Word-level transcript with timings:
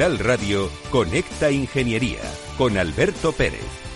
Capital 0.00 0.18
Radio, 0.24 0.70
Conecta 0.90 1.50
Ingeniería 1.50 2.20
con 2.56 2.78
Alberto 2.78 3.32
Pérez. 3.32 3.89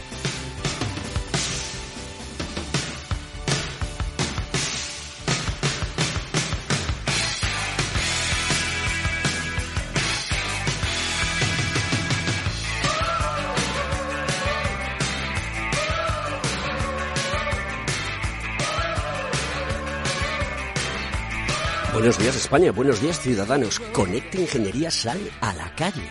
España, 22.45 22.73
buenos 22.73 23.01
días 23.01 23.19
ciudadanos. 23.21 23.81
Conecta 23.81 24.39
Ingeniería 24.39 24.91
Sal 24.91 25.19
a 25.41 25.55
la 25.55 25.75
calle. 25.75 26.07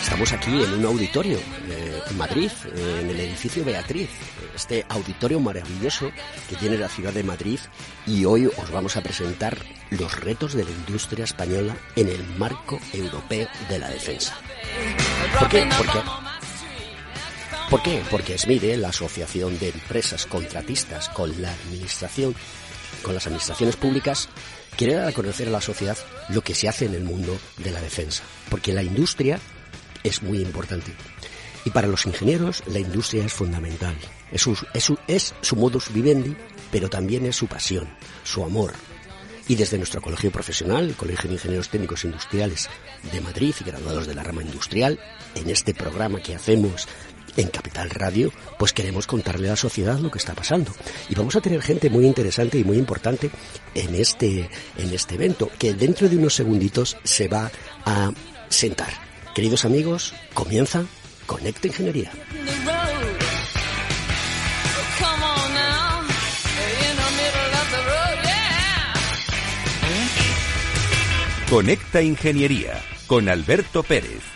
Estamos 0.00 0.32
aquí 0.32 0.62
en 0.62 0.74
un 0.74 0.84
auditorio 0.84 1.36
eh, 1.68 2.00
en 2.08 2.16
Madrid, 2.16 2.52
en 2.76 3.10
el 3.10 3.18
edificio 3.18 3.64
Beatriz, 3.64 4.08
este 4.54 4.86
auditorio 4.88 5.40
maravilloso 5.40 6.12
que 6.48 6.54
tiene 6.54 6.78
la 6.78 6.88
ciudad 6.88 7.12
de 7.12 7.24
Madrid 7.24 7.58
y 8.06 8.24
hoy 8.24 8.46
os 8.46 8.70
vamos 8.70 8.96
a 8.96 9.02
presentar 9.02 9.58
los 9.90 10.14
retos 10.20 10.54
de 10.54 10.62
la 10.62 10.70
industria 10.70 11.24
española 11.24 11.76
en 11.96 12.08
el 12.08 12.24
marco 12.38 12.78
europeo 12.92 13.48
de 13.68 13.78
la 13.80 13.90
defensa. 13.90 14.36
¿Por 15.40 15.48
qué? 15.48 15.68
Porque 15.76 15.98
¿Por 17.68 17.82
qué? 17.82 18.00
Porque 18.12 18.38
SMIDE, 18.38 18.76
la 18.76 18.90
Asociación 18.90 19.58
de 19.58 19.70
Empresas 19.70 20.24
Contratistas 20.26 21.08
con 21.08 21.42
la 21.42 21.52
Administración, 21.52 22.32
con 23.02 23.14
las 23.14 23.26
administraciones 23.26 23.76
públicas, 23.76 24.28
quiere 24.76 24.94
dar 24.94 25.08
a 25.08 25.12
conocer 25.12 25.48
a 25.48 25.52
la 25.52 25.60
sociedad 25.60 25.96
lo 26.28 26.42
que 26.42 26.54
se 26.54 26.68
hace 26.68 26.86
en 26.86 26.94
el 26.94 27.04
mundo 27.04 27.38
de 27.58 27.70
la 27.70 27.80
defensa. 27.80 28.22
Porque 28.50 28.72
la 28.72 28.82
industria 28.82 29.40
es 30.02 30.22
muy 30.22 30.40
importante. 30.40 30.92
Y 31.64 31.70
para 31.70 31.88
los 31.88 32.06
ingenieros 32.06 32.62
la 32.66 32.78
industria 32.78 33.24
es 33.24 33.32
fundamental. 33.32 33.96
Es 34.30 34.42
su, 34.42 34.56
es 34.72 34.84
su, 34.84 34.98
es 35.08 35.34
su 35.40 35.56
modus 35.56 35.92
vivendi, 35.92 36.36
pero 36.70 36.88
también 36.88 37.26
es 37.26 37.36
su 37.36 37.46
pasión, 37.46 37.88
su 38.24 38.44
amor. 38.44 38.72
Y 39.48 39.54
desde 39.54 39.78
nuestro 39.78 40.02
colegio 40.02 40.32
profesional, 40.32 40.88
el 40.88 40.96
Colegio 40.96 41.28
de 41.28 41.34
Ingenieros 41.34 41.68
Técnicos 41.68 42.04
Industriales 42.04 42.68
de 43.12 43.20
Madrid 43.20 43.54
y 43.60 43.64
graduados 43.64 44.06
de 44.06 44.14
la 44.14 44.24
rama 44.24 44.42
industrial, 44.42 44.98
en 45.36 45.48
este 45.50 45.72
programa 45.72 46.20
que 46.20 46.34
hacemos 46.34 46.88
en 47.36 47.48
Capital 47.48 47.90
Radio, 47.90 48.32
pues 48.58 48.72
queremos 48.72 49.06
contarle 49.06 49.48
a 49.48 49.52
la 49.52 49.56
sociedad 49.56 49.98
lo 49.98 50.10
que 50.10 50.18
está 50.18 50.34
pasando. 50.34 50.72
Y 51.08 51.14
vamos 51.14 51.36
a 51.36 51.40
tener 51.40 51.62
gente 51.62 51.90
muy 51.90 52.06
interesante 52.06 52.58
y 52.58 52.64
muy 52.64 52.78
importante 52.78 53.30
en 53.74 53.94
este, 53.94 54.48
en 54.76 54.92
este 54.92 55.14
evento, 55.14 55.50
que 55.58 55.74
dentro 55.74 56.08
de 56.08 56.16
unos 56.16 56.34
segunditos 56.34 56.96
se 57.04 57.28
va 57.28 57.50
a 57.84 58.12
sentar. 58.48 58.92
Queridos 59.34 59.64
amigos, 59.64 60.14
comienza 60.34 60.84
Conecta 61.26 61.66
Ingeniería. 61.66 62.10
Conecta 71.50 72.02
Ingeniería 72.02 72.82
con 73.06 73.28
Alberto 73.28 73.84
Pérez. 73.84 74.35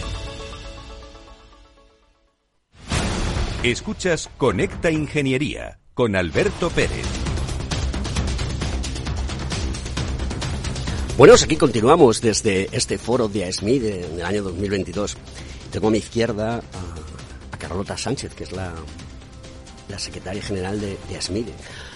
Escuchas 3.63 4.27
Conecta 4.39 4.89
Ingeniería 4.89 5.77
con 5.93 6.15
Alberto 6.15 6.71
Pérez. 6.71 7.05
Bueno, 11.15 11.35
aquí 11.35 11.57
continuamos 11.57 12.21
desde 12.21 12.75
este 12.75 12.97
foro 12.97 13.27
de 13.27 13.45
ASMID 13.45 13.85
en 13.85 14.13
el 14.19 14.25
año 14.25 14.41
2022. 14.41 15.15
Tengo 15.71 15.89
a 15.89 15.91
mi 15.91 15.99
izquierda 15.99 16.55
a, 16.57 17.57
Carlota 17.59 17.95
Sánchez, 17.95 18.33
que 18.33 18.45
es 18.45 18.51
la, 18.51 18.73
la 19.89 19.99
secretaria 19.99 20.41
general 20.41 20.81
de, 20.81 20.97
de. 21.07 21.53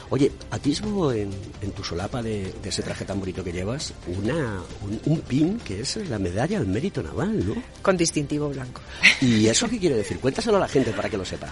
Oye, 0.09 0.31
atisbo 0.51 1.11
en, 1.11 1.31
en 1.61 1.71
tu 1.71 1.83
solapa 1.83 2.21
de, 2.21 2.53
de, 2.61 2.69
ese 2.69 2.83
traje 2.83 3.05
tan 3.05 3.19
bonito 3.19 3.43
que 3.43 3.51
llevas 3.51 3.93
una, 4.07 4.61
un, 4.81 5.01
un, 5.05 5.21
pin 5.21 5.59
que 5.59 5.81
es 5.81 5.97
la 6.09 6.19
medalla 6.19 6.57
al 6.57 6.67
mérito 6.67 7.01
naval, 7.01 7.45
¿no? 7.45 7.55
Con 7.81 7.97
distintivo 7.97 8.49
blanco. 8.49 8.81
¿Y 9.21 9.47
eso 9.47 9.67
qué 9.67 9.79
quiere 9.79 9.95
decir? 9.95 10.19
Cuéntaselo 10.19 10.57
a 10.57 10.61
la 10.61 10.67
gente 10.67 10.91
para 10.91 11.09
que 11.09 11.17
lo 11.17 11.25
sepa. 11.25 11.51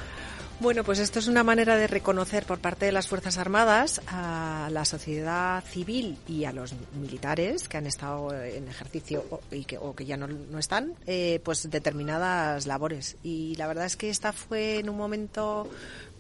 Bueno, 0.60 0.86
pues 0.86 1.00
esto 1.00 1.20
es 1.20 1.28
una 1.28 1.44
manera 1.44 1.76
de 1.76 1.88
reconocer 1.88 2.46
por 2.46 2.60
parte 2.60 2.86
de 2.86 2.94
las 2.94 3.08
Fuerzas 3.08 3.38
Armadas 3.38 4.02
a 4.08 4.70
la 4.72 4.86
sociedad 4.86 5.62
civil 5.66 6.18
y 6.26 6.46
a 6.46 6.54
los 6.54 6.74
militares 6.96 7.68
que 7.68 7.76
han 7.76 7.86
estado 7.86 8.34
en 8.42 8.70
ejercicio 8.70 9.26
o, 9.30 9.42
y 9.52 9.66
que, 9.66 9.78
o 9.78 9.94
que 9.94 10.06
ya 10.06 10.16
no, 10.16 10.28
no 10.28 10.60
están, 10.60 10.94
eh, 11.06 11.42
pues 11.44 11.70
determinadas 11.70 12.66
labores. 12.66 13.18
Y 13.24 13.56
la 13.58 13.68
verdad 13.68 13.86
es 13.86 13.98
que 13.98 14.10
esta 14.10 14.32
fue 14.32 14.80
en 14.80 14.90
un 14.90 14.96
momento 14.96 15.68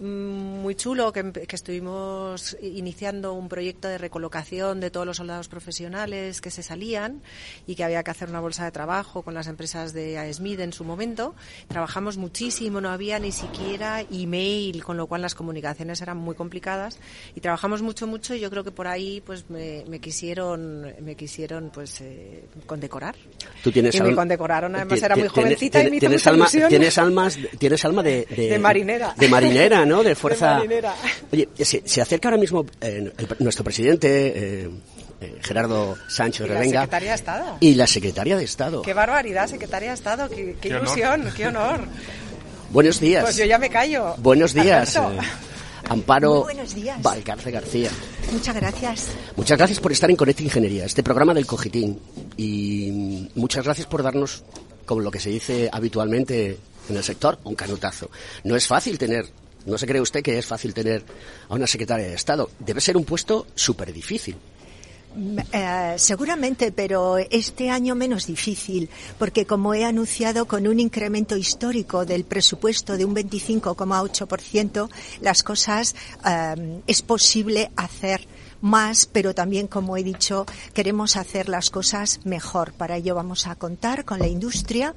muy 0.03 0.75
chulo 0.75 1.13
que, 1.13 1.31
que, 1.31 1.55
estuvimos 1.55 2.57
iniciando 2.61 3.33
un 3.33 3.47
proyecto 3.47 3.87
de 3.87 3.97
recolocación 3.97 4.79
de 4.79 4.91
todos 4.91 5.05
los 5.05 5.17
soldados 5.17 5.47
profesionales 5.47 6.41
que 6.41 6.51
se 6.51 6.61
salían 6.61 7.21
y 7.67 7.75
que 7.75 7.83
había 7.83 8.03
que 8.03 8.11
hacer 8.11 8.29
una 8.29 8.41
bolsa 8.41 8.65
de 8.65 8.71
trabajo 8.71 9.21
con 9.21 9.33
las 9.33 9.47
empresas 9.47 9.93
de 9.93 10.17
AESMID 10.17 10.59
en 10.59 10.73
su 10.73 10.83
momento. 10.83 11.35
Trabajamos 11.69 12.17
muchísimo, 12.17 12.81
no 12.81 12.89
había 12.89 13.17
ni 13.19 13.31
siquiera 13.31 14.01
email, 14.11 14.83
con 14.83 14.97
lo 14.97 15.07
cual 15.07 15.21
las 15.21 15.35
comunicaciones 15.35 16.01
eran 16.01 16.17
muy 16.17 16.35
complicadas 16.35 16.99
y 17.33 17.39
trabajamos 17.39 17.81
mucho, 17.81 18.05
mucho 18.05 18.35
y 18.35 18.41
yo 18.41 18.49
creo 18.49 18.63
que 18.63 18.71
por 18.71 18.87
ahí 18.87 19.21
pues 19.25 19.49
me, 19.49 19.85
me 19.87 19.99
quisieron, 19.99 20.93
me 20.99 21.15
quisieron 21.15 21.71
pues 21.73 22.01
eh, 22.01 22.43
condecorar. 22.65 23.15
Tú 23.63 23.71
tienes 23.71 23.95
y 23.95 24.01
me 24.01 24.13
condecoraron, 24.13 24.75
además 24.75 25.01
era 25.01 25.15
muy 25.15 25.29
jovencita 25.29 25.81
y 25.81 25.89
me 25.89 25.97
hizo 25.97 26.07
tienes, 26.07 26.27
alma, 26.27 26.47
tienes 26.67 26.97
almas, 26.97 27.37
tienes 27.57 27.85
alma 27.85 28.03
de, 28.03 28.25
de, 28.25 28.49
De 28.49 28.59
marinera. 28.59 29.13
de 29.17 29.29
marinera, 29.29 29.85
¿no? 29.85 29.92
De 30.01 30.15
fuerza. 30.15 30.61
Oye, 31.31 31.49
se, 31.59 31.83
se 31.85 32.01
acerca 32.01 32.29
ahora 32.29 32.37
mismo 32.39 32.65
eh, 32.81 33.11
el- 33.17 33.27
nuestro 33.39 33.63
presidente 33.63 34.63
eh, 34.63 34.69
eh, 35.21 35.35
Gerardo 35.41 35.95
Sánchez 36.07 36.45
Y 36.45 36.49
la 36.49 36.53
Revenga 36.55 36.79
secretaria 36.81 37.09
de 37.09 37.15
Estado. 37.15 37.57
y 37.59 37.75
la 37.75 37.87
secretaria 37.87 38.37
de 38.37 38.43
Estado. 38.45 38.81
Qué 38.81 38.93
barbaridad, 38.93 39.47
secretaria 39.47 39.89
de 39.89 39.95
Estado, 39.95 40.29
qué, 40.29 40.55
qué 40.59 40.69
Qué 40.69 40.75
honor. 40.75 40.83
ilusión, 40.87 41.33
qué 41.35 41.47
honor. 41.47 41.81
Buenos 42.71 42.99
días. 42.99 43.23
Pues 43.23 43.35
yo 43.35 43.45
ya 43.45 43.59
me 43.59 43.69
callo. 43.69 44.15
Buenos 44.17 44.53
días. 44.53 44.95
Eh, 44.95 44.99
Amparo. 45.89 46.47
Valcarce 47.01 47.51
García. 47.51 47.89
Muchas 48.31 48.55
gracias. 48.55 49.07
Muchas 49.35 49.57
gracias 49.57 49.79
por 49.79 49.91
estar 49.91 50.09
en 50.09 50.15
Conecta 50.15 50.41
Ingeniería, 50.41 50.85
este 50.85 51.03
programa 51.03 51.33
del 51.33 51.45
Cogitín. 51.45 51.99
Y 52.37 53.29
muchas 53.35 53.65
gracias 53.65 53.85
por 53.87 54.01
darnos, 54.01 54.43
como 54.85 55.01
lo 55.01 55.11
que 55.11 55.19
se 55.19 55.29
dice 55.29 55.69
habitualmente 55.71 56.57
en 56.89 56.95
el 56.97 57.03
sector, 57.03 57.37
un 57.43 57.55
canutazo. 57.55 58.09
No 58.45 58.55
es 58.55 58.65
fácil 58.65 58.97
tener, 58.97 59.25
no 59.65 59.77
se 59.77 59.87
cree 59.87 60.01
usted 60.01 60.21
que 60.21 60.37
es 60.37 60.45
fácil 60.45 60.73
tener 60.73 61.03
a 61.49 61.53
una 61.53 61.67
secretaria 61.67 62.07
de 62.07 62.15
Estado. 62.15 62.49
Debe 62.59 62.81
ser 62.81 62.97
un 62.97 63.05
puesto 63.05 63.47
súper 63.55 63.93
difícil. 63.93 64.37
Mm, 65.15 65.39
eh, 65.51 65.95
seguramente, 65.97 66.71
pero 66.71 67.17
este 67.17 67.69
año 67.69 67.93
menos 67.93 68.25
difícil, 68.25 68.89
porque 69.19 69.45
como 69.45 69.73
he 69.73 69.85
anunciado, 69.85 70.45
con 70.45 70.67
un 70.67 70.79
incremento 70.79 71.37
histórico 71.37 72.05
del 72.05 72.23
presupuesto 72.23 72.97
de 72.97 73.05
un 73.05 73.15
25,8%, 73.15 74.89
las 75.21 75.43
cosas 75.43 75.95
eh, 76.25 76.81
es 76.87 77.01
posible 77.03 77.71
hacer 77.75 78.27
más, 78.61 79.05
pero 79.05 79.35
también, 79.35 79.67
como 79.67 79.97
he 79.97 80.03
dicho, 80.03 80.45
queremos 80.73 81.15
hacer 81.15 81.49
las 81.49 81.69
cosas 81.69 82.21
mejor. 82.23 82.73
Para 82.73 82.95
ello 82.97 83.13
vamos 83.13 83.45
a 83.45 83.55
contar 83.55 84.05
con 84.05 84.19
la 84.19 84.27
industria 84.27 84.95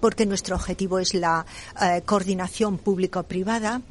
porque 0.00 0.26
nuestro 0.26 0.56
objetivo 0.56 0.98
es 0.98 1.14
la 1.14 1.46
eh, 1.80 2.02
coordinación 2.04 2.78
público-privada 2.78 3.82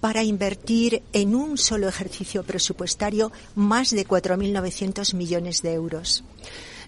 para 0.00 0.22
invertir 0.22 1.02
en 1.12 1.34
un 1.34 1.58
solo 1.58 1.88
ejercicio 1.88 2.42
presupuestario 2.42 3.32
más 3.54 3.90
de 3.90 4.06
4.900 4.06 5.14
millones 5.14 5.62
de 5.62 5.72
euros. 5.72 6.24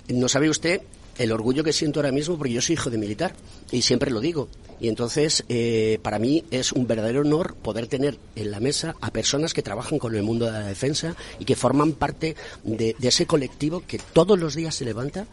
No 0.09 0.29
sabe 0.29 0.49
usted 0.49 0.83
el 1.19 1.33
orgullo 1.33 1.65
que 1.65 1.73
siento 1.73 2.01
ahora 2.01 2.13
mismo 2.13 2.37
porque 2.37 2.53
yo 2.53 2.61
soy 2.61 2.75
hijo 2.75 2.91
de 2.91 2.99
militar 2.99 3.35
y 3.71 3.83
siempre 3.83 4.11
lo 4.11 4.21
digo. 4.21 4.49
Y 4.79 4.89
entonces, 4.89 5.45
eh, 5.49 5.99
para 6.03 6.19
mí 6.19 6.45
es 6.51 6.73
un 6.73 6.87
verdadero 6.87 7.23
honor 7.23 7.55
poder 7.55 7.87
tener 7.87 8.19
en 8.35 8.51
la 8.51 8.61
mesa 8.61 8.95
a 9.01 9.11
personas 9.11 9.55
que 9.55 9.63
trabajan 9.63 9.99
con 9.99 10.15
el 10.15 10.23
mundo 10.23 10.47
de 10.47 10.53
la 10.53 10.67
defensa 10.67 11.17
y 11.39 11.47
que 11.47 11.57
forman 11.57 11.93
parte 11.93 12.37
de, 12.63 12.95
de 12.99 13.09
ese 13.09 13.27
colectivo 13.27 13.83
que 13.87 13.99
todos 14.13 14.39
los 14.39 14.55
días 14.55 14.75
se 14.75 14.85
levanta 14.85 15.27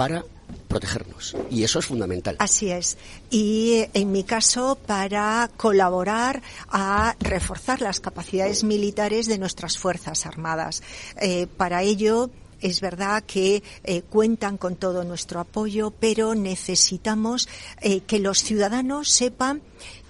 para 0.00 0.24
protegernos. 0.66 1.36
Y 1.50 1.62
eso 1.62 1.78
es 1.78 1.84
fundamental. 1.84 2.36
Así 2.38 2.70
es. 2.70 2.96
Y 3.28 3.84
en 3.92 4.10
mi 4.10 4.24
caso, 4.24 4.78
para 4.86 5.50
colaborar 5.58 6.40
a 6.70 7.14
reforzar 7.20 7.82
las 7.82 8.00
capacidades 8.00 8.64
militares 8.64 9.26
de 9.26 9.36
nuestras 9.36 9.76
Fuerzas 9.76 10.24
Armadas. 10.24 10.82
Eh, 11.20 11.48
para 11.54 11.82
ello, 11.82 12.30
es 12.62 12.80
verdad 12.80 13.24
que 13.26 13.62
eh, 13.84 14.00
cuentan 14.00 14.56
con 14.56 14.76
todo 14.76 15.04
nuestro 15.04 15.38
apoyo, 15.38 15.90
pero 15.90 16.34
necesitamos 16.34 17.46
eh, 17.82 18.00
que 18.00 18.20
los 18.20 18.42
ciudadanos 18.42 19.10
sepan 19.10 19.60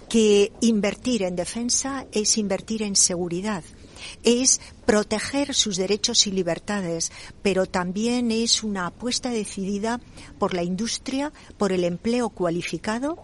que 0.09 0.53
invertir 0.61 1.25
en 1.25 1.35
defensa 1.35 2.07
es 2.13 2.39
invertir 2.39 2.85
en 2.85 2.95
seguridad 2.95 3.65
es 4.23 4.61
proteger 4.87 5.55
sus 5.55 5.77
derechos 5.77 6.27
y 6.27 6.33
libertades, 6.33 7.13
pero 7.43 7.67
también 7.67 8.31
es 8.31 8.63
una 8.63 8.87
apuesta 8.87 9.31
decidida 9.31 10.01
por 10.39 10.55
la 10.55 10.63
industria, 10.63 11.33
por 11.59 11.73
el 11.73 11.85
empleo 11.85 12.31
cualificado 12.31 13.19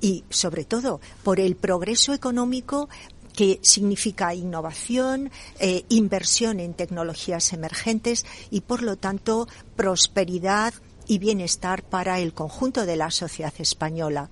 y, 0.00 0.24
sobre 0.30 0.64
todo, 0.64 1.00
por 1.22 1.40
el 1.40 1.56
progreso 1.56 2.14
económico 2.14 2.88
que 3.34 3.60
significa 3.62 4.34
innovación, 4.34 5.30
eh, 5.58 5.84
inversión 5.88 6.60
en 6.60 6.74
tecnologías 6.74 7.52
emergentes 7.52 8.26
y, 8.50 8.62
por 8.62 8.82
lo 8.82 8.96
tanto, 8.96 9.48
prosperidad 9.76 10.74
y 11.06 11.18
bienestar 11.18 11.82
para 11.82 12.20
el 12.20 12.34
conjunto 12.34 12.86
de 12.86 12.96
la 12.96 13.10
sociedad 13.10 13.54
española. 13.58 14.30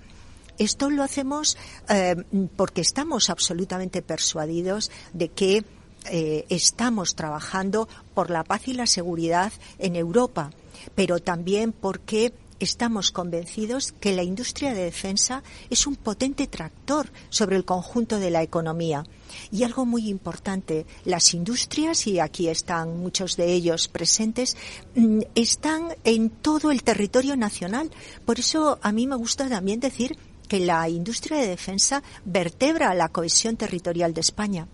Esto 0.58 0.90
lo 0.90 1.04
hacemos 1.04 1.56
eh, 1.88 2.16
porque 2.56 2.80
estamos 2.80 3.30
absolutamente 3.30 4.02
persuadidos 4.02 4.90
de 5.12 5.28
que 5.28 5.64
eh, 6.10 6.46
estamos 6.48 7.14
trabajando 7.14 7.88
por 8.14 8.30
la 8.30 8.44
paz 8.44 8.68
y 8.68 8.74
la 8.74 8.86
seguridad 8.86 9.52
en 9.78 9.96
Europa, 9.96 10.50
pero 10.94 11.18
también 11.18 11.72
porque 11.72 12.32
estamos 12.60 13.12
convencidos 13.12 13.92
que 13.92 14.12
la 14.12 14.22
industria 14.22 14.74
de 14.74 14.84
defensa 14.84 15.42
es 15.70 15.86
un 15.86 15.96
potente 15.96 16.46
tractor 16.46 17.10
sobre 17.30 17.56
el 17.56 17.64
conjunto 17.64 18.18
de 18.18 18.30
la 18.30 18.42
economía. 18.42 19.04
Y 19.52 19.62
algo 19.62 19.86
muy 19.86 20.08
importante, 20.08 20.86
las 21.04 21.34
industrias, 21.34 22.06
y 22.06 22.18
aquí 22.18 22.48
están 22.48 22.98
muchos 22.98 23.36
de 23.36 23.52
ellos 23.52 23.88
presentes, 23.88 24.56
mm, 24.94 25.20
están 25.34 25.94
en 26.04 26.30
todo 26.30 26.70
el 26.70 26.82
territorio 26.82 27.36
nacional. 27.36 27.90
Por 28.24 28.38
eso 28.38 28.78
a 28.82 28.92
mí 28.92 29.06
me 29.06 29.16
gusta 29.16 29.48
también 29.48 29.80
decir 29.80 30.16
que 30.48 30.60
la 30.60 30.88
industria 30.88 31.38
de 31.38 31.46
defensa 31.46 32.02
vertebra 32.24 32.94
la 32.94 33.10
cohesión 33.10 33.56
territorial 33.56 34.14
de 34.14 34.22
España. 34.22 34.66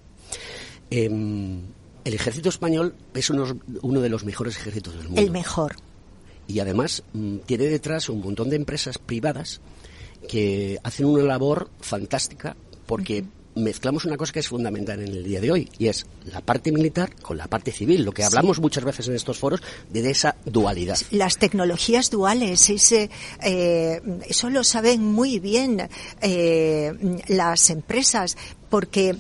Eh, 0.91 1.11
el 2.05 2.15
ejército 2.15 2.51
español 2.51 2.95
es 3.15 3.31
uno, 3.31 3.59
uno, 3.83 4.01
de 4.01 4.09
los 4.09 4.25
mejores 4.25 4.57
ejércitos 4.57 4.95
del 4.95 5.05
mundo. 5.05 5.21
El 5.21 5.31
mejor. 5.31 5.77
Y 6.47 6.61
además 6.61 7.03
mmm, 7.15 7.39
tiene 7.47 7.65
detrás 7.65 8.09
un 8.09 8.21
montón 8.21 8.51
de 8.51 8.57
empresas 8.57 8.99
privadas 8.99 9.61
que 10.29 10.79
hacen 10.83 11.07
una 11.07 11.25
labor 11.25 11.71
fantástica 11.81 12.57
porque 12.87 13.23
uh 13.23 13.25
-huh. 13.25 13.63
mezclamos 13.63 14.05
una 14.05 14.19
cosa 14.19 14.33
que 14.35 14.41
es 14.41 14.49
fundamental 14.49 15.01
en 15.01 15.09
el 15.09 15.25
día 15.25 15.41
de 15.41 15.51
hoy 15.51 15.71
y 15.79 15.89
es 15.89 16.05
la 16.27 16.43
parte 16.43 16.73
militar 16.73 17.15
con 17.23 17.39
la 17.39 17.47
parte 17.47 17.73
civil, 17.73 18.05
lo 18.05 18.13
que 18.13 18.25
hablamos 18.25 18.57
sí. 18.57 18.63
muchas 18.63 18.85
veces 18.85 19.09
en 19.09 19.15
estos 19.15 19.39
foros 19.39 19.63
de 19.89 20.11
esa 20.11 20.37
dualidad. 20.45 20.99
Las 21.11 21.39
tecnologías 21.39 22.11
duales, 22.11 22.69
ese, 22.69 23.11
eh, 23.43 24.03
eso 24.29 24.51
lo 24.51 24.63
saben 24.63 25.03
muy 25.03 25.39
bien 25.39 25.89
eh, 26.21 26.93
las 27.29 27.71
empresas 27.71 28.37
porque 28.69 29.17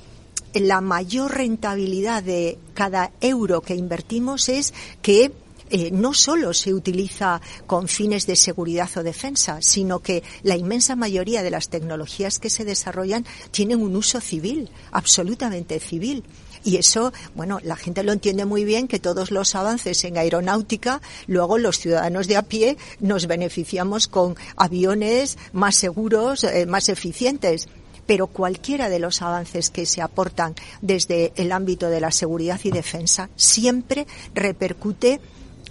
la 0.54 0.80
mayor 0.80 1.36
rentabilidad 1.36 2.22
de 2.22 2.58
cada 2.74 3.12
euro 3.20 3.60
que 3.60 3.74
invertimos 3.74 4.48
es 4.48 4.72
que 5.02 5.32
eh, 5.70 5.90
no 5.90 6.12
solo 6.12 6.52
se 6.52 6.74
utiliza 6.74 7.40
con 7.66 7.88
fines 7.88 8.26
de 8.26 8.36
seguridad 8.36 8.88
o 8.96 9.02
defensa, 9.02 9.58
sino 9.60 10.00
que 10.00 10.22
la 10.42 10.56
inmensa 10.56 10.94
mayoría 10.94 11.42
de 11.42 11.50
las 11.50 11.68
tecnologías 11.68 12.38
que 12.38 12.50
se 12.50 12.64
desarrollan 12.64 13.24
tienen 13.50 13.82
un 13.82 13.96
uso 13.96 14.20
civil, 14.20 14.70
absolutamente 14.92 15.80
civil. 15.80 16.22
Y 16.64 16.76
eso, 16.76 17.12
bueno, 17.34 17.60
la 17.62 17.76
gente 17.76 18.02
lo 18.02 18.12
entiende 18.12 18.44
muy 18.44 18.64
bien 18.64 18.88
que 18.88 18.98
todos 18.98 19.30
los 19.30 19.54
avances 19.54 20.04
en 20.04 20.16
aeronáutica, 20.16 21.02
luego 21.26 21.58
los 21.58 21.78
ciudadanos 21.78 22.26
de 22.26 22.36
a 22.36 22.42
pie 22.42 22.76
nos 23.00 23.26
beneficiamos 23.26 24.06
con 24.06 24.36
aviones 24.56 25.38
más 25.52 25.76
seguros, 25.76 26.44
eh, 26.44 26.66
más 26.66 26.88
eficientes 26.88 27.68
pero 28.06 28.26
cualquiera 28.26 28.88
de 28.88 28.98
los 28.98 29.22
avances 29.22 29.70
que 29.70 29.86
se 29.86 30.02
aportan 30.02 30.54
desde 30.80 31.32
el 31.36 31.52
ámbito 31.52 31.88
de 31.90 32.00
la 32.00 32.10
seguridad 32.10 32.60
y 32.64 32.70
defensa 32.70 33.30
siempre 33.36 34.06
repercute 34.34 35.20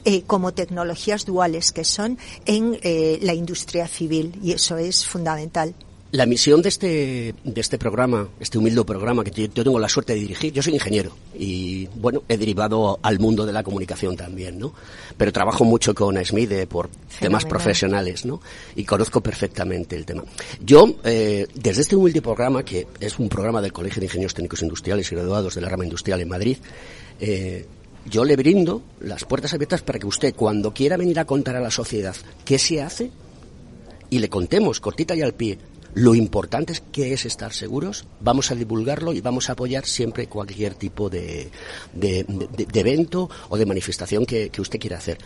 eh, 0.06 0.24
como 0.24 0.54
tecnologías 0.54 1.26
duales 1.26 1.72
que 1.72 1.86
son 1.86 2.18
en 2.46 2.78
eh, 2.82 3.20
la 3.22 3.34
industria 3.34 3.88
civil 3.88 4.38
y 4.44 4.52
eso 4.52 4.78
es 4.78 5.06
fundamental. 5.06 5.74
La 6.14 6.28
misión 6.28 6.62
de 6.62 6.70
este, 6.70 7.34
de 7.44 7.60
este 7.60 7.80
programa, 7.80 8.30
este 8.40 8.60
humilde 8.60 8.86
programa 8.86 9.24
que 9.24 9.32
yo, 9.32 9.64
tengo 9.64 9.80
la 9.80 9.90
suerte 9.90 10.14
de 10.14 10.20
dirigir, 10.20 10.54
yo 10.54 10.62
soy 10.62 10.76
ingeniero 10.76 11.12
y, 11.34 11.88
bueno, 11.96 12.22
he 12.30 12.38
derivado 12.38 13.00
al 13.02 13.18
mundo 13.18 13.48
de 13.48 13.52
la 13.52 13.64
comunicación 13.64 14.16
también, 14.16 14.60
¿no? 14.60 14.76
Pero 15.18 15.34
trabajo 15.34 15.66
mucho 15.66 15.96
con 15.96 16.24
SMIDE 16.24 16.68
por 16.68 16.90
Fenomenal. 16.90 17.20
temas 17.20 17.46
profesionales, 17.46 18.26
¿no? 18.26 18.42
Y 18.76 18.84
conozco 18.84 19.22
perfectamente 19.22 19.96
el 19.96 20.06
tema. 20.06 20.24
Yo, 20.64 20.98
eh, 21.04 21.48
desde 21.56 21.82
este 21.82 21.96
humilde 21.96 22.22
programa, 22.22 22.64
que 22.64 22.86
es 23.00 23.18
un 23.18 23.28
programa 23.28 23.60
del 23.60 23.74
Colegio 23.74 24.00
de 24.00 24.06
Ingenieros 24.06 24.36
Técnicos 24.36 24.62
Industriales 24.62 25.12
y 25.12 25.16
Graduados 25.16 25.56
de 25.56 25.62
la 25.62 25.70
Rama 25.70 25.86
Industrial 25.86 26.22
en 26.22 26.30
Madrid, 26.30 26.58
eh, 27.20 27.66
yo 28.06 28.24
le 28.24 28.36
brindo 28.36 28.84
las 29.00 29.26
puertas 29.26 29.56
abiertas 29.56 29.82
para 29.82 29.98
que 29.98 30.06
usted, 30.06 30.36
cuando 30.36 30.76
quiera 30.76 30.96
venir 30.96 31.20
a 31.20 31.26
contar 31.26 31.56
a 31.56 31.60
la 31.60 31.72
sociedad 31.72 32.16
qué 32.46 32.60
se 32.60 32.84
hace, 32.84 33.10
y 34.12 34.20
le 34.20 34.30
contemos, 34.30 34.80
cortita 34.80 35.16
y 35.16 35.24
al 35.24 35.34
pie, 35.34 35.58
lo 35.96 36.16
importante 36.16 36.74
es 36.74 36.82
que 36.92 37.14
es 37.14 37.26
estar 37.26 37.54
seguros, 37.54 38.06
vamos 38.20 38.52
a 38.52 38.56
divulgarlo 38.56 39.14
y 39.14 39.22
vamos 39.22 39.50
a 39.50 39.54
apoyar 39.54 39.86
siempre 39.86 40.28
cualquier 40.28 40.74
tipo 40.76 41.10
de, 41.10 41.50
de, 41.94 42.26
evento 42.74 43.30
o 43.50 43.58
de 43.58 43.66
manifestación 43.66 44.26
que, 44.26 44.50
que 44.50 44.62
usted 44.62 44.80
quiera 44.80 44.98
hacer. 44.98 45.18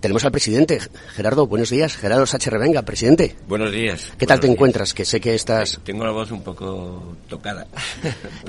Tenemos 0.00 0.24
al 0.24 0.30
presidente. 0.30 0.78
Gerardo, 1.14 1.48
buenos 1.48 1.70
días. 1.70 1.96
Gerardo 1.96 2.24
Sánchez 2.24 2.52
Revenga, 2.52 2.82
presidente. 2.82 3.34
Buenos 3.48 3.72
días. 3.72 4.12
¿Qué 4.16 4.26
tal 4.26 4.38
te 4.38 4.46
encuentras? 4.46 4.94
Que 4.94 5.04
sé 5.04 5.20
que 5.20 5.34
estás... 5.34 5.80
Tengo 5.82 6.04
la 6.04 6.12
voz 6.12 6.30
un 6.30 6.42
poco 6.42 7.16
tocada. 7.28 7.66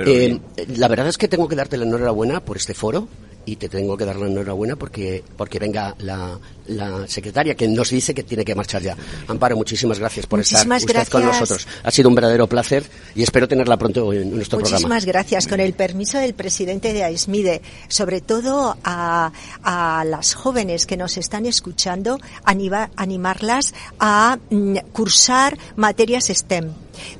Eh, 0.06 0.40
la 0.78 0.88
verdad 0.88 1.08
es 1.08 1.18
que 1.18 1.28
tengo 1.28 1.48
que 1.48 1.56
darte 1.56 1.76
la 1.76 1.84
enhorabuena 1.84 2.40
por 2.40 2.56
este 2.58 2.74
foro 2.74 3.08
y 3.50 3.56
te 3.56 3.68
tengo 3.68 3.98
que 3.98 4.06
dar 4.06 4.16
la 4.16 4.28
enhorabuena 4.28 4.76
porque, 4.76 5.24
porque 5.36 5.58
venga 5.58 5.96
la, 6.00 6.38
la 6.68 7.08
secretaria 7.08 7.56
que 7.56 7.68
nos 7.68 7.90
dice 7.90 8.14
que 8.14 8.22
tiene 8.22 8.46
que 8.46 8.54
marchar 8.54 8.82
ya. 8.84 8.96
Amparo, 9.28 9.56
muchísimas 9.56 9.98
gracias 9.98 10.28
por 10.28 10.40
estar 10.40 10.68
usted 10.68 11.08
con 11.08 11.26
nosotros. 11.26 11.68
Ha 11.84 11.90
sido 11.90 12.10
un 12.10 12.16
verdadero 12.16 12.46
placer 12.46 12.84
y 13.16 13.24
espero 13.24 13.48
tenerla 13.48 13.76
pronto 13.76 14.14
en 14.14 14.36
nuestro 14.36 14.60
programa. 14.60 14.78
Muchísimas 14.78 15.06
gracias. 15.06 15.48
Con 15.48 15.60
el 15.60 15.74
permiso 15.74 16.20
del 16.20 16.36
presidente 16.36 16.94
de 16.94 17.04
AISMIDE, 17.04 17.64
sobre 17.88 18.22
todo 18.22 18.78
a, 18.84 19.32
a 19.64 20.06
las 20.06 20.36
jóvenes 20.36 20.86
que 20.86 20.96
nos 20.96 21.18
están 21.18 21.48
escuchando, 21.48 22.20
animarlas 22.44 23.74
a 24.00 24.38
mm, 24.52 24.78
cursar 24.94 25.58
materias 25.76 26.28
STEM. 26.28 26.72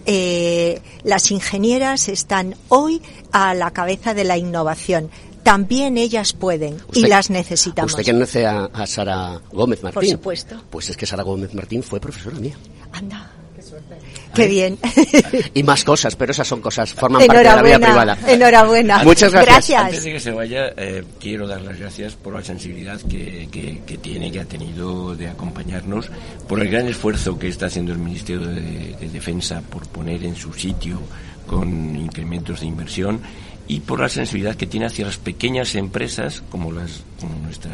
Eh, 0.06 0.82
las 1.04 1.32
ingenieras 1.32 2.10
están 2.10 2.56
hoy 2.68 3.02
a 3.32 3.54
la 3.54 3.72
cabeza 3.72 4.14
de 4.14 4.26
la 4.26 4.38
innovación 4.38 5.10
también 5.44 5.98
ellas 5.98 6.34
pueden 6.34 6.78
y 6.94 7.08
las 7.08 7.30
necesitamos. 7.30 7.94
¿Usted 7.94 8.14
conoce 8.14 8.46
a, 8.46 8.66
a 8.66 8.88
Sara 8.88 9.40
Gómez 9.52 9.84
Martín? 9.84 10.00
Por 10.02 10.08
supuesto. 10.08 10.62
Pues 10.70 10.90
es 10.90 10.98
que 10.98 11.06
Sara 11.06 11.24
Gómez 11.24 11.54
Martín 11.54 11.84
fue 11.84 12.00
profesora 12.00 12.38
mía. 12.40 12.56
Anda. 12.92 13.32
Qué 13.56 13.62
suerte. 13.62 13.96
Qué 14.34 14.48
bien. 14.48 14.78
y 15.54 15.64
más 15.64 15.84
cosas, 15.84 16.16
pero 16.16 16.32
esas 16.32 16.48
son 16.48 16.62
cosas, 16.62 16.94
forman 16.94 17.26
parte 17.26 17.38
de 17.38 17.44
la 17.44 17.62
vida 17.62 17.80
privada. 17.80 18.18
Enhorabuena. 18.28 19.04
Muchas 19.04 19.34
gracias. 19.34 19.84
Antes 19.84 20.04
de 20.04 20.14
que 20.14 20.20
se 20.20 20.32
vaya, 20.32 20.74
eh, 20.78 21.04
quiero 21.20 21.48
dar 21.48 21.62
las 21.62 21.78
gracias 21.78 22.16
por 22.16 22.34
la 22.34 22.44
sensibilidad 22.44 23.00
que, 23.02 23.50
que, 23.52 23.98
tiene, 23.98 24.32
que 24.32 24.40
ha 24.40 24.46
tenido 24.46 25.16
de 25.16 25.28
acompañarnos, 25.28 26.10
por 26.48 26.62
el 26.62 26.70
gran 26.70 26.88
esfuerzo 26.88 27.38
que 27.38 27.48
está 27.48 27.66
haciendo 27.66 27.92
el 27.92 28.00
Ministerio 28.00 28.48
de 28.48 29.10
Defensa 29.12 29.62
por 29.70 29.88
poner 29.88 30.24
en 30.24 30.36
su 30.36 30.54
sitio 30.54 31.00
con 31.48 31.96
incrementos 31.96 32.60
de 32.60 32.68
inversión 32.68 33.22
y 33.70 33.82
por 33.82 34.02
la 34.02 34.10
sensibilidad 34.10 34.56
que 34.56 34.66
tiene 34.66 34.88
hacia 34.88 35.06
las 35.06 35.18
pequeñas 35.18 35.76
empresas 35.76 36.42
como 36.50 36.72
las 36.72 37.04
como 37.22 37.36
nuestra 37.36 37.72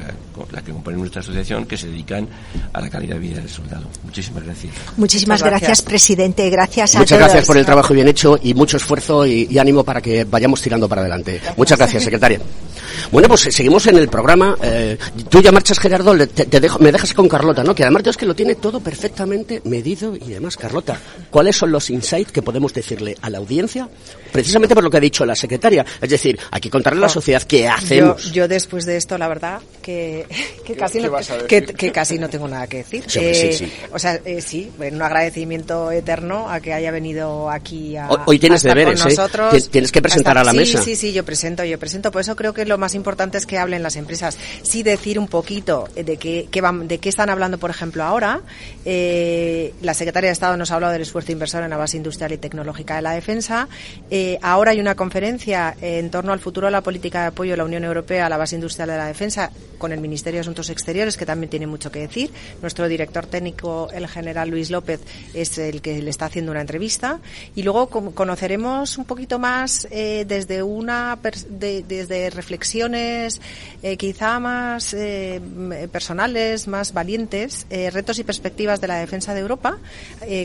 la 0.52 0.62
que 0.62 0.74
componen 0.74 1.00
nuestra 1.00 1.22
asociación 1.22 1.66
que 1.66 1.78
se 1.78 1.88
dedican 1.88 2.28
a 2.74 2.82
la 2.82 2.90
calidad 2.90 3.16
de 3.16 3.22
vida 3.22 3.38
del 3.38 3.50
soldado. 3.50 3.88
Muchísimas 4.04 4.44
gracias. 4.44 4.74
Muchísimas 4.98 5.42
gracias. 5.42 5.82
presidente. 5.82 6.50
Gracias 6.50 6.96
a 6.96 7.00
Muchas 7.00 7.18
gracias 7.18 7.46
por 7.46 7.58
el 7.58 7.66
trabajo 7.66 7.94
bien 7.94 8.10
hecho 8.10 8.38
y 8.44 8.54
mucho 8.54 8.76
esfuerzo 8.76 9.26
y, 9.26 9.58
ánimo 9.58 9.86
para 9.86 10.02
que 10.02 10.26
vayamos 10.26 10.62
tirando 10.62 10.90
para 10.90 11.02
adelante. 11.02 11.40
Muchas 11.56 11.78
gracias, 11.78 12.04
secretaria. 12.04 12.42
Bueno, 13.12 13.28
pues 13.28 13.42
seguimos 13.42 13.86
en 13.88 13.98
el 13.98 14.08
programa. 14.08 14.58
Eh, 14.62 14.98
tú 15.30 15.42
ya 15.42 15.52
marchas, 15.52 15.80
Gerardo, 15.80 16.16
te, 16.28 16.60
dejo, 16.60 16.80
me 16.80 16.92
dejas 16.92 17.14
con 17.14 17.28
Carlota, 17.28 17.64
¿no? 17.64 17.76
Que 17.76 17.84
además 17.84 18.04
es 18.06 18.18
que 18.18 18.26
lo 18.26 18.36
tiene 18.36 18.56
todo 18.56 18.80
perfectamente 18.80 19.62
medido 19.66 20.16
y 20.16 20.32
demás. 20.32 20.58
Carlota, 20.58 21.00
¿cuáles 21.30 21.56
son 21.56 21.72
los 21.72 21.90
insights 21.90 22.32
que 22.32 22.42
podemos 22.42 22.74
decirle 22.74 23.18
a 23.22 23.30
la 23.30 23.40
audiencia? 23.40 23.90
Precisamente 24.32 24.76
por 24.76 24.84
lo 24.84 24.90
que 24.90 24.98
ha 24.98 25.02
dicho 25.02 25.26
la 25.26 25.36
secretaria 25.36 25.56
es 26.02 26.10
decir, 26.10 26.40
hay 26.52 26.62
que 26.62 26.70
contarle 26.70 27.00
a 27.00 27.02
la 27.04 27.10
sociedad 27.10 27.42
qué 27.44 27.68
hacemos. 27.68 28.32
Yo, 28.32 28.48
después 28.48 28.86
de 28.86 28.98
esto, 28.98 29.18
la 29.18 29.28
verdad, 29.28 29.62
que, 29.82 30.26
casi, 30.78 31.00
no, 31.00 31.12
que, 31.48 31.92
casi 31.92 32.20
no 32.20 32.30
tengo 32.30 32.48
nada 32.48 32.68
que 32.68 32.78
decir. 32.78 33.06
Eh, 33.16 33.72
o 33.92 34.00
sea, 34.00 34.20
eh, 34.26 34.42
sí, 34.42 34.72
un 34.78 35.02
agradecimiento 35.02 35.92
eterno 35.92 36.50
a 36.50 36.60
que 36.60 36.74
haya 36.74 36.92
venido 36.92 37.50
aquí 37.50 37.96
a, 37.98 38.10
Hoy 38.26 38.40
tienes 38.40 38.64
estar 38.64 38.76
deberes, 38.76 39.02
con 39.02 39.12
¿eh? 39.12 39.16
nosotros. 39.16 39.70
Tienes 39.70 39.92
que 39.92 40.02
presentar 40.02 40.38
a 40.38 40.44
la 40.44 40.54
mesa. 40.54 40.82
Sí, 40.82 40.96
sí, 40.96 41.14
yo 41.14 41.24
presento, 41.24 41.64
yo 41.64 41.80
presento. 41.80 42.12
Por 42.12 42.22
eso 42.22 42.36
creo 42.36 42.54
que 42.54 42.66
lo 42.66 42.78
más 42.78 42.95
importante 42.96 43.38
es 43.38 43.46
que 43.46 43.58
hablen 43.58 43.84
las 43.84 43.96
empresas. 43.96 44.38
Sí 44.64 44.84
decir 44.84 45.20
un 45.20 45.28
poquito 45.28 45.88
de 45.96 46.18
qué, 46.18 46.62
van, 46.62 46.88
de 46.88 46.98
qué 47.00 47.10
están 47.10 47.30
hablando, 47.30 47.58
por 47.58 47.70
ejemplo, 47.70 48.04
ahora. 48.04 48.42
la 48.86 49.94
secretaria 49.94 50.30
de 50.30 50.34
Estado 50.34 50.58
nos 50.58 50.72
ha 50.72 50.76
hablado 50.76 50.94
del 50.94 51.02
esfuerzo 51.02 51.32
inversor 51.32 51.64
en 51.64 51.70
la 51.70 51.78
base 51.78 51.98
industrial 51.98 52.32
y 52.32 52.38
tecnológica 52.38 52.96
de 52.96 53.02
la 53.02 53.12
defensa. 53.12 53.68
ahora 54.42 54.72
hay 54.72 54.80
una 54.80 54.96
conferencia 54.96 55.76
en 55.82 56.10
torno 56.10 56.34
al 56.34 56.40
futuro 56.40 56.68
de 56.68 56.72
la 56.72 56.82
política 56.82 57.22
de 57.22 57.28
apoyo 57.28 57.52
de 57.52 57.58
la 57.58 57.66
Unión 57.66 57.84
Europea 57.84 58.26
a 58.26 58.30
la 58.30 58.38
base 58.38 58.56
industrial 58.56 58.90
de 58.90 58.98
la 58.98 59.08
defensa 59.08 59.52
con 59.78 59.92
el 59.92 60.00
Ministerio 60.00 60.38
de 60.38 60.42
Asuntos 60.42 60.70
Exteriores, 60.70 61.18
que 61.18 61.26
también 61.26 61.50
tiene 61.50 61.68
mucho 61.68 61.92
que 61.92 62.00
decir. 62.00 62.32
Nuestro 62.62 62.88
director 62.88 63.26
técnico, 63.26 63.90
el 63.94 64.08
general 64.08 64.50
Luis 64.50 64.70
López, 64.70 65.02
es 65.34 65.58
el 65.58 65.82
que 65.82 66.02
le 66.02 66.10
está 66.10 66.26
haciendo 66.26 66.52
una 66.52 66.62
entrevista. 66.62 67.20
Y 67.56 67.64
luego 67.64 67.88
conoceremos 67.88 68.98
un 68.98 69.06
poquito 69.06 69.40
más 69.40 69.88
eh, 69.92 70.26
desde 70.28 70.64
una 70.64 71.18
desde 71.50 72.30
eh, 72.76 73.98
quizá 73.98 74.40
más 74.40 74.94
eh, 74.94 75.40
personales, 75.92 76.68
más 76.68 76.94
valientes, 76.94 77.66
retos 77.70 78.20
y 78.20 78.24
perspectivas 78.24 78.82
de 78.82 78.88
la 78.88 79.00
defensa 79.00 79.34
de 79.34 79.40
Europa, 79.40 79.78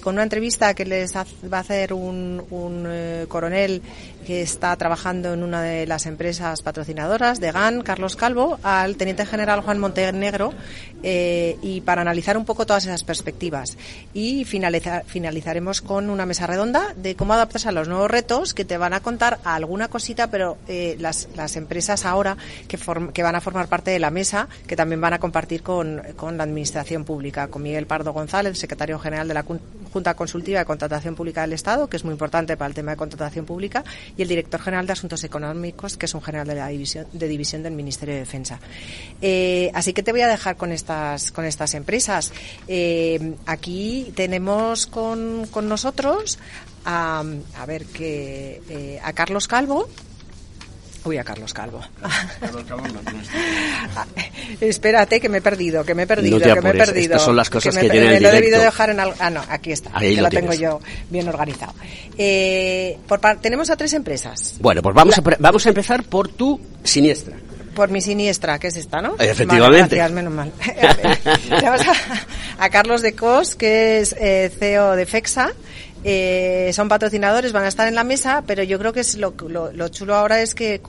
con 0.03 0.15
una 0.15 0.23
entrevista 0.23 0.75
que 0.75 0.85
les 0.85 1.15
va 1.15 1.57
a 1.57 1.61
hacer 1.61 1.93
un, 1.93 2.43
un 2.51 3.27
coronel 3.29 3.83
que 4.27 4.43
está 4.43 4.75
trabajando 4.77 5.33
en 5.33 5.43
una 5.43 5.63
de 5.63 5.87
las 5.87 6.07
empresas 6.07 6.63
patrocinadoras 6.63 7.41
de 7.41 7.53
GAN, 7.53 7.83
Carlos 7.83 8.17
Calvo, 8.17 8.59
al 8.63 8.97
teniente 8.97 9.27
general 9.27 9.61
Juan 9.61 9.79
Montenegro, 9.79 10.53
eh, 11.03 11.57
y 11.63 11.81
para 11.81 12.03
analizar 12.03 12.37
un 12.37 12.45
poco 12.45 12.67
todas 12.67 12.85
esas 12.85 13.05
perspectivas. 13.05 13.77
Y 14.13 14.45
finalizaremos 14.45 15.81
con 15.81 16.11
una 16.11 16.27
mesa 16.27 16.47
redonda 16.47 16.95
de 16.97 17.17
cómo 17.17 17.33
adaptarse 17.33 17.69
a 17.69 17.73
los 17.73 17.89
nuevos 17.89 18.11
retos 18.11 18.55
que 18.55 18.65
te 18.65 18.77
van 18.77 18.93
a 18.93 19.01
contar 19.01 19.39
alguna 19.45 19.89
cosita, 19.89 20.31
pero 20.31 20.59
eh, 20.69 20.97
las, 20.99 21.29
las, 21.37 21.57
empresas 21.57 22.05
ahora 22.05 22.37
que, 22.69 22.79
que 23.13 23.23
van 23.23 23.35
a 23.35 23.41
formar 23.41 23.69
parte 23.69 23.91
de 23.91 23.99
la 23.99 24.11
mesa, 24.11 24.49
que 24.67 24.77
también 24.77 25.01
van 25.01 25.15
a 25.15 25.19
compartir 25.19 25.63
con, 25.63 26.03
con 26.17 26.37
la 26.37 26.45
Administración 26.45 27.05
Pública, 27.05 27.49
con 27.49 27.63
Miguel 27.63 27.87
Pardo 27.87 28.13
González, 28.13 28.59
secretario 28.59 28.99
general 28.99 29.29
de 29.29 29.35
la 29.35 29.45
Junta 29.93 30.15
Consultiva 30.15 30.59
de 30.59 30.65
Contratación 30.65 31.15
Pública 31.15 31.41
del 31.43 31.53
Estado, 31.53 31.89
que 31.89 31.97
es 31.97 32.05
muy 32.05 32.13
importante 32.13 32.57
para 32.57 32.69
el 32.69 32.75
tema 32.75 32.93
de 32.93 32.97
contratación 32.97 33.47
pública, 33.47 33.85
y 34.17 34.23
el 34.23 34.29
director 34.29 34.61
general 34.61 34.87
de 34.87 34.93
Asuntos 34.93 35.25
Económicos, 35.25 35.97
que 35.97 36.07
es 36.07 36.15
un 36.15 36.23
general 36.23 36.47
de 36.47 36.55
la 36.55 36.69
división, 36.69 37.07
de 37.13 37.29
división 37.29 37.63
del 37.63 37.73
Ministerio 37.73 38.15
de 38.15 38.21
Defensa. 38.21 38.61
Eh, 39.21 39.71
así 39.75 39.93
que 39.93 40.03
te 40.03 40.13
voy 40.13 40.23
a 40.23 40.29
dejar 40.29 40.57
con 40.57 40.73
estas, 40.73 41.31
con 41.33 41.45
estas 41.45 41.75
empresas. 41.75 42.33
Eh, 42.69 43.35
aquí 43.47 44.13
tenemos 44.15 44.87
con, 44.87 45.47
con 45.51 45.69
nosotros 45.69 46.39
a, 46.85 47.25
a 47.57 47.67
ver 47.67 47.85
que 47.87 48.63
eh, 48.69 49.01
a 49.03 49.13
Carlos 49.13 49.49
Calvo, 49.49 49.89
Uy, 51.05 51.17
a 51.17 51.25
Carlos 51.25 51.55
Calvo. 51.55 51.81
Carlos 52.41 52.65
Calvo 52.69 52.87
no 52.89 53.01
Espérate, 54.61 55.21
que 55.21 55.29
me 55.29 55.39
he 55.39 55.41
perdido, 55.41 55.85
que 55.85 55.95
me 55.95 56.03
he 56.03 56.07
perdido, 56.07 56.39
que 56.39 56.61
me 56.61 56.71
he 56.71 56.75
perdido. 56.75 57.15
Estas 57.15 57.23
son 57.23 57.37
las 57.37 57.49
cosas 57.49 57.75
que, 57.75 57.87
que 57.87 57.91
tiene 57.91 58.17
el 58.17 58.23
lo 58.23 58.29
he 58.29 58.33
debido 58.33 58.61
dejar 58.61 58.91
en 58.91 59.01
algo. 59.01 59.15
Ah, 59.19 59.31
no, 59.31 59.43
aquí 59.49 59.73
está. 59.73 59.91
Ahí 59.95 60.17
que 60.17 60.23
lo, 60.23 60.29
tengo 60.29 60.53
yo 60.53 60.81
bien 61.09 61.29
organizado. 61.29 61.75
Eh, 62.19 62.99
por 63.09 63.21
tenemos 63.41 63.71
a 63.71 63.77
tres 63.77 63.95
empresas. 63.95 64.57
Bueno, 64.61 64.83
pues 64.83 64.95
vamos, 64.95 65.17
a, 65.17 65.23
vamos 65.39 65.65
a 65.65 65.69
empezar 65.71 66.05
por 66.05 66.29
tu 66.29 66.61
siniestra. 66.85 67.37
Por 67.75 67.89
mi 67.89 68.03
siniestra, 68.03 68.59
que 68.59 68.67
es 68.67 68.77
esta, 68.77 69.01
¿no? 69.01 69.15
Efectivamente. 69.19 69.97
gracias, 69.97 70.13
menos 70.13 70.35
mal. 70.35 70.53
Tenemos 71.49 71.81
a, 71.81 72.65
a, 72.65 72.69
Carlos 72.69 73.01
de 73.01 73.15
Cos, 73.15 73.55
que 73.55 74.01
es 74.01 74.15
eh, 74.19 74.51
CEO 74.59 74.97
de 74.97 75.07
FEXA 75.07 75.53
eh, 76.03 76.71
son 76.73 76.89
patrocinadores, 76.89 77.53
van 77.53 77.65
a 77.65 77.69
estar 77.69 77.87
en 77.87 77.95
la 77.95 78.05
mesa, 78.05 78.43
pero 78.47 78.63
yo 78.63 78.79
creo 78.79 78.93
que 78.93 79.01
es 79.01 79.17
lo, 79.19 79.35
lo, 79.49 79.89
chulo 79.89 80.15
ahora 80.15 80.41
es 80.41 80.55
que 80.55 80.81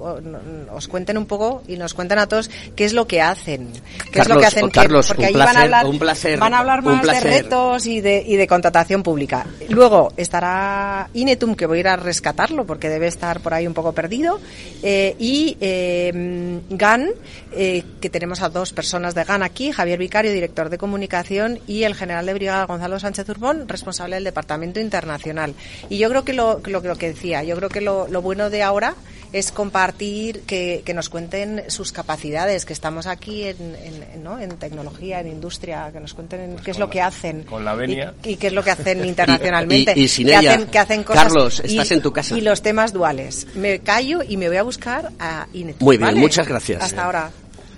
os 0.71 0.87
cuenten 0.87 1.17
un 1.17 1.25
poco 1.25 1.63
y 1.67 1.75
nos 1.75 1.93
cuenten 1.93 2.19
a 2.19 2.27
todos 2.27 2.49
qué 2.75 2.85
es 2.85 2.93
lo 2.93 3.07
que 3.07 3.21
hacen. 3.21 3.69
Qué 4.11 4.19
es 4.19 4.29
lo 4.29 4.39
que 4.39 4.45
hacen. 4.45 4.69
Carlos, 4.69 5.07
porque 5.07 5.25
ahí 5.25 5.33
van 5.33 5.57
a 5.57 5.61
hablar, 5.63 5.85
un 5.85 5.99
placer, 5.99 6.39
van 6.39 6.53
a 6.53 6.59
hablar 6.59 6.81
más 6.81 7.05
de 7.05 7.19
retos 7.19 7.85
y 7.85 7.99
de, 7.99 8.23
y 8.25 8.37
de 8.37 8.47
contratación 8.47 9.03
pública. 9.03 9.45
Luego 9.67 10.13
estará 10.15 11.09
Inetum, 11.13 11.55
que 11.55 11.65
voy 11.65 11.79
a 11.79 11.81
ir 11.81 11.87
a 11.89 11.95
rescatarlo 11.97 12.65
porque 12.65 12.89
debe 12.89 13.07
estar 13.07 13.41
por 13.41 13.53
ahí 13.53 13.67
un 13.67 13.73
poco 13.73 13.91
perdido. 13.91 14.39
Eh, 14.81 15.15
y 15.19 15.57
eh, 15.59 16.61
GAN, 16.69 17.09
eh, 17.51 17.83
que 17.99 18.09
tenemos 18.09 18.41
a 18.41 18.49
dos 18.49 18.71
personas 18.71 19.13
de 19.13 19.25
GAN 19.25 19.43
aquí, 19.43 19.71
Javier 19.71 19.99
Vicario, 19.99 20.31
director 20.31 20.69
de 20.69 20.77
comunicación, 20.77 21.59
y 21.67 21.83
el 21.83 21.95
general 21.95 22.25
de 22.25 22.33
brigada 22.33 22.65
Gonzalo 22.65 22.99
Sánchez 22.99 23.27
Urbón, 23.29 23.67
responsable 23.67 24.15
del 24.15 24.23
departamento 24.23 24.79
internacional 24.79 25.00
internacional. 25.01 25.53
Y 25.89 25.97
yo 25.97 26.09
creo 26.09 26.23
que 26.23 26.33
lo, 26.33 26.61
lo, 26.65 26.95
que 26.97 27.07
decía, 27.07 27.43
yo 27.43 27.55
creo 27.55 27.69
que 27.69 27.81
lo, 27.81 28.07
lo 28.07 28.21
bueno 28.21 28.49
de 28.49 28.63
ahora 28.63 28.95
es 29.33 29.53
compartir, 29.53 30.41
que, 30.41 30.81
que, 30.83 30.93
nos 30.93 31.07
cuenten 31.07 31.63
sus 31.69 31.93
capacidades, 31.93 32.65
que 32.65 32.73
estamos 32.73 33.07
aquí 33.07 33.43
en, 33.43 33.77
en, 34.13 34.23
¿no? 34.23 34.37
en 34.39 34.49
tecnología, 34.57 35.21
en 35.21 35.27
industria, 35.27 35.89
que 35.93 36.01
nos 36.01 36.13
cuenten 36.13 36.51
pues 36.51 36.63
qué 36.65 36.71
es 36.71 36.79
lo 36.79 36.89
que 36.89 37.01
hacen. 37.01 37.43
Con 37.43 37.63
la 37.63 37.73
venia. 37.73 38.13
Y, 38.23 38.35
qué 38.35 38.47
es 38.47 38.53
lo 38.53 38.61
que 38.61 38.71
hacen 38.71 39.05
internacionalmente. 39.05 39.93
y, 39.95 40.09
sin 40.09 40.27
que 40.27 40.35
ella, 40.35 40.53
hacen, 40.55 40.67
que 40.67 40.79
hacen 40.79 41.03
cosas. 41.03 41.23
Carlos, 41.23 41.61
estás 41.61 41.91
en 41.91 42.01
tu 42.01 42.11
casa. 42.11 42.37
Y 42.37 42.41
los 42.41 42.61
temas 42.61 42.91
duales. 42.91 43.47
Me 43.55 43.79
callo 43.79 44.19
y 44.27 44.35
me 44.35 44.49
voy 44.49 44.57
a 44.57 44.63
buscar 44.63 45.11
a 45.17 45.47
Inet. 45.53 45.79
Muy 45.79 45.97
bien, 45.97 46.17
muchas 46.17 46.47
gracias. 46.47 46.83
Hasta 46.83 47.05
ahora. 47.05 47.31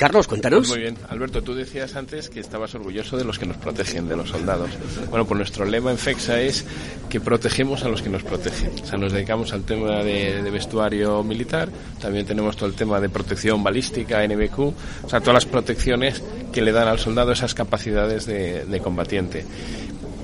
Carlos, 0.04 0.28
cuéntanos. 0.28 0.68
Muy 0.68 0.80
bien. 0.80 0.98
Alberto, 1.08 1.42
tú 1.42 1.56
decías 1.56 1.96
antes 1.96 2.28
que 2.28 2.42
estabas 2.42 2.76
orgulloso 2.76 3.16
de 3.16 3.24
los 3.24 3.40
que 3.40 3.46
nos 3.46 3.56
protegen, 3.56 4.10
de 4.10 4.18
los 4.18 4.32
soldados. 4.32 4.70
Bueno, 5.10 5.26
pues 5.26 5.38
nuestro 5.38 5.64
lema 5.64 5.92
en 5.92 5.98
FEXA 5.98 6.42
es 6.42 6.66
que 7.10 7.22
protegemos 7.22 7.86
a 7.86 7.88
los 7.88 8.02
que 8.02 8.10
nos 8.10 8.22
protegen. 8.22 8.72
O 8.84 8.86
sea, 8.86 8.98
nos 8.98 9.14
dedicamos 9.14 9.54
al 9.54 9.64
tema 9.64 10.04
de, 10.04 10.42
vestuario 10.52 11.24
militar, 11.24 11.70
también 12.02 12.26
tenemos 12.26 12.58
todo 12.58 12.68
el 12.68 12.76
tema 12.76 13.00
de 13.00 13.08
protección 13.08 13.64
balística, 13.64 14.28
NBQ, 14.28 14.60
o 14.60 14.74
sea, 15.08 15.22
todas 15.22 15.36
las 15.36 15.46
protecciones 15.46 16.22
que 16.52 16.62
le 16.62 16.74
dan 16.74 16.90
al 16.90 17.00
soldado 17.00 17.32
esas 17.32 17.54
capacidades 17.54 18.26
de, 18.26 18.66
de 18.66 18.80
combatiente. 18.82 19.46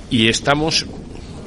Y 0.10 0.28
estamos 0.28 0.86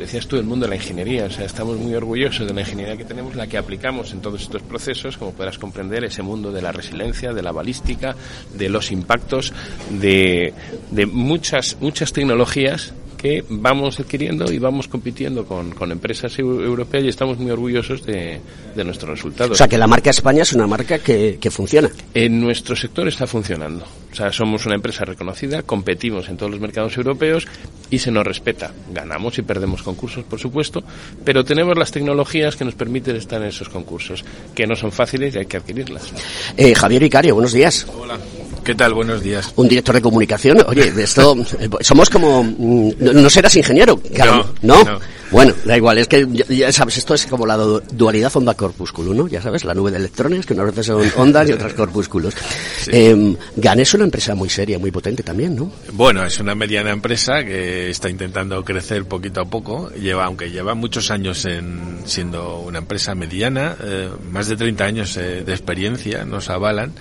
decías 0.03 0.27
tú, 0.27 0.37
el 0.37 0.45
mundo 0.45 0.67
de 0.67 0.71
la 0.71 0.77
ingeniería. 0.77 1.25
O 1.25 1.31
sea, 1.31 1.47
estamos 1.47 1.79
muy 1.79 1.95
orgullosos 1.95 2.47
de 2.47 2.55
la 2.55 2.61
ingeniería 2.61 2.97
que 2.97 3.05
tenemos, 3.05 3.35
la 3.35 3.47
que 3.47 3.59
aplicamos 3.59 4.13
en 4.13 4.21
todos 4.21 4.43
estos 4.43 4.63
procesos, 4.63 5.17
como 5.17 5.33
podrás 5.33 5.59
comprender, 5.59 6.05
ese 6.05 6.23
mundo 6.23 6.53
de 6.53 6.63
la 6.63 6.73
resiliencia, 6.73 7.33
de 7.33 7.43
la 7.43 7.53
balística, 7.53 8.15
de 8.55 8.69
los 8.69 8.93
impactos, 8.93 9.53
de, 9.91 10.53
de 10.91 11.07
muchas, 11.07 11.77
muchas 11.81 12.13
tecnologías 12.13 12.95
que 13.23 13.45
vamos 13.49 14.01
adquiriendo 14.01 14.53
y 14.53 14.59
vamos 14.59 14.89
compitiendo 14.89 15.47
con, 15.47 15.71
con 15.71 15.93
empresas 15.93 16.37
europeas 16.41 17.05
y 17.05 17.09
estamos 17.09 17.39
muy 17.39 17.53
orgullosos 17.53 18.05
de, 18.05 18.41
de, 18.75 18.85
nuestros 18.85 19.11
resultados. 19.11 19.53
O 19.53 19.55
sea, 19.55 19.69
que 19.69 19.79
la 19.79 19.87
marca 19.87 20.11
España 20.11 20.43
es 20.43 20.53
una 20.53 20.67
marca 20.67 20.99
que, 20.99 21.39
que, 21.41 21.51
funciona. 21.53 21.89
En 22.15 22.41
nuestro 22.41 22.75
sector 22.75 23.07
está 23.07 23.29
funcionando. 23.29 23.85
O 24.11 24.15
sea, 24.15 24.33
somos 24.33 24.67
una 24.67 24.75
empresa 24.75 25.05
reconocida, 25.05 25.63
competimos 25.63 26.29
en 26.29 26.37
todos 26.37 26.51
los 26.51 26.61
mercados 26.61 26.97
europeos 26.97 27.47
y 27.93 27.99
se 27.99 28.11
nos 28.11 28.27
respeta. 28.27 28.73
Ganamos 28.91 29.39
y 29.39 29.43
perdemos 29.43 29.83
concursos, 29.83 30.25
por 30.25 30.41
supuesto, 30.41 30.83
pero 31.25 31.45
tenemos 31.45 31.77
las 31.77 31.93
tecnologías 31.93 32.57
que 32.57 32.65
nos 32.65 32.75
permiten 32.75 33.17
estar 33.17 33.41
en 33.43 33.49
esos 33.49 33.69
concursos, 33.69 34.25
que 34.55 34.67
no 34.67 34.75
son 34.75 34.91
fáciles 34.91 35.35
y 35.35 35.39
hay 35.39 35.47
que 35.47 35.59
adquirirlas. 35.59 36.11
Eh, 36.57 36.75
Javier 36.75 37.03
Icario, 37.03 37.35
buenos 37.35 37.53
días. 37.53 37.87
Hola. 37.95 38.19
¿Qué 38.65 38.75
tal? 38.75 38.95
Buenos 38.95 39.23
días. 39.23 39.53
Un 39.57 39.69
director 39.69 39.95
de 39.95 40.01
comunicación. 40.01 40.59
Oye, 40.69 40.91
de 40.91 41.05
esto 41.05 41.37
eh, 41.59 41.69
somos 41.81 42.09
como 42.09 42.43
mm, 42.43 42.93
no, 42.99 43.29
serás 43.29 43.57
ingeniero, 43.57 43.99
claro, 43.99 44.55
no, 44.63 44.83
¿no? 44.85 45.01
Bueno, 45.33 45.55
da 45.65 45.79
igual, 45.79 45.97
es 45.97 46.09
que 46.09 46.29
ya 46.49 46.71
sabes, 46.73 46.99
esto 46.99 47.15
es 47.15 47.25
como 47.25 47.47
la 47.47 47.57
dualidad 47.57 48.31
onda-corpúsculo, 48.37 49.15
¿no? 49.15 49.29
Ya 49.29 49.41
sabes, 49.41 49.65
la 49.65 49.73
nube 49.73 49.91
de 49.91 49.97
electrones, 49.97 50.45
que 50.45 50.53
unas 50.53 50.67
veces 50.67 50.87
son 50.87 51.11
ondas 51.17 51.49
y 51.49 51.53
otras 51.53 51.73
corpúsculos. 51.73 52.35
Sí. 52.83 52.91
Eh, 52.93 53.37
es 53.83 53.95
una 53.95 54.05
empresa 54.05 54.35
muy 54.35 54.51
seria, 54.51 54.79
muy 54.79 54.91
potente 54.91 55.23
también, 55.23 55.57
¿no? 55.57 55.73
Bueno, 55.93 56.25
es 56.25 56.39
una 56.39 56.55
mediana 56.55 56.91
empresa 56.91 57.43
que 57.45 57.89
está 57.89 58.11
intentando 58.11 58.63
crecer 58.63 59.07
poquito 59.07 59.41
a 59.41 59.47
poco, 59.47 59.91
lleva, 59.95 60.27
aunque 60.27 60.51
lleva 60.51 60.75
muchos 60.75 61.11
años 61.11 61.47
en, 61.47 62.03
siendo 62.05 62.59
una 62.59 62.79
empresa 62.79 63.15
mediana, 63.15 63.75
eh, 63.83 64.11
más 64.31 64.49
de 64.49 64.57
30 64.57 64.85
años 64.85 65.17
eh, 65.17 65.43
de 65.45 65.53
experiencia, 65.53 66.27
nos 66.27 66.51
avalan 66.51 66.93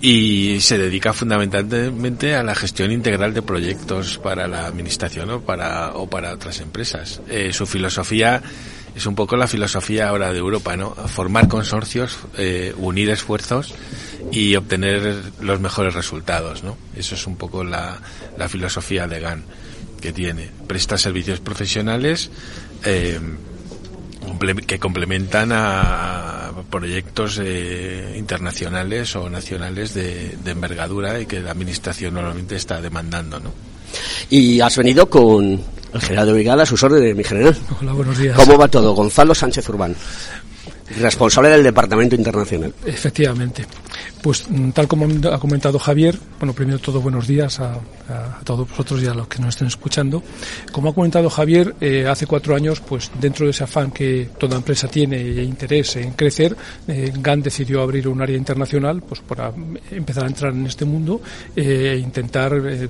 y 0.00 0.60
se 0.60 0.78
dedica 0.78 1.12
fundamentalmente 1.12 2.34
a 2.34 2.42
la 2.42 2.54
gestión 2.54 2.92
integral 2.92 3.32
de 3.34 3.42
proyectos 3.42 4.18
para 4.18 4.46
la 4.46 4.66
administración 4.66 5.30
o 5.30 5.40
para, 5.40 5.92
o 5.94 6.08
para 6.08 6.32
otras 6.32 6.60
empresas. 6.60 7.20
Eh, 7.28 7.52
su 7.52 7.66
filosofía 7.66 8.42
es 8.94 9.06
un 9.06 9.14
poco 9.14 9.36
la 9.36 9.46
filosofía 9.46 10.08
ahora 10.08 10.32
de 10.32 10.38
Europa, 10.38 10.76
¿no? 10.76 10.94
Formar 10.94 11.48
consorcios, 11.48 12.18
eh, 12.38 12.74
unir 12.78 13.10
esfuerzos 13.10 13.74
y 14.32 14.56
obtener 14.56 15.22
los 15.40 15.60
mejores 15.60 15.94
resultados, 15.94 16.62
¿no? 16.62 16.76
Eso 16.96 17.14
es 17.14 17.26
un 17.26 17.36
poco 17.36 17.64
la, 17.64 17.98
la 18.38 18.48
filosofía 18.48 19.06
de 19.06 19.20
GAN 19.20 19.44
que 20.00 20.12
tiene. 20.12 20.50
Presta 20.66 20.98
servicios 20.98 21.40
profesionales 21.40 22.30
eh, 22.84 23.20
que 24.66 24.78
complementan 24.78 25.50
a 25.52 26.52
proyectos 26.70 27.40
eh, 27.42 28.14
internacionales 28.16 29.14
o 29.16 29.30
nacionales 29.30 29.94
de, 29.94 30.36
de, 30.42 30.50
envergadura 30.50 31.20
y 31.20 31.26
que 31.26 31.40
la 31.40 31.52
administración 31.52 32.14
normalmente 32.14 32.56
está 32.56 32.80
demandando, 32.80 33.40
¿no? 33.40 33.52
Y 34.30 34.60
has 34.60 34.76
venido 34.76 35.08
con 35.08 35.62
el 35.94 36.00
general 36.00 36.26
de 36.26 36.32
brigada 36.32 36.62
a 36.64 36.66
sus 36.66 36.82
órdenes, 36.82 37.16
mi 37.16 37.24
general. 37.24 37.56
Hola, 37.80 37.92
buenos 37.92 38.18
días. 38.18 38.36
¿Cómo 38.36 38.58
va 38.58 38.68
todo? 38.68 38.92
Gonzalo 38.94 39.34
Sánchez 39.34 39.68
Urbán 39.68 39.96
responsable 40.98 41.50
del 41.50 41.62
Departamento 41.62 42.14
Internacional. 42.14 42.72
Efectivamente. 42.84 43.64
Pues 44.22 44.48
mm, 44.48 44.70
tal 44.70 44.88
como 44.88 45.06
ha 45.30 45.38
comentado 45.38 45.78
Javier, 45.78 46.18
bueno, 46.38 46.52
primero 46.52 46.78
todo 46.78 47.00
buenos 47.00 47.26
días 47.26 47.60
a, 47.60 47.78
todos 48.44 48.68
vosotros 48.68 49.02
y 49.02 49.06
a 49.06 49.14
los 49.14 49.26
que 49.26 49.40
nos 49.40 49.50
estén 49.50 49.68
escuchando. 49.68 50.22
Como 50.70 50.90
ha 50.90 50.94
comentado 50.94 51.28
Javier, 51.28 51.74
eh, 51.80 52.06
hace 52.06 52.26
cuatro 52.26 52.54
años, 52.54 52.80
pues 52.80 53.10
dentro 53.20 53.46
de 53.46 53.50
ese 53.50 53.64
afán 53.64 53.90
que 53.90 54.30
toda 54.38 54.56
empresa 54.56 54.88
tiene 54.88 55.16
e 55.16 55.42
interés 55.42 55.96
en 55.96 56.12
crecer, 56.12 56.56
eh, 56.86 57.12
GAN 57.16 57.42
decidió 57.42 57.82
abrir 57.82 58.06
un 58.08 58.22
área 58.22 58.36
internacional 58.36 59.02
pues 59.02 59.20
para 59.20 59.52
empezar 59.90 60.24
a 60.24 60.28
entrar 60.28 60.52
en 60.52 60.66
este 60.66 60.84
mundo 60.84 61.20
e 61.54 62.00
intentar 62.02 62.52
eh, 62.64 62.88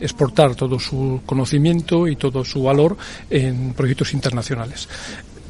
exportar 0.00 0.54
todo 0.54 0.78
su 0.78 1.20
conocimiento 1.26 2.08
y 2.08 2.16
todo 2.16 2.44
su 2.44 2.62
valor 2.62 2.96
en 3.28 3.74
proyectos 3.74 4.14
internacionales 4.14 4.88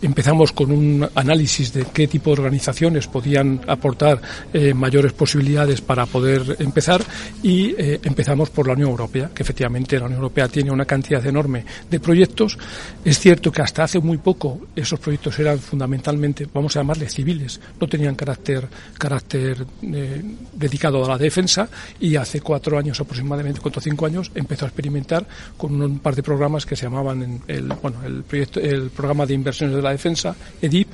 empezamos 0.03 0.53
con 0.53 0.71
un 0.71 1.09
análisis 1.15 1.73
de 1.73 1.85
qué 1.93 2.07
tipo 2.07 2.31
de 2.31 2.41
organizaciones 2.41 3.07
podían 3.07 3.61
aportar 3.67 4.21
eh, 4.53 4.75
mayores 4.75 5.13
posibilidades 5.13 5.81
para 5.81 6.07
poder 6.07 6.57
empezar 6.59 7.03
y 7.43 7.75
eh, 7.77 8.01
empezamos 8.03 8.51
por 8.51 8.67
la 8.67 8.75
Unión 8.75 8.91
Europea, 8.91 9.31
que 9.35 9.43
efectivamente 9.43 9.99
la 9.99 10.07
Unión 10.07 10.19
Europea 10.19 10.49
tiene 10.49 10.71
una 10.71 10.85
cantidad 10.85 11.25
enorme 11.27 11.65
de 11.91 12.01
proyectos. 12.01 12.59
Es 13.05 13.19
cierto 13.19 13.53
que 13.53 13.63
hasta 13.63 13.85
hace 13.85 14.01
muy 14.01 14.19
poco 14.19 14.61
esos 14.75 14.99
proyectos 14.99 15.39
eran 15.39 15.59
fundamentalmente, 15.59 16.47
vamos 16.53 16.77
a 16.77 16.81
llamarles 16.81 17.15
civiles, 17.15 17.61
no 17.81 17.87
tenían 17.87 18.15
carácter, 18.15 18.69
carácter 18.99 19.67
eh, 19.83 20.23
dedicado 20.53 21.05
a 21.05 21.09
la 21.09 21.19
defensa 21.19 21.69
y 21.99 22.17
hace 22.17 22.41
cuatro 22.41 22.79
años 22.79 23.01
aproximadamente, 23.01 23.61
cuatro 23.61 23.81
o 23.81 23.83
cinco 23.83 24.07
años, 24.07 24.31
empezó 24.35 24.65
a 24.65 24.69
experimentar 24.69 25.27
con 25.57 25.81
un 25.81 25.99
par 25.99 26.15
de 26.15 26.23
programas 26.23 26.67
que 26.67 26.77
se 26.77 26.85
llamaban 26.85 27.43
el, 27.47 27.69
bueno, 27.83 27.99
el, 28.05 28.23
proyecto, 28.23 28.61
el 28.61 28.91
programa 28.91 29.27
de 29.27 29.35
inversiones 29.35 29.77
de 29.77 29.83
la 29.83 29.90
Defensa, 29.91 30.35
EDIP, 30.61 30.89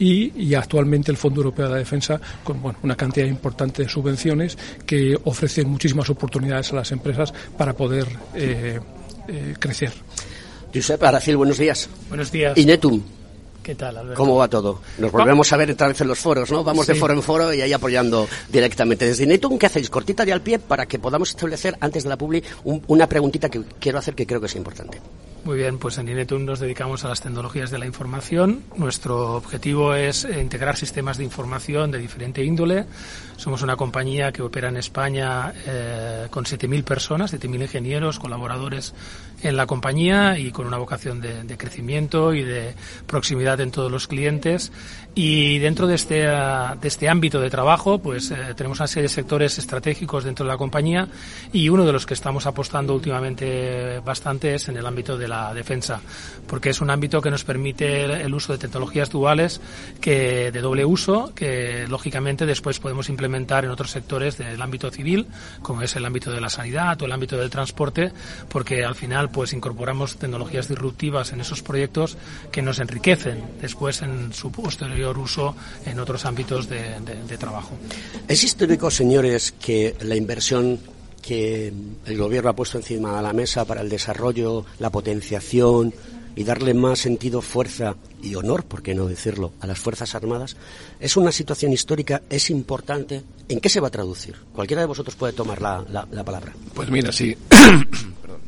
y, 0.00 0.54
actualmente 0.54 1.10
el 1.10 1.18
Fondo 1.18 1.40
Europeo 1.40 1.66
de 1.66 1.72
la 1.72 1.78
Defensa 1.78 2.18
con 2.42 2.60
bueno, 2.62 2.78
una 2.82 2.96
cantidad 2.96 3.26
importante 3.26 3.82
de 3.82 3.88
subvenciones 3.88 4.56
que 4.86 5.16
ofrecen 5.24 5.68
muchísimas 5.68 6.08
oportunidades 6.08 6.72
a 6.72 6.76
las 6.76 6.90
empresas 6.92 7.32
para 7.56 7.74
poder 7.74 8.06
eh, 8.34 8.80
eh, 9.28 9.54
crecer. 9.58 9.92
Josep 10.74 11.02
Aracil, 11.02 11.36
buenos 11.36 11.58
días. 11.58 11.88
Buenos 12.08 12.32
días. 12.32 12.56
Inetum. 12.56 13.02
¿Qué 13.62 13.74
tal, 13.74 13.98
Alberto? 13.98 14.16
¿Cómo 14.16 14.36
va 14.36 14.48
todo? 14.48 14.80
Nos 14.96 15.12
volvemos 15.12 15.52
a 15.52 15.56
ver 15.58 15.70
otra 15.72 15.88
vez 15.88 16.00
en 16.00 16.08
los 16.08 16.18
foros, 16.18 16.50
¿no? 16.50 16.64
Vamos 16.64 16.86
sí. 16.86 16.92
de 16.92 16.98
foro 16.98 17.12
en 17.12 17.22
foro 17.22 17.52
y 17.52 17.60
ahí 17.60 17.72
apoyando 17.72 18.26
directamente. 18.50 19.04
Desde 19.04 19.24
Inetum, 19.24 19.58
¿qué 19.58 19.66
hacéis? 19.66 19.90
Cortita 19.90 20.24
de 20.24 20.32
al 20.32 20.40
pie 20.40 20.58
para 20.58 20.86
que 20.86 20.98
podamos 20.98 21.28
establecer, 21.28 21.76
antes 21.78 22.04
de 22.04 22.08
la 22.08 22.16
publi, 22.16 22.42
un, 22.64 22.82
una 22.86 23.06
preguntita 23.06 23.50
que 23.50 23.62
quiero 23.78 23.98
hacer 23.98 24.14
que 24.14 24.26
creo 24.26 24.40
que 24.40 24.46
es 24.46 24.56
importante. 24.56 24.98
Muy 25.42 25.56
bien, 25.56 25.78
pues 25.78 25.96
en 25.96 26.06
Inetum 26.06 26.44
nos 26.44 26.60
dedicamos 26.60 27.02
a 27.04 27.08
las 27.08 27.22
tecnologías 27.22 27.70
de 27.70 27.78
la 27.78 27.86
información. 27.86 28.62
Nuestro 28.76 29.36
objetivo 29.36 29.94
es 29.94 30.24
integrar 30.24 30.76
sistemas 30.76 31.16
de 31.16 31.24
información 31.24 31.90
de 31.90 31.98
diferente 31.98 32.44
índole. 32.44 32.84
Somos 33.36 33.62
una 33.62 33.74
compañía 33.74 34.32
que 34.32 34.42
opera 34.42 34.68
en 34.68 34.76
España 34.76 35.54
eh, 35.66 36.26
con 36.30 36.44
7.000 36.44 36.84
personas, 36.84 37.32
7.000 37.32 37.62
ingenieros, 37.62 38.18
colaboradores 38.18 38.92
en 39.42 39.56
la 39.56 39.66
compañía 39.66 40.38
y 40.38 40.50
con 40.50 40.66
una 40.66 40.76
vocación 40.76 41.22
de, 41.22 41.42
de, 41.44 41.56
crecimiento 41.56 42.34
y 42.34 42.42
de 42.42 42.74
proximidad 43.06 43.62
en 43.62 43.70
todos 43.70 43.90
los 43.90 44.06
clientes. 44.08 44.70
Y 45.22 45.58
dentro 45.58 45.86
de 45.86 45.96
este, 45.96 46.20
de 46.24 46.88
este 46.88 47.06
ámbito 47.06 47.42
de 47.42 47.50
trabajo, 47.50 47.98
pues 47.98 48.30
eh, 48.30 48.54
tenemos 48.56 48.80
una 48.80 48.86
serie 48.86 49.02
de 49.02 49.10
sectores 49.10 49.58
estratégicos 49.58 50.24
dentro 50.24 50.46
de 50.46 50.50
la 50.50 50.56
compañía 50.56 51.08
y 51.52 51.68
uno 51.68 51.84
de 51.84 51.92
los 51.92 52.06
que 52.06 52.14
estamos 52.14 52.46
apostando 52.46 52.94
últimamente 52.94 54.00
bastante 54.00 54.54
es 54.54 54.70
en 54.70 54.78
el 54.78 54.86
ámbito 54.86 55.18
de 55.18 55.28
la 55.28 55.52
defensa, 55.52 56.00
porque 56.46 56.70
es 56.70 56.80
un 56.80 56.88
ámbito 56.88 57.20
que 57.20 57.30
nos 57.30 57.44
permite 57.44 58.04
el 58.04 58.32
uso 58.32 58.54
de 58.54 58.60
tecnologías 58.60 59.10
duales 59.10 59.60
que 60.00 60.50
de 60.52 60.60
doble 60.62 60.86
uso, 60.86 61.34
que 61.34 61.86
lógicamente 61.86 62.46
después 62.46 62.80
podemos 62.80 63.10
implementar 63.10 63.66
en 63.66 63.72
otros 63.72 63.90
sectores 63.90 64.38
del 64.38 64.62
ámbito 64.62 64.90
civil, 64.90 65.26
como 65.60 65.82
es 65.82 65.94
el 65.96 66.06
ámbito 66.06 66.32
de 66.32 66.40
la 66.40 66.48
sanidad 66.48 67.02
o 67.02 67.04
el 67.04 67.12
ámbito 67.12 67.36
del 67.36 67.50
transporte, 67.50 68.10
porque 68.48 68.86
al 68.86 68.94
final 68.94 69.30
pues 69.30 69.52
incorporamos 69.52 70.16
tecnologías 70.16 70.66
disruptivas 70.66 71.34
en 71.34 71.42
esos 71.42 71.62
proyectos 71.62 72.16
que 72.50 72.62
nos 72.62 72.78
enriquecen 72.78 73.44
después 73.60 74.00
en 74.00 74.32
su 74.32 74.50
posterior 74.50 75.09
uso 75.18 75.54
en 75.86 75.98
otros 76.00 76.24
ámbitos 76.24 76.68
de, 76.68 77.00
de, 77.00 77.22
de 77.26 77.38
trabajo. 77.38 77.74
Es 78.28 78.44
histórico, 78.44 78.90
señores, 78.90 79.52
que 79.52 79.96
la 80.00 80.16
inversión 80.16 80.78
que 81.20 81.72
el 82.06 82.18
gobierno 82.18 82.50
ha 82.50 82.56
puesto 82.56 82.78
encima 82.78 83.16
de 83.16 83.22
la 83.22 83.32
mesa 83.32 83.64
para 83.64 83.82
el 83.82 83.88
desarrollo, 83.88 84.64
la 84.78 84.90
potenciación 84.90 85.92
y 86.36 86.44
darle 86.44 86.74
más 86.74 87.00
sentido, 87.00 87.42
fuerza 87.42 87.96
y 88.22 88.34
honor, 88.34 88.64
por 88.64 88.82
qué 88.82 88.94
no 88.94 89.06
decirlo, 89.06 89.52
a 89.60 89.66
las 89.66 89.78
Fuerzas 89.78 90.14
Armadas, 90.14 90.56
es 90.98 91.16
una 91.16 91.32
situación 91.32 91.72
histórica, 91.72 92.22
es 92.30 92.50
importante. 92.50 93.22
¿En 93.48 93.60
qué 93.60 93.68
se 93.68 93.80
va 93.80 93.88
a 93.88 93.90
traducir? 93.90 94.36
Cualquiera 94.54 94.82
de 94.82 94.86
vosotros 94.86 95.16
puede 95.16 95.32
tomar 95.32 95.60
la, 95.60 95.84
la, 95.90 96.06
la 96.10 96.24
palabra. 96.24 96.54
Pues 96.72 96.88
mira, 96.88 97.12
sí. 97.12 97.36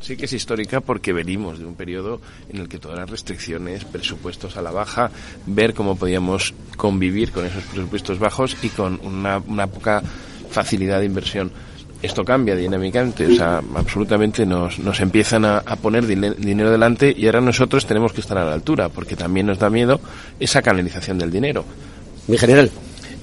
Sí 0.03 0.17
que 0.17 0.25
es 0.25 0.33
histórica 0.33 0.81
porque 0.81 1.13
venimos 1.13 1.59
de 1.59 1.65
un 1.65 1.75
periodo 1.75 2.19
en 2.49 2.59
el 2.59 2.67
que 2.67 2.77
todas 2.77 2.99
las 2.99 3.09
restricciones, 3.09 3.85
presupuestos 3.85 4.57
a 4.57 4.61
la 4.61 4.71
baja, 4.71 5.09
ver 5.45 5.73
cómo 5.73 5.95
podíamos 5.95 6.53
convivir 6.75 7.31
con 7.31 7.45
esos 7.45 7.63
presupuestos 7.63 8.19
bajos 8.19 8.57
y 8.61 8.69
con 8.69 8.99
una, 9.03 9.37
una 9.39 9.67
poca 9.67 10.03
facilidad 10.49 10.99
de 10.99 11.05
inversión. 11.05 11.51
Esto 12.01 12.25
cambia 12.25 12.53
dinámicamente, 12.53 13.25
o 13.27 13.33
sea, 13.33 13.61
absolutamente 13.75 14.45
nos, 14.45 14.77
nos 14.79 14.99
empiezan 14.99 15.45
a, 15.45 15.61
poner 15.81 16.05
dinero 16.05 16.69
delante 16.69 17.15
y 17.17 17.25
ahora 17.27 17.39
nosotros 17.39 17.85
tenemos 17.85 18.11
que 18.11 18.19
estar 18.19 18.37
a 18.37 18.43
la 18.43 18.53
altura, 18.53 18.89
porque 18.89 19.15
también 19.15 19.45
nos 19.45 19.57
da 19.57 19.69
miedo 19.69 20.01
esa 20.37 20.61
canalización 20.61 21.17
del 21.17 21.31
dinero. 21.31 21.63
Mi 22.27 22.37
general. 22.37 22.69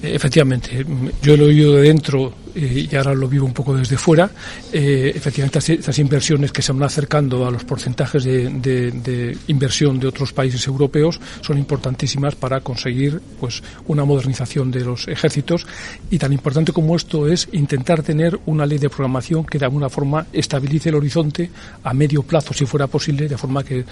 Efectivamente, 0.01 0.83
yo 1.21 1.37
lo 1.37 1.45
he 1.45 1.49
oído 1.49 1.75
de 1.75 1.81
dentro 1.83 2.33
eh, 2.55 2.87
y 2.91 2.95
ahora 2.95 3.13
lo 3.13 3.27
vivo 3.27 3.45
un 3.45 3.53
poco 3.53 3.75
desde 3.75 3.97
fuera. 3.97 4.29
Eh, 4.71 5.11
efectivamente, 5.15 5.59
estas, 5.73 5.99
inversiones 5.99 6.51
que 6.51 6.61
se 6.61 6.71
van 6.71 6.83
acercando 6.83 7.45
a 7.45 7.51
los 7.51 7.63
porcentajes 7.63 8.23
de, 8.23 9.37
inversión 9.47 9.99
de 9.99 10.07
otros 10.07 10.33
países 10.33 10.65
europeos 10.67 11.19
son 11.41 11.57
importantísimas 11.57 12.35
para 12.35 12.61
conseguir 12.61 13.21
pues 13.39 13.61
una 13.87 14.05
modernización 14.05 14.71
de 14.71 14.81
los 14.81 15.07
ejércitos 15.07 15.65
y 16.09 16.17
tan 16.17 16.33
importante 16.33 16.71
como 16.71 16.95
esto 16.95 17.27
es 17.27 17.47
intentar 17.51 18.03
tener 18.03 18.39
una 18.45 18.65
ley 18.65 18.77
de 18.77 18.89
programación 18.89 19.45
que 19.45 19.59
de 19.59 19.65
alguna 19.65 19.89
forma 19.89 20.25
estabilice 20.33 20.89
el 20.89 20.95
horizonte 20.95 21.49
a 21.83 21.93
medio 21.93 22.23
plazo, 22.23 22.53
si 22.53 22.65
fuera 22.65 22.87
posible, 22.87 23.27
de 23.27 23.37
forma 23.37 23.63
que 23.63 23.85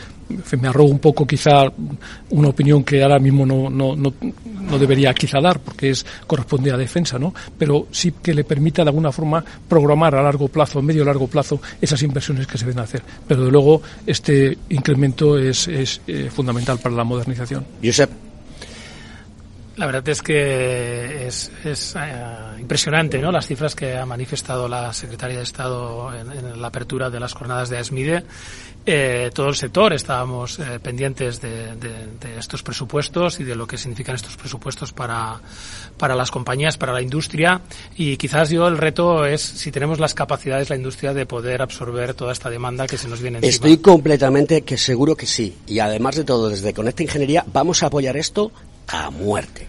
me 0.60 0.67
arrogo 0.67 0.89
un 0.89 1.00
poco 1.00 1.26
quizá 1.26 1.72
una 2.30 2.50
opinión 2.50 2.84
que 2.84 3.02
ahora 3.04 3.19
mismo 3.19 3.45
no, 3.45 3.69
no, 3.69 3.95
no, 3.95 4.13
no 4.22 4.80
debería 4.80 5.13
quizá 5.13 5.39
dar 5.39 5.60
porque 5.60 5.91
es 5.91 6.06
corresponde 6.28 6.72
a 6.72 6.78
defensa, 6.78 7.17
¿no? 7.19 7.34
Pero 7.58 7.88
sí 7.91 8.13
que 8.22 8.34
le 8.34 8.43
permita 8.49 8.83
de 8.83 8.89
alguna 8.89 9.12
forma 9.12 9.45
programar 9.69 10.15
a 10.15 10.23
largo 10.23 10.47
plazo, 10.47 10.81
medio 10.81 11.05
largo 11.05 11.27
plazo, 11.27 11.62
esas 11.79 12.01
inversiones 12.01 12.47
que 12.47 12.57
se 12.57 12.65
deben 12.65 12.83
hacer. 12.83 13.03
Pero 13.27 13.45
de 13.45 13.51
luego 13.51 13.81
este 14.05 14.57
incremento 14.69 15.38
es, 15.38 15.67
eh, 15.67 16.29
fundamental 16.33 16.79
para 16.79 16.95
la 16.95 17.03
modernización. 17.03 17.63
La 19.80 19.86
verdad 19.86 20.10
es 20.10 20.22
que 20.22 21.26
es, 21.26 21.52
eh, 21.63 21.74
impresionante 22.60 23.18
¿no? 23.20 23.32
las 23.32 23.48
cifras 23.48 23.74
que 23.76 23.96
ha 23.96 24.06
manifestado 24.06 24.68
la 24.68 24.92
secretaria 24.92 25.38
de 25.38 25.44
Estado 25.44 26.12
en, 26.13 26.62
la 26.62 26.68
apertura 26.68 27.10
de 27.10 27.18
las 27.18 27.34
jornadas 27.34 27.70
de 27.70 27.78
ASMIDE 27.78 28.26
eh, 28.86 29.30
todo 29.34 29.50
el 29.50 29.56
sector 29.56 29.94
estábamos 29.94 30.58
eh, 30.58 30.80
pendientes 30.82 31.39
de, 31.39 31.70
estos 32.38 32.63
presupuestos 32.63 33.39
y 33.39 33.44
de 33.44 33.56
lo 33.56 33.68
que 33.68 33.78
significan 33.78 34.15
estos 34.15 34.36
presupuestos 34.36 34.92
para, 34.92 35.39
para 35.98 36.15
las 36.15 36.32
compañías, 36.32 36.78
para 36.78 36.92
la 36.92 37.02
industria. 37.02 37.62
Y 37.96 38.18
quizás 38.18 38.50
yo 38.50 38.68
el 38.68 38.78
reto 38.78 39.26
es 39.26 39.42
si 39.42 39.72
tenemos 39.72 40.00
las 40.00 40.13
capacidades, 40.13 40.70
la 40.70 40.76
industria, 40.76 41.13
de 41.13 41.26
poder 41.26 41.62
absorber 41.62 42.13
toda 42.15 42.32
esta 42.32 42.50
demanda 42.50 42.88
que 42.88 42.98
se 42.98 43.08
nos 43.08 43.22
viene 43.22 43.38
encima. 43.38 43.52
Estoy 43.52 43.78
completamente 43.78 44.62
que 44.63 44.78
seguro 44.78 45.15
que 45.15 45.28
sí. 45.28 45.56
Y 45.68 45.80
además 45.80 46.15
de 46.15 46.24
todo, 46.24 46.50
desde 46.50 46.74
Conecta 46.74 47.04
Ingeniería 47.04 47.46
vamos 47.54 47.84
a 47.84 47.88
apoyar 47.88 48.18
esto 48.18 48.52
a 48.89 49.10
muerte. 49.10 49.67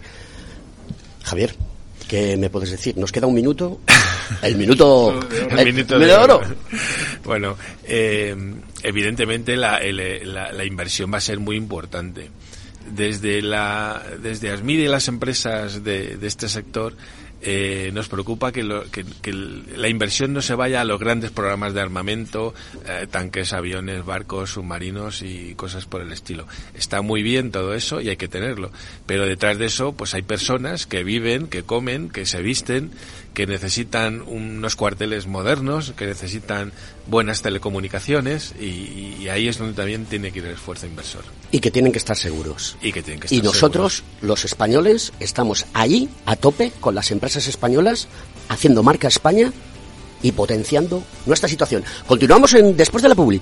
Javier. 1.23 1.55
¿Qué 2.07 2.35
me 2.35 2.49
puedes 2.49 2.71
decir? 2.71 2.97
¿Nos 2.97 3.11
queda 3.11 3.27
un 3.27 3.33
minuto? 3.33 3.79
El 4.41 4.55
minuto, 4.55 5.19
el 5.49 5.73
minuto 5.73 5.99
de, 5.99 6.13
oro. 6.13 6.39
Bueno, 7.23 7.57
eh, 7.83 8.33
evidentemente 8.81 9.57
la, 9.57 9.81
la, 9.81 10.65
inversión 10.65 11.11
va 11.13 11.17
a 11.17 11.21
ser 11.21 11.39
muy 11.39 11.57
importante. 11.57 12.29
Desde 12.89 13.41
la 13.41 14.01
desde 14.23 14.51
ASMID 14.51 14.79
y 14.79 14.87
las 14.87 15.09
empresas 15.09 15.83
de, 15.83 16.15
de 16.15 16.27
este 16.27 16.47
sector 16.47 16.95
eh, 17.41 17.91
nos 17.93 18.07
preocupa 18.07 18.51
que, 18.51 18.63
la 18.63 19.87
inversión 19.87 20.33
no 20.33 20.41
se 20.41 20.55
vaya 20.55 20.81
a 20.81 20.85
los 20.85 20.99
grandes 20.99 21.31
programas 21.31 21.73
de 21.73 21.81
armamento, 21.81 22.53
eh, 22.87 23.07
tanques, 23.09 23.53
aviones, 23.53 24.05
barcos, 24.05 24.51
submarinos 24.51 25.21
y 25.21 25.55
cosas 25.55 25.85
por 25.85 26.01
el 26.01 26.11
estilo. 26.11 26.47
Está 26.73 27.01
muy 27.01 27.23
bien 27.23 27.51
todo 27.51 27.73
eso 27.73 28.01
y 28.01 28.09
hay 28.09 28.17
que 28.17 28.27
tenerlo, 28.27 28.71
pero 29.05 29.25
detrás 29.25 29.57
de 29.57 29.65
eso 29.65 29.93
pues 29.93 30.13
hay 30.13 30.21
personas 30.21 30.85
que 30.85 31.03
viven, 31.03 31.47
que 31.47 31.63
comen, 31.63 32.09
que 32.09 32.25
se 32.25 32.41
visten, 32.41 32.91
que 33.33 33.47
necesitan 33.47 34.21
unos 34.21 34.75
cuarteles 34.75 35.25
modernos, 35.25 35.93
que 35.95 36.05
necesitan 36.05 36.73
buenas 37.07 37.41
telecomunicaciones 37.41 38.53
y, 38.59 39.27
ahí 39.29 39.47
es 39.47 39.57
donde 39.57 39.73
también 39.73 40.05
tiene 40.05 40.31
que 40.31 40.39
ir 40.39 40.45
el 40.45 40.53
esfuerzo 40.53 40.85
inversor. 40.85 41.23
Y 41.51 41.59
que 41.59 41.71
tienen 41.71 41.91
que 41.91 41.97
estar 41.97 42.17
seguros. 42.17 42.75
Y 42.81 42.91
que 42.91 43.01
tienen 43.01 43.21
que 43.21 43.33
Y 43.33 43.41
nosotros, 43.41 44.03
los 44.21 44.43
españoles, 44.43 45.13
estamos 45.19 45.65
ahí 45.73 46.09
a 46.25 46.35
tope 46.35 46.71
con 46.79 46.95
las 46.95 47.11
empresas 47.11 47.47
españolas 47.47 48.07
haciendo 48.49 48.83
marca 48.83 49.07
España 49.07 49.53
y 50.21 50.33
potenciando 50.33 51.03
nuestra 51.25 51.47
situación. 51.47 51.83
Continuamos 52.07 52.53
en, 52.53 52.75
después 52.75 53.01
de 53.01 53.09
la 53.09 53.15
publi. 53.15 53.41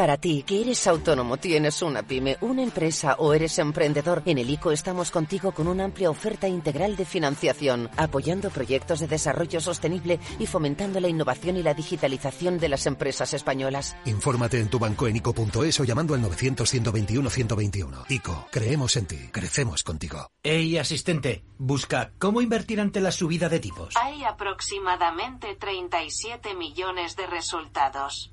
Para 0.00 0.16
ti, 0.16 0.44
que 0.46 0.62
eres 0.62 0.86
autónomo, 0.86 1.36
tienes 1.36 1.82
una 1.82 2.02
pyme, 2.02 2.38
una 2.40 2.62
empresa 2.62 3.16
o 3.18 3.34
eres 3.34 3.58
emprendedor, 3.58 4.22
en 4.24 4.38
el 4.38 4.48
ICO 4.48 4.72
estamos 4.72 5.10
contigo 5.10 5.52
con 5.52 5.68
una 5.68 5.84
amplia 5.84 6.08
oferta 6.08 6.48
integral 6.48 6.96
de 6.96 7.04
financiación, 7.04 7.90
apoyando 7.98 8.48
proyectos 8.48 9.00
de 9.00 9.08
desarrollo 9.08 9.60
sostenible 9.60 10.18
y 10.38 10.46
fomentando 10.46 11.00
la 11.00 11.08
innovación 11.08 11.58
y 11.58 11.62
la 11.62 11.74
digitalización 11.74 12.56
de 12.56 12.70
las 12.70 12.86
empresas 12.86 13.34
españolas. 13.34 13.94
Infórmate 14.06 14.58
en 14.58 14.70
tu 14.70 14.78
banco 14.78 15.06
en 15.06 15.16
ICO.es 15.16 15.80
o 15.80 15.84
llamando 15.84 16.14
al 16.14 16.22
900-121-121. 16.22 18.06
ICO, 18.08 18.46
creemos 18.50 18.96
en 18.96 19.04
ti, 19.04 19.18
crecemos 19.30 19.82
contigo. 19.82 20.30
Hey, 20.42 20.78
asistente, 20.78 21.44
busca 21.58 22.12
cómo 22.18 22.40
invertir 22.40 22.80
ante 22.80 23.02
la 23.02 23.12
subida 23.12 23.50
de 23.50 23.60
tipos. 23.60 23.94
Hay 23.98 24.24
aproximadamente 24.24 25.56
37 25.56 26.54
millones 26.54 27.16
de 27.16 27.26
resultados. 27.26 28.32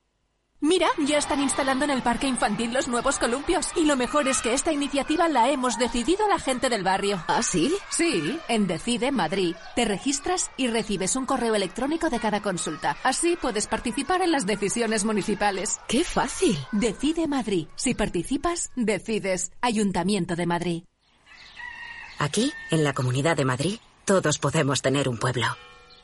Mira, 0.63 0.89
ya 0.99 1.17
están 1.17 1.41
instalando 1.41 1.85
en 1.85 1.89
el 1.89 2.03
parque 2.03 2.27
infantil 2.27 2.71
los 2.71 2.87
nuevos 2.87 3.17
columpios. 3.17 3.69
Y 3.75 3.85
lo 3.85 3.97
mejor 3.97 4.27
es 4.27 4.43
que 4.43 4.53
esta 4.53 4.71
iniciativa 4.71 5.27
la 5.27 5.49
hemos 5.49 5.79
decidido 5.79 6.27
la 6.27 6.37
gente 6.37 6.69
del 6.69 6.83
barrio. 6.83 7.23
¿Ah, 7.27 7.41
sí? 7.41 7.73
Sí, 7.89 8.39
en 8.47 8.67
Decide 8.67 9.11
Madrid. 9.11 9.55
Te 9.75 9.85
registras 9.85 10.51
y 10.57 10.67
recibes 10.67 11.15
un 11.15 11.25
correo 11.25 11.55
electrónico 11.55 12.11
de 12.11 12.19
cada 12.19 12.43
consulta. 12.43 12.95
Así 13.03 13.37
puedes 13.41 13.65
participar 13.65 14.21
en 14.21 14.31
las 14.31 14.45
decisiones 14.45 15.03
municipales. 15.03 15.79
¡Qué 15.87 16.03
fácil! 16.03 16.55
Decide 16.71 17.27
Madrid. 17.27 17.67
Si 17.75 17.95
participas, 17.95 18.69
decides. 18.75 19.51
Ayuntamiento 19.61 20.35
de 20.35 20.45
Madrid. 20.45 20.83
Aquí, 22.19 22.53
en 22.69 22.83
la 22.83 22.93
Comunidad 22.93 23.35
de 23.35 23.45
Madrid, 23.45 23.79
todos 24.05 24.37
podemos 24.37 24.83
tener 24.83 25.09
un 25.09 25.17
pueblo. 25.17 25.47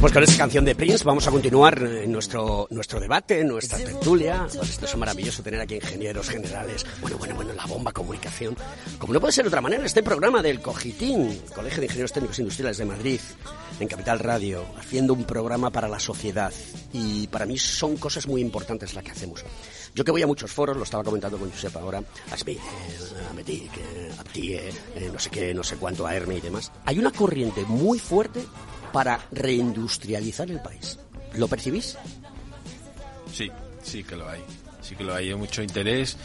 Pues 0.00 0.12
con 0.12 0.22
esta 0.22 0.36
canción 0.36 0.64
de 0.64 0.76
Prince 0.76 1.02
vamos 1.02 1.26
a 1.26 1.32
continuar 1.32 1.76
en 1.82 2.12
nuestro, 2.12 2.68
nuestro 2.70 3.00
debate, 3.00 3.42
nuestra 3.42 3.78
tertulia. 3.78 4.46
Esto 4.46 4.86
es 4.86 4.96
maravilloso 4.96 5.42
tener 5.42 5.60
aquí 5.60 5.74
ingenieros 5.74 6.28
generales. 6.28 6.86
Bueno, 7.00 7.18
bueno, 7.18 7.34
bueno, 7.34 7.52
la 7.52 7.66
bomba 7.66 7.90
comunicación. 7.90 8.56
Como 8.96 9.12
no 9.12 9.20
puede 9.20 9.32
ser 9.32 9.44
de 9.44 9.48
otra 9.48 9.60
manera, 9.60 9.84
este 9.84 10.04
programa 10.04 10.40
del 10.40 10.60
Cogitín, 10.60 11.40
Colegio 11.52 11.80
de 11.80 11.86
Ingenieros 11.86 12.12
Técnicos 12.12 12.38
Industriales 12.38 12.78
de 12.78 12.84
Madrid, 12.84 13.20
en 13.80 13.88
Capital 13.88 14.20
Radio, 14.20 14.64
haciendo 14.78 15.14
un 15.14 15.24
programa 15.24 15.70
para 15.70 15.88
la 15.88 15.98
sociedad. 15.98 16.52
Y 16.92 17.26
para 17.26 17.44
mí 17.44 17.58
son 17.58 17.96
cosas 17.96 18.28
muy 18.28 18.40
importantes 18.40 18.94
las 18.94 19.02
que 19.02 19.10
hacemos. 19.10 19.44
Yo 19.96 20.04
que 20.04 20.12
voy 20.12 20.22
a 20.22 20.28
muchos 20.28 20.52
foros, 20.52 20.76
lo 20.76 20.84
estaba 20.84 21.02
comentando 21.02 21.38
con 21.38 21.50
Josep 21.50 21.76
ahora, 21.76 22.00
a 22.30 22.36
Smith, 22.36 22.60
a 23.28 23.34
Metic, 23.34 23.72
a 24.16 24.22
Ptie, 24.22 24.72
no 25.12 25.18
sé 25.18 25.28
qué, 25.28 25.52
no 25.52 25.64
sé 25.64 25.74
cuánto, 25.74 26.06
a 26.06 26.14
Herme 26.14 26.36
y 26.36 26.40
demás. 26.40 26.70
Hay 26.84 27.00
una 27.00 27.10
corriente 27.10 27.64
muy 27.64 27.98
fuerte 27.98 28.44
para 28.92 29.20
reindustrializar 29.30 30.50
el 30.50 30.60
país. 30.60 30.98
¿Lo 31.34 31.48
percibís? 31.48 31.96
Sí, 33.32 33.50
sí 33.82 34.04
que 34.04 34.16
lo 34.16 34.28
hay. 34.28 34.42
Sí 34.80 34.96
que 34.96 35.04
lo 35.04 35.14
hay. 35.14 35.30
Hay 35.30 35.34
mucho 35.34 35.62
interés 35.62 36.16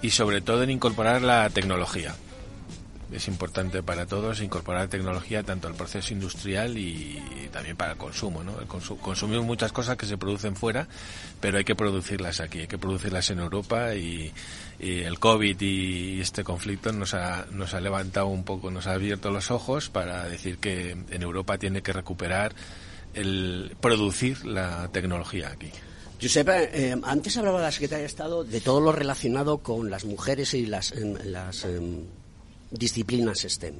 y 0.00 0.10
sobre 0.10 0.40
todo 0.40 0.62
en 0.62 0.70
incorporar 0.70 1.22
la 1.22 1.48
tecnología. 1.50 2.14
Es 3.12 3.28
importante 3.28 3.82
para 3.82 4.06
todos 4.06 4.40
incorporar 4.40 4.88
tecnología 4.88 5.42
tanto 5.42 5.68
al 5.68 5.74
proceso 5.74 6.12
industrial 6.14 6.78
y 6.78 7.20
también 7.52 7.76
para 7.76 7.92
el 7.92 7.98
consumo. 7.98 8.42
¿no? 8.42 8.58
El 8.60 8.66
consumimos 8.66 9.44
muchas 9.44 9.72
cosas 9.72 9.96
que 9.96 10.06
se 10.06 10.16
producen 10.16 10.56
fuera, 10.56 10.88
pero 11.40 11.58
hay 11.58 11.64
que 11.64 11.74
producirlas 11.74 12.40
aquí, 12.40 12.60
hay 12.60 12.66
que 12.66 12.78
producirlas 12.78 13.30
en 13.30 13.38
Europa 13.38 13.94
y, 13.94 14.32
el 14.80 15.20
COVID 15.20 15.60
y 15.60 16.20
este 16.20 16.42
conflicto 16.42 16.90
nos 16.90 17.14
ha, 17.14 17.46
nos 17.52 17.72
ha 17.72 17.80
levantado 17.80 18.26
un 18.26 18.42
poco, 18.42 18.70
nos 18.72 18.88
ha 18.88 18.94
abierto 18.94 19.30
los 19.30 19.52
ojos 19.52 19.90
para 19.90 20.26
decir 20.26 20.58
que 20.58 20.90
en 20.90 21.22
Europa 21.22 21.56
tiene 21.56 21.82
que 21.82 21.92
recuperar 21.92 22.52
el 23.14 23.76
producir 23.80 24.44
la 24.44 24.88
tecnología 24.88 25.50
aquí. 25.50 25.70
Giuseppe, 26.18 26.70
eh, 26.72 26.96
antes 27.02 27.36
hablaba 27.36 27.60
la 27.60 27.72
secretaria 27.72 28.02
de 28.02 28.06
Estado 28.06 28.44
de 28.44 28.60
todo 28.60 28.80
lo 28.80 28.92
relacionado 28.92 29.58
con 29.58 29.90
las 29.90 30.04
mujeres 30.04 30.54
y 30.54 30.66
las, 30.66 30.92
em, 30.92 31.16
las 31.24 31.64
em, 31.64 32.04
disciplinas 32.72 33.40
STEM. 33.40 33.74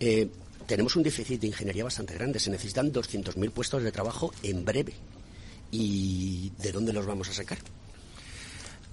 Eh, 0.00 0.28
tenemos 0.66 0.96
un 0.96 1.02
déficit 1.02 1.40
de 1.40 1.48
ingeniería 1.48 1.84
bastante 1.84 2.14
grande. 2.14 2.38
Se 2.38 2.50
necesitan 2.50 2.92
200.000 2.92 3.50
puestos 3.50 3.82
de 3.82 3.92
trabajo 3.92 4.32
en 4.42 4.64
breve. 4.64 4.94
¿Y 5.70 6.52
de 6.58 6.72
dónde 6.72 6.92
los 6.92 7.04
vamos 7.04 7.28
a 7.28 7.32
sacar? 7.32 7.58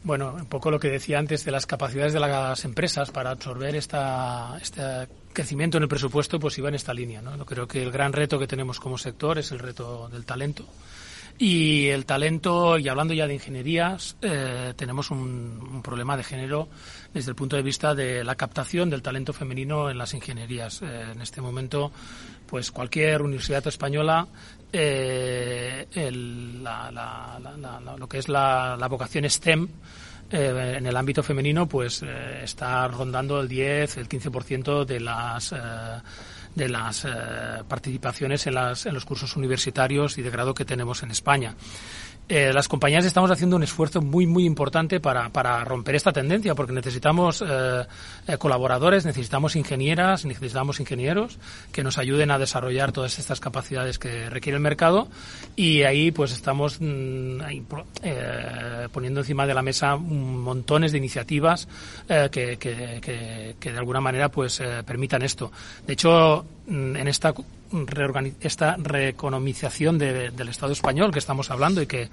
Bueno, 0.03 0.33
un 0.33 0.47
poco 0.47 0.71
lo 0.71 0.79
que 0.79 0.89
decía 0.89 1.19
antes 1.19 1.45
de 1.45 1.51
las 1.51 1.67
capacidades 1.67 2.13
de 2.13 2.19
las 2.19 2.65
empresas 2.65 3.11
para 3.11 3.29
absorber 3.29 3.75
esta, 3.75 4.57
este 4.59 4.81
crecimiento 5.31 5.77
en 5.77 5.83
el 5.83 5.89
presupuesto, 5.89 6.39
pues 6.39 6.57
iba 6.57 6.69
en 6.69 6.75
esta 6.75 6.93
línea. 6.93 7.21
¿no? 7.21 7.45
Creo 7.45 7.67
que 7.67 7.83
el 7.83 7.91
gran 7.91 8.11
reto 8.11 8.39
que 8.39 8.47
tenemos 8.47 8.79
como 8.79 8.97
sector 8.97 9.37
es 9.37 9.51
el 9.51 9.59
reto 9.59 10.09
del 10.09 10.25
talento. 10.25 10.65
Y 11.43 11.87
el 11.87 12.05
talento, 12.05 12.77
y 12.77 12.87
hablando 12.87 13.15
ya 13.15 13.25
de 13.25 13.33
ingenierías, 13.33 14.15
eh, 14.21 14.75
tenemos 14.75 15.09
un, 15.09 15.59
un, 15.73 15.81
problema 15.81 16.15
de 16.15 16.23
género 16.23 16.67
desde 17.15 17.31
el 17.31 17.35
punto 17.35 17.55
de 17.55 17.63
vista 17.63 17.95
de 17.95 18.23
la 18.23 18.35
captación 18.35 18.91
del 18.91 19.01
talento 19.01 19.33
femenino 19.33 19.89
en 19.89 19.97
las 19.97 20.13
ingenierías. 20.13 20.83
Eh, 20.83 21.11
en 21.13 21.19
este 21.19 21.41
momento, 21.41 21.91
pues 22.45 22.69
cualquier 22.69 23.23
universidad 23.23 23.65
española 23.65 24.27
eh, 24.73 25.87
el, 25.95 26.63
la, 26.63 26.91
la, 26.91 27.39
la, 27.57 27.97
lo 27.97 28.07
que 28.07 28.19
es 28.19 28.29
la, 28.29 28.77
vocación 28.89 29.29
STEM 29.29 29.67
eh, 30.29 30.75
en 30.77 30.85
el 30.85 30.95
ámbito 30.95 31.23
femenino 31.23 31.67
pues 31.67 32.03
eh, 32.03 32.41
está 32.43 32.87
rondando 32.87 33.41
el 33.41 33.49
10, 33.49 33.97
el 33.97 34.07
15% 34.07 34.85
de 34.85 34.99
las 34.99 35.53
de 36.55 36.69
las 36.69 37.07
participaciones 37.67 38.47
en, 38.47 38.55
las, 38.55 38.85
en 38.85 38.93
los 38.93 39.05
cursos 39.05 39.35
universitarios 39.35 40.17
y 40.17 40.21
de 40.21 40.29
grado 40.29 40.53
que 40.53 40.65
tenemos 40.65 41.03
en 41.03 41.11
España. 41.11 41.55
Eh, 42.29 42.53
las 42.53 42.69
compañías 42.69 43.03
estamos 43.03 43.29
haciendo 43.29 43.57
un 43.57 43.63
esfuerzo 43.63 44.01
muy, 44.01 44.25
muy 44.25 44.45
importante 44.45 45.01
para, 45.01 45.29
para 45.29 45.65
romper 45.65 45.95
esta 45.95 46.13
tendencia, 46.13 46.55
porque 46.55 46.71
necesitamos 46.71 47.43
eh, 47.45 47.85
eh, 48.25 48.37
colaboradores, 48.37 49.05
necesitamos 49.05 49.57
ingenieras, 49.57 50.23
necesitamos 50.23 50.79
ingenieros 50.79 51.37
que 51.73 51.83
nos 51.83 51.97
ayuden 51.97 52.31
a 52.31 52.39
desarrollar 52.39 52.93
todas 52.93 53.19
estas 53.19 53.41
capacidades 53.41 53.99
que 53.99 54.29
requiere 54.29 54.55
el 54.55 54.63
mercado 54.63 55.09
y 55.57 55.83
ahí 55.83 56.11
pues 56.11 56.31
estamos 56.31 56.77
mm, 56.79 57.41
poniendo 58.93 59.19
encima 59.19 59.45
de 59.45 59.53
la 59.53 59.61
mesa 59.61 59.97
montones 59.97 60.93
de 60.93 60.99
iniciativas 60.99 61.67
que, 62.07 62.57
que, 62.57 62.99
que, 63.01 63.55
que, 63.59 63.71
de 63.71 63.77
alguna 63.77 63.99
manera 63.99 64.29
pues 64.29 64.61
permitan 64.85 65.21
esto. 65.21 65.51
De 65.85 65.93
hecho, 65.93 66.45
en 66.71 67.07
esta 67.07 67.33
esta 68.41 68.75
reeconomización 68.77 69.97
de, 69.97 70.31
del 70.31 70.49
Estado 70.49 70.73
español 70.73 71.11
que 71.11 71.19
estamos 71.19 71.49
hablando 71.51 71.81
y 71.81 71.87
que 71.87 72.09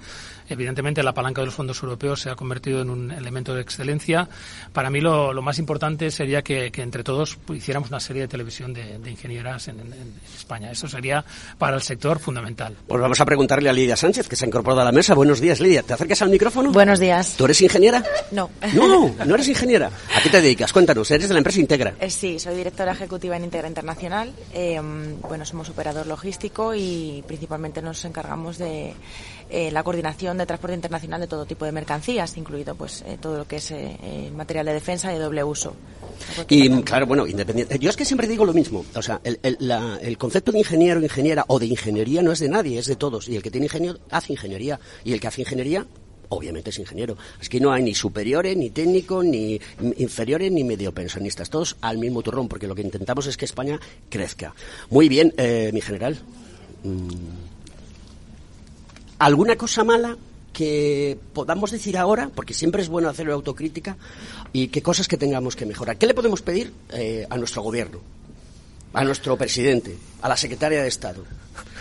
evidentemente 0.47 1.03
la 1.03 1.13
palanca 1.13 1.41
de 1.41 1.47
los 1.47 1.53
fondos 1.55 1.81
europeos 1.83 2.21
se 2.21 2.29
ha 2.29 2.35
convertido 2.35 2.81
en 2.81 2.89
un 2.89 3.11
elemento 3.11 3.53
de 3.53 3.61
excelencia. 3.61 4.27
Para 4.71 4.89
mí 4.89 5.01
lo, 5.01 5.33
lo 5.33 5.41
más 5.41 5.59
importante 5.59 6.11
sería 6.11 6.41
que, 6.41 6.71
que, 6.71 6.81
entre 6.81 7.03
todos 7.03 7.37
hiciéramos 7.53 7.89
una 7.89 7.99
serie 7.99 8.23
de 8.23 8.27
televisión 8.27 8.73
de, 8.73 8.99
de 8.99 9.11
ingenieras 9.11 9.67
en, 9.67 9.79
en, 9.81 9.93
en, 9.93 10.13
España. 10.35 10.71
Eso 10.71 10.87
sería 10.87 11.23
para 11.57 11.75
el 11.75 11.81
sector 11.81 12.19
fundamental. 12.19 12.75
Pues 12.87 13.01
vamos 13.01 13.19
a 13.19 13.25
preguntarle 13.25 13.69
a 13.69 13.73
Lidia 13.73 13.95
Sánchez, 13.95 14.27
que 14.27 14.35
se 14.35 14.45
ha 14.45 14.47
incorporado 14.47 14.81
a 14.81 14.85
la 14.85 14.91
mesa. 14.91 15.13
Buenos 15.13 15.41
días, 15.41 15.59
Lidia. 15.59 15.83
¿Te 15.83 15.93
acercas 15.93 16.21
al 16.21 16.29
micrófono? 16.29 16.71
Buenos 16.71 16.99
días. 16.99 17.35
¿Tú 17.37 17.45
eres 17.45 17.61
ingeniera? 17.61 18.03
No. 18.31 18.49
No, 18.73 19.13
no 19.25 19.35
eres 19.35 19.47
ingeniera. 19.47 19.91
¿A 20.15 20.21
qué 20.21 20.29
te 20.29 20.41
dedicas? 20.41 20.71
Cuéntanos. 20.71 21.11
¿Eres 21.11 21.27
de 21.27 21.33
la 21.33 21.39
empresa 21.39 21.59
Integra? 21.59 21.93
Eh, 21.99 22.09
sí, 22.09 22.39
soy 22.39 22.55
directora 22.55 22.93
ejecutiva 22.93 23.35
en 23.35 23.43
Integra 23.43 23.67
Internacional. 23.67 24.33
Eh, 24.53 24.81
bueno, 25.27 25.45
somos 25.45 25.69
operador 25.69 26.07
logístico 26.07 26.73
y 26.73 27.23
principalmente 27.27 27.81
nos 27.81 28.03
encargamos 28.05 28.57
de 28.57 28.93
eh, 29.49 29.71
la 29.71 29.83
coordinación 29.83 30.37
de 30.37 30.45
transporte 30.45 30.75
internacional 30.75 31.21
de 31.21 31.27
todo 31.27 31.45
tipo 31.45 31.65
de 31.65 31.71
mercancías, 31.71 32.35
incluido 32.37 32.75
pues 32.75 33.03
eh, 33.05 33.17
todo 33.19 33.37
lo 33.37 33.47
que 33.47 33.57
es 33.57 33.71
eh, 33.71 34.31
material 34.35 34.65
de 34.65 34.73
defensa 34.73 35.11
y 35.11 35.17
de 35.17 35.23
doble 35.23 35.43
uso. 35.43 35.75
Y 36.49 36.81
claro, 36.81 37.05
bueno, 37.05 37.25
independiente. 37.25 37.79
Yo 37.79 37.89
es 37.89 37.95
que 37.95 38.05
siempre 38.05 38.27
digo 38.27 38.45
lo 38.45 38.53
mismo. 38.53 38.85
O 38.95 39.01
sea, 39.01 39.21
el, 39.23 39.39
el, 39.41 39.57
la, 39.59 39.97
el 40.01 40.17
concepto 40.17 40.51
de 40.51 40.59
ingeniero, 40.59 41.01
ingeniera 41.01 41.45
o 41.47 41.59
de 41.59 41.67
ingeniería 41.67 42.21
no 42.21 42.31
es 42.31 42.39
de 42.39 42.49
nadie, 42.49 42.79
es 42.79 42.87
de 42.87 42.95
todos. 42.95 43.29
Y 43.29 43.35
el 43.35 43.43
que 43.43 43.51
tiene 43.51 43.67
ingenio 43.67 43.97
hace 44.09 44.33
ingeniería. 44.33 44.79
Y 45.03 45.13
el 45.13 45.19
que 45.19 45.27
hace 45.27 45.41
ingeniería 45.41 45.85
obviamente 46.29 46.69
es 46.69 46.79
ingeniero. 46.79 47.17
Es 47.41 47.49
que 47.49 47.59
no 47.59 47.71
hay 47.71 47.83
ni 47.83 47.93
superiores, 47.93 48.55
ni 48.55 48.69
técnicos, 48.69 49.25
ni 49.25 49.59
inferiores, 49.97 50.51
ni 50.51 50.63
medio 50.63 50.93
pensionistas. 50.93 51.49
Todos 51.49 51.75
al 51.81 51.97
mismo 51.97 52.21
turrón, 52.21 52.47
porque 52.47 52.67
lo 52.67 52.75
que 52.75 52.81
intentamos 52.81 53.27
es 53.27 53.37
que 53.37 53.45
España 53.45 53.79
crezca. 54.09 54.53
Muy 54.89 55.09
bien, 55.09 55.33
eh, 55.37 55.71
mi 55.73 55.81
general. 55.81 56.19
¿Alguna 59.19 59.57
cosa 59.57 59.83
mala 59.83 60.17
que 60.53 61.17
podamos 61.33 61.71
decir 61.71 61.97
ahora, 61.97 62.29
porque 62.33 62.53
siempre 62.53 62.81
es 62.81 62.89
bueno 62.89 63.09
hacer 63.09 63.29
autocrítica, 63.29 63.97
y 64.53 64.69
qué 64.69 64.81
cosas 64.81 65.07
que 65.07 65.17
tengamos 65.17 65.55
que 65.55 65.65
mejorar? 65.65 65.97
¿Qué 65.97 66.07
le 66.07 66.13
podemos 66.13 66.41
pedir 66.41 66.71
eh, 66.91 67.27
a 67.29 67.37
nuestro 67.37 67.61
gobierno? 67.61 67.99
a 68.93 69.03
nuestro 69.03 69.37
presidente, 69.37 69.97
a 70.21 70.29
la 70.29 70.37
secretaria 70.37 70.81
de 70.81 70.87
Estado. 70.87 71.23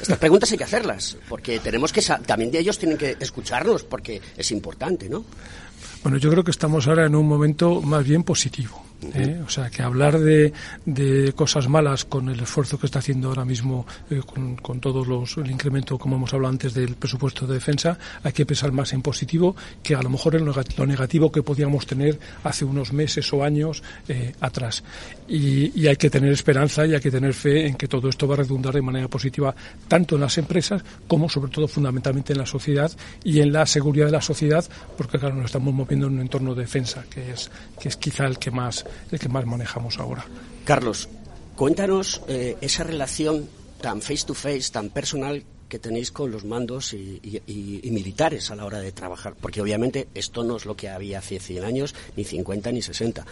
Estas 0.00 0.18
preguntas 0.18 0.50
hay 0.52 0.58
que 0.58 0.64
hacerlas, 0.64 1.16
porque 1.28 1.58
tenemos 1.58 1.92
que 1.92 2.02
también 2.24 2.50
de 2.50 2.58
ellos 2.60 2.78
tienen 2.78 2.96
que 2.96 3.16
escucharnos, 3.18 3.84
porque 3.84 4.20
es 4.36 4.50
importante, 4.52 5.08
¿no? 5.08 5.24
Bueno, 6.02 6.18
yo 6.18 6.30
creo 6.30 6.44
que 6.44 6.50
estamos 6.50 6.86
ahora 6.86 7.06
en 7.06 7.14
un 7.14 7.26
momento 7.26 7.82
más 7.82 8.04
bien 8.04 8.22
positivo. 8.22 8.87
¿Eh? 9.14 9.40
O 9.44 9.48
sea, 9.48 9.70
que 9.70 9.82
hablar 9.82 10.18
de, 10.18 10.52
de, 10.84 11.32
cosas 11.32 11.68
malas 11.68 12.04
con 12.04 12.28
el 12.28 12.40
esfuerzo 12.40 12.78
que 12.78 12.86
está 12.86 12.98
haciendo 12.98 13.28
ahora 13.28 13.44
mismo 13.44 13.86
eh, 14.10 14.20
con, 14.24 14.56
con, 14.56 14.80
todos 14.80 15.06
los 15.06 15.36
el 15.36 15.50
incremento, 15.50 15.98
como 15.98 16.16
hemos 16.16 16.32
hablado 16.34 16.52
antes, 16.52 16.74
del 16.74 16.96
presupuesto 16.96 17.46
de 17.46 17.54
defensa, 17.54 17.98
hay 18.22 18.32
que 18.32 18.46
pensar 18.46 18.72
más 18.72 18.92
en 18.92 19.02
positivo 19.02 19.54
que 19.82 19.94
a 19.94 20.02
lo 20.02 20.10
mejor 20.10 20.36
en 20.36 20.44
lo 20.44 20.86
negativo 20.86 21.30
que 21.30 21.42
podíamos 21.42 21.86
tener 21.86 22.18
hace 22.44 22.64
unos 22.64 22.92
meses 22.92 23.32
o 23.32 23.44
años 23.44 23.82
eh, 24.08 24.32
atrás. 24.40 24.82
Y, 25.28 25.78
y, 25.80 25.86
hay 25.86 25.96
que 25.96 26.10
tener 26.10 26.32
esperanza 26.32 26.86
y 26.86 26.94
hay 26.94 27.00
que 27.00 27.10
tener 27.10 27.34
fe 27.34 27.66
en 27.66 27.74
que 27.74 27.86
todo 27.86 28.08
esto 28.08 28.26
va 28.26 28.34
a 28.34 28.38
redundar 28.38 28.74
de 28.74 28.82
manera 28.82 29.08
positiva 29.08 29.54
tanto 29.86 30.14
en 30.14 30.22
las 30.22 30.38
empresas 30.38 30.82
como, 31.06 31.28
sobre 31.28 31.50
todo, 31.50 31.68
fundamentalmente 31.68 32.32
en 32.32 32.38
la 32.38 32.46
sociedad 32.46 32.90
y 33.22 33.40
en 33.40 33.52
la 33.52 33.66
seguridad 33.66 34.06
de 34.06 34.12
la 34.12 34.22
sociedad, 34.22 34.64
porque, 34.96 35.18
claro, 35.18 35.34
nos 35.34 35.46
estamos 35.46 35.74
moviendo 35.74 36.06
en 36.06 36.14
un 36.14 36.20
entorno 36.20 36.54
de 36.54 36.62
defensa 36.62 37.04
que 37.10 37.32
es, 37.32 37.50
que 37.80 37.88
es 37.88 37.96
quizá 37.96 38.26
el 38.26 38.38
que 38.38 38.50
más 38.50 38.84
el 39.10 39.18
que 39.18 39.28
más 39.28 39.46
manejamos 39.46 39.98
ahora. 39.98 40.24
Carlos, 40.64 41.08
cuéntanos 41.56 42.22
eh, 42.28 42.56
esa 42.60 42.84
relación 42.84 43.48
tan 43.80 44.02
face 44.02 44.26
to 44.26 44.34
face, 44.34 44.70
tan 44.72 44.90
personal 44.90 45.44
que 45.68 45.78
tenéis 45.78 46.10
con 46.10 46.30
los 46.30 46.44
mandos 46.44 46.94
y, 46.94 47.20
y, 47.22 47.90
militares 47.90 48.50
a 48.50 48.56
la 48.56 48.64
hora 48.64 48.80
de 48.80 48.90
trabajar, 48.90 49.34
porque 49.38 49.60
obviamente 49.60 50.08
esto 50.14 50.42
no 50.42 50.56
es 50.56 50.64
lo 50.64 50.76
que 50.76 50.88
había 50.88 51.18
hace 51.18 51.38
100 51.38 51.64
años, 51.64 51.94
ni 52.16 52.24
50 52.24 52.72
ni 52.72 52.82
60. 52.82 53.26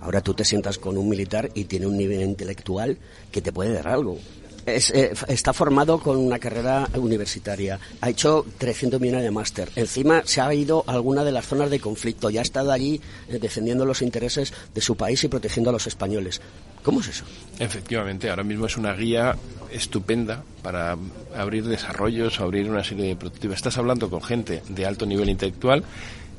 Ahora 0.00 0.22
tú 0.22 0.34
te 0.34 0.44
sientas 0.44 0.78
con 0.78 0.96
un 0.96 1.08
militar 1.08 1.50
y 1.54 1.64
tiene 1.64 1.86
un 1.86 1.96
nivel 1.96 2.22
intelectual 2.22 2.98
que 3.30 3.42
te 3.42 3.52
puede 3.52 3.74
dar 3.74 3.88
algo. 3.88 4.18
Es, 4.64 4.90
eh, 4.90 5.12
está 5.28 5.52
formado 5.52 5.98
con 5.98 6.16
una 6.16 6.38
carrera 6.38 6.88
universitaria, 6.94 7.80
ha 8.00 8.10
hecho 8.10 8.46
300 8.58 9.00
millones 9.00 9.24
de 9.24 9.30
máster, 9.30 9.70
encima 9.74 10.22
se 10.24 10.40
ha 10.40 10.54
ido 10.54 10.84
a 10.86 10.92
alguna 10.92 11.24
de 11.24 11.32
las 11.32 11.46
zonas 11.46 11.70
de 11.70 11.80
conflicto 11.80 12.30
y 12.30 12.38
ha 12.38 12.42
estado 12.42 12.70
allí 12.70 13.00
eh, 13.28 13.38
defendiendo 13.40 13.84
los 13.84 14.02
intereses 14.02 14.52
de 14.72 14.80
su 14.80 14.96
país 14.96 15.24
y 15.24 15.28
protegiendo 15.28 15.70
a 15.70 15.72
los 15.72 15.86
españoles. 15.86 16.40
¿Cómo 16.82 17.00
es 17.00 17.08
eso? 17.08 17.24
Efectivamente, 17.58 18.28
ahora 18.30 18.42
mismo 18.42 18.66
es 18.66 18.76
una 18.76 18.92
guía 18.94 19.36
estupenda 19.70 20.42
para 20.62 20.96
abrir 21.34 21.64
desarrollos, 21.64 22.40
abrir 22.40 22.68
una 22.68 22.84
serie 22.84 23.06
de 23.06 23.16
prototipos. 23.16 23.56
Estás 23.56 23.78
hablando 23.78 24.10
con 24.10 24.22
gente 24.22 24.62
de 24.68 24.86
alto 24.86 25.06
nivel 25.06 25.28
intelectual 25.28 25.84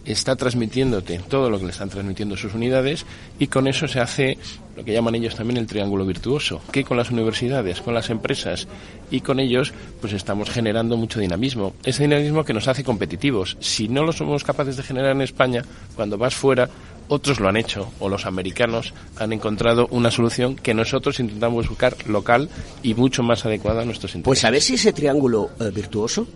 está 0.06 0.36
transmitiéndote 0.36 1.20
todo 1.30 1.50
lo 1.50 1.60
que 1.60 1.66
le 1.66 1.72
están 1.72 1.90
transmitiendo 1.90 2.36
sus 2.36 2.54
unidades 2.54 3.06
y 3.40 3.48
con 3.48 3.68
eso 3.68 3.88
se 3.88 4.00
hace 4.00 4.38
lo 4.76 4.84
que 4.84 4.94
llaman 4.94 5.16
ellos 5.16 5.36
también 5.36 5.58
el 5.58 5.68
triángulo 5.68 6.06
virtuoso, 6.06 6.62
que 6.72 6.84
con 6.84 6.98
las 6.98 7.12
universidades, 7.12 7.82
con 7.82 7.94
las 7.94 8.10
empresas 8.10 8.68
y 9.12 9.22
con 9.22 9.40
ellos 9.40 9.74
pues 10.02 10.14
estamos 10.14 10.50
generando 10.50 10.98
mucho 10.98 11.20
dinamismo. 11.20 11.74
Ese 11.84 12.04
dinamismo 12.04 12.44
que 12.44 12.54
nos 12.54 12.68
hace 12.68 12.84
competitivos. 12.84 13.58
Si 13.60 13.88
no 13.88 14.04
lo 14.04 14.12
somos 14.12 14.44
capaces 14.44 14.78
de 14.78 14.84
generar 14.84 15.12
en 15.12 15.22
España, 15.22 15.64
cuando 15.96 16.18
vas 16.18 16.34
fuera, 16.34 16.70
otros 17.08 17.40
lo 17.40 17.50
han 17.50 17.58
hecho 17.58 17.92
o 18.00 18.10
los 18.10 18.26
americanos 18.26 18.94
han 19.18 19.34
encontrado 19.34 19.88
una 19.92 20.10
solución 20.10 20.56
que 20.56 20.74
nosotros 20.74 21.20
intentamos 21.20 21.68
buscar 21.68 21.96
local 22.08 22.50
y 22.82 22.94
mucho 22.94 23.24
más 23.24 23.46
adecuada 23.46 23.82
a 23.82 23.86
nuestros 23.86 24.16
intereses. 24.16 24.26
Pues 24.26 24.46
a 24.46 24.52
ver 24.52 24.62
si 24.62 24.76
ese 24.76 24.94
triángulo 24.94 25.52
eh, 25.60 25.70
virtuoso 25.74 26.28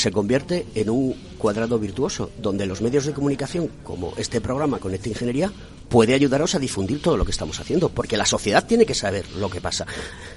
se 0.00 0.10
convierte 0.10 0.66
en 0.74 0.90
un 0.90 1.14
cuadrado 1.38 1.78
virtuoso, 1.78 2.30
donde 2.38 2.66
los 2.66 2.80
medios 2.80 3.04
de 3.04 3.12
comunicación, 3.12 3.70
como 3.84 4.14
este 4.16 4.40
programa 4.40 4.78
Conecta 4.78 5.10
Ingeniería, 5.10 5.52
puede 5.88 6.14
ayudaros 6.14 6.54
a 6.54 6.58
difundir 6.58 7.02
todo 7.02 7.16
lo 7.16 7.24
que 7.24 7.32
estamos 7.32 7.60
haciendo, 7.60 7.90
porque 7.90 8.16
la 8.16 8.24
sociedad 8.24 8.64
tiene 8.66 8.86
que 8.86 8.94
saber 8.94 9.28
lo 9.36 9.50
que 9.50 9.60
pasa. 9.60 9.86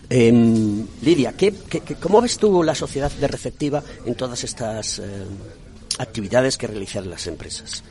Eh, 0.10 0.32
Lidia, 1.02 1.34
¿qué, 1.34 1.54
qué, 1.70 1.82
cómo 1.96 2.22
ves 2.22 2.38
tú 2.38 2.62
la 2.64 2.76
sociedad 2.76 3.12
de 3.12 3.28
receptiva 3.28 3.82
en 4.06 4.16
todas 4.16 4.44
estas 4.44 5.00
eh, 5.00 5.04
actividades 6.00 6.58
que 6.58 6.68
realizan 6.68 7.10
las 7.10 7.26
empresas? 7.28 7.84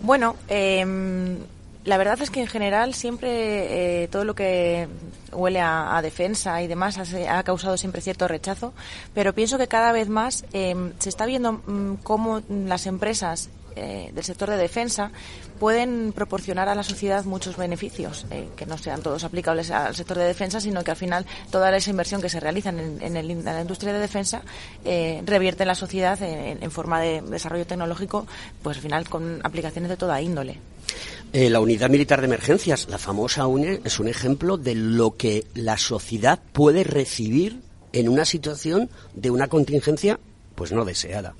Bueno, 0.00 0.36
eh, 0.48 0.84
la 1.84 1.96
verdad 1.96 2.20
es 2.20 2.30
que 2.30 2.40
en 2.40 2.46
general 2.46 2.94
siempre 2.94 4.02
eh, 4.02 4.08
todo 4.08 4.24
lo 4.24 4.34
que 4.34 4.88
huele 5.32 5.60
a, 5.60 5.96
a 5.96 6.02
defensa 6.02 6.62
y 6.62 6.66
demás 6.66 6.98
ha, 6.98 7.38
ha, 7.38 7.42
causado 7.42 7.76
siempre 7.76 8.00
cierto 8.00 8.28
rechazo, 8.28 8.72
pero 9.14 9.34
pienso 9.34 9.58
que 9.58 9.68
cada 9.68 9.92
vez 9.92 10.08
más 10.08 10.44
eh, 10.52 10.74
se 10.98 11.08
está 11.08 11.26
viendo 11.26 11.52
mmm, 11.52 11.94
cómo 12.02 12.42
las 12.48 12.86
empresas 12.86 13.50
eh, 13.78 14.10
del 14.12 14.24
sector 14.24 14.50
de 14.50 14.56
defensa 14.56 15.10
pueden 15.58 16.12
proporcionar 16.12 16.68
a 16.68 16.74
la 16.74 16.82
sociedad 16.82 17.24
muchos 17.24 17.56
beneficios, 17.56 18.26
eh, 18.30 18.48
que 18.56 18.66
no 18.66 18.78
sean 18.78 19.02
todos 19.02 19.24
aplicables 19.24 19.70
al 19.70 19.94
sector 19.94 20.18
de 20.18 20.24
defensa, 20.24 20.60
sino 20.60 20.84
que 20.84 20.90
al 20.90 20.96
final 20.96 21.26
toda 21.50 21.74
esa 21.76 21.90
inversión 21.90 22.20
que 22.20 22.28
se 22.28 22.40
realiza 22.40 22.70
en, 22.70 22.98
en, 23.00 23.16
el, 23.16 23.30
en 23.30 23.44
la 23.44 23.60
industria 23.60 23.92
de 23.92 23.98
defensa 23.98 24.42
eh, 24.84 25.22
revierte 25.24 25.62
en 25.64 25.68
la 25.68 25.74
sociedad 25.74 26.20
en, 26.22 26.62
en, 26.62 26.70
forma 26.70 27.00
de 27.00 27.22
desarrollo 27.22 27.66
tecnológico, 27.66 28.26
pues 28.62 28.76
al 28.76 28.82
final 28.82 29.08
con 29.08 29.40
aplicaciones 29.44 29.88
de 29.90 29.96
toda 29.96 30.20
índole. 30.20 30.58
Eh, 31.32 31.50
la 31.50 31.60
unidad 31.60 31.90
militar 31.90 32.20
de 32.20 32.26
emergencias, 32.26 32.88
la 32.88 32.96
famosa 32.96 33.46
UNE, 33.46 33.80
es 33.84 34.00
un 34.00 34.08
ejemplo 34.08 34.56
de 34.56 34.74
lo 34.74 35.16
que 35.16 35.44
la 35.54 35.76
sociedad 35.76 36.40
puede 36.52 36.84
recibir 36.84 37.60
en 37.92 38.08
una 38.08 38.24
situación 38.24 38.88
de 39.14 39.30
una 39.30 39.48
contingencia 39.48 40.18
pues 40.54 40.72
no 40.72 40.84
deseada. 40.84 41.34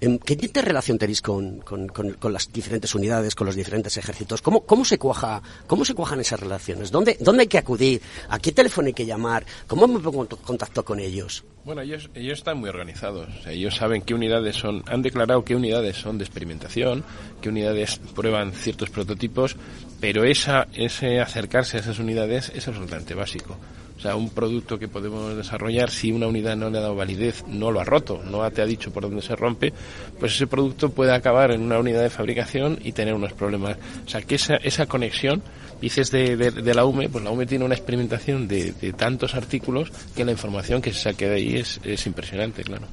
¿Qué 0.00 0.34
tipo 0.34 0.54
de 0.54 0.62
relación 0.62 0.96
tenéis 0.96 1.20
con, 1.20 1.60
con, 1.60 1.88
con, 1.88 2.32
las 2.32 2.50
diferentes 2.50 2.94
unidades, 2.94 3.34
con 3.34 3.46
los 3.46 3.54
diferentes 3.54 3.98
ejércitos? 3.98 4.40
¿Cómo, 4.40 4.62
cómo, 4.62 4.82
se, 4.82 4.98
cuaja, 4.98 5.42
cómo 5.66 5.84
se 5.84 5.92
cuajan 5.92 6.20
esas 6.20 6.40
relaciones? 6.40 6.90
¿Dónde, 6.90 7.18
¿Dónde 7.20 7.42
hay 7.42 7.48
que 7.48 7.58
acudir? 7.58 8.00
¿A 8.30 8.38
qué 8.38 8.50
teléfono 8.50 8.86
hay 8.86 8.94
que 8.94 9.04
llamar? 9.04 9.44
¿Cómo 9.66 9.86
me 9.86 10.00
pongo 10.00 10.22
en 10.22 10.28
contacto 10.38 10.86
con 10.86 11.00
ellos? 11.00 11.44
Bueno, 11.66 11.82
ellos, 11.82 12.08
ellos 12.14 12.38
están 12.38 12.56
muy 12.58 12.70
organizados. 12.70 13.28
Ellos 13.46 13.76
saben 13.76 14.00
qué 14.00 14.14
unidades 14.14 14.56
son, 14.56 14.82
han 14.86 15.02
declarado 15.02 15.44
qué 15.44 15.54
unidades 15.54 15.98
son 15.98 16.16
de 16.16 16.24
experimentación, 16.24 17.04
qué 17.42 17.50
unidades 17.50 18.00
prueban 18.14 18.52
ciertos 18.52 18.88
prototipos, 18.88 19.56
pero 20.00 20.24
esa, 20.24 20.66
ese 20.72 21.20
acercarse 21.20 21.76
a 21.76 21.80
esas 21.80 21.98
unidades 21.98 22.50
es 22.54 22.66
absolutamente 22.66 23.12
básico. 23.12 23.58
O 24.00 24.02
sea, 24.02 24.16
un 24.16 24.30
producto 24.30 24.78
que 24.78 24.88
podemos 24.88 25.36
desarrollar, 25.36 25.90
si 25.90 26.10
una 26.10 26.26
unidad 26.26 26.56
no 26.56 26.70
le 26.70 26.78
ha 26.78 26.80
dado 26.80 26.96
validez, 26.96 27.44
no 27.46 27.70
lo 27.70 27.80
ha 27.80 27.84
roto, 27.84 28.22
no 28.24 28.50
te 28.50 28.62
ha 28.62 28.64
dicho 28.64 28.90
por 28.90 29.02
dónde 29.02 29.20
se 29.20 29.36
rompe, 29.36 29.74
pues 30.18 30.34
ese 30.34 30.46
producto 30.46 30.88
puede 30.88 31.12
acabar 31.12 31.50
en 31.50 31.60
una 31.60 31.78
unidad 31.78 32.02
de 32.02 32.08
fabricación 32.08 32.78
y 32.82 32.92
tener 32.92 33.12
unos 33.12 33.34
problemas. 33.34 33.76
O 34.06 34.08
sea, 34.08 34.22
que 34.22 34.36
esa, 34.36 34.56
esa 34.56 34.86
conexión, 34.86 35.42
dices 35.82 36.10
de, 36.10 36.34
de, 36.38 36.74
la 36.74 36.86
UME, 36.86 37.10
pues 37.10 37.22
la 37.22 37.30
UME 37.30 37.44
tiene 37.44 37.66
una 37.66 37.74
experimentación 37.74 38.48
de, 38.48 38.72
de, 38.72 38.94
tantos 38.94 39.34
artículos 39.34 39.92
que 40.16 40.24
la 40.24 40.32
información 40.32 40.80
que 40.80 40.94
se 40.94 41.00
saque 41.00 41.28
de 41.28 41.34
ahí 41.34 41.56
es 41.56 42.06
impresionante, 42.06 42.64
claro. 42.64 42.86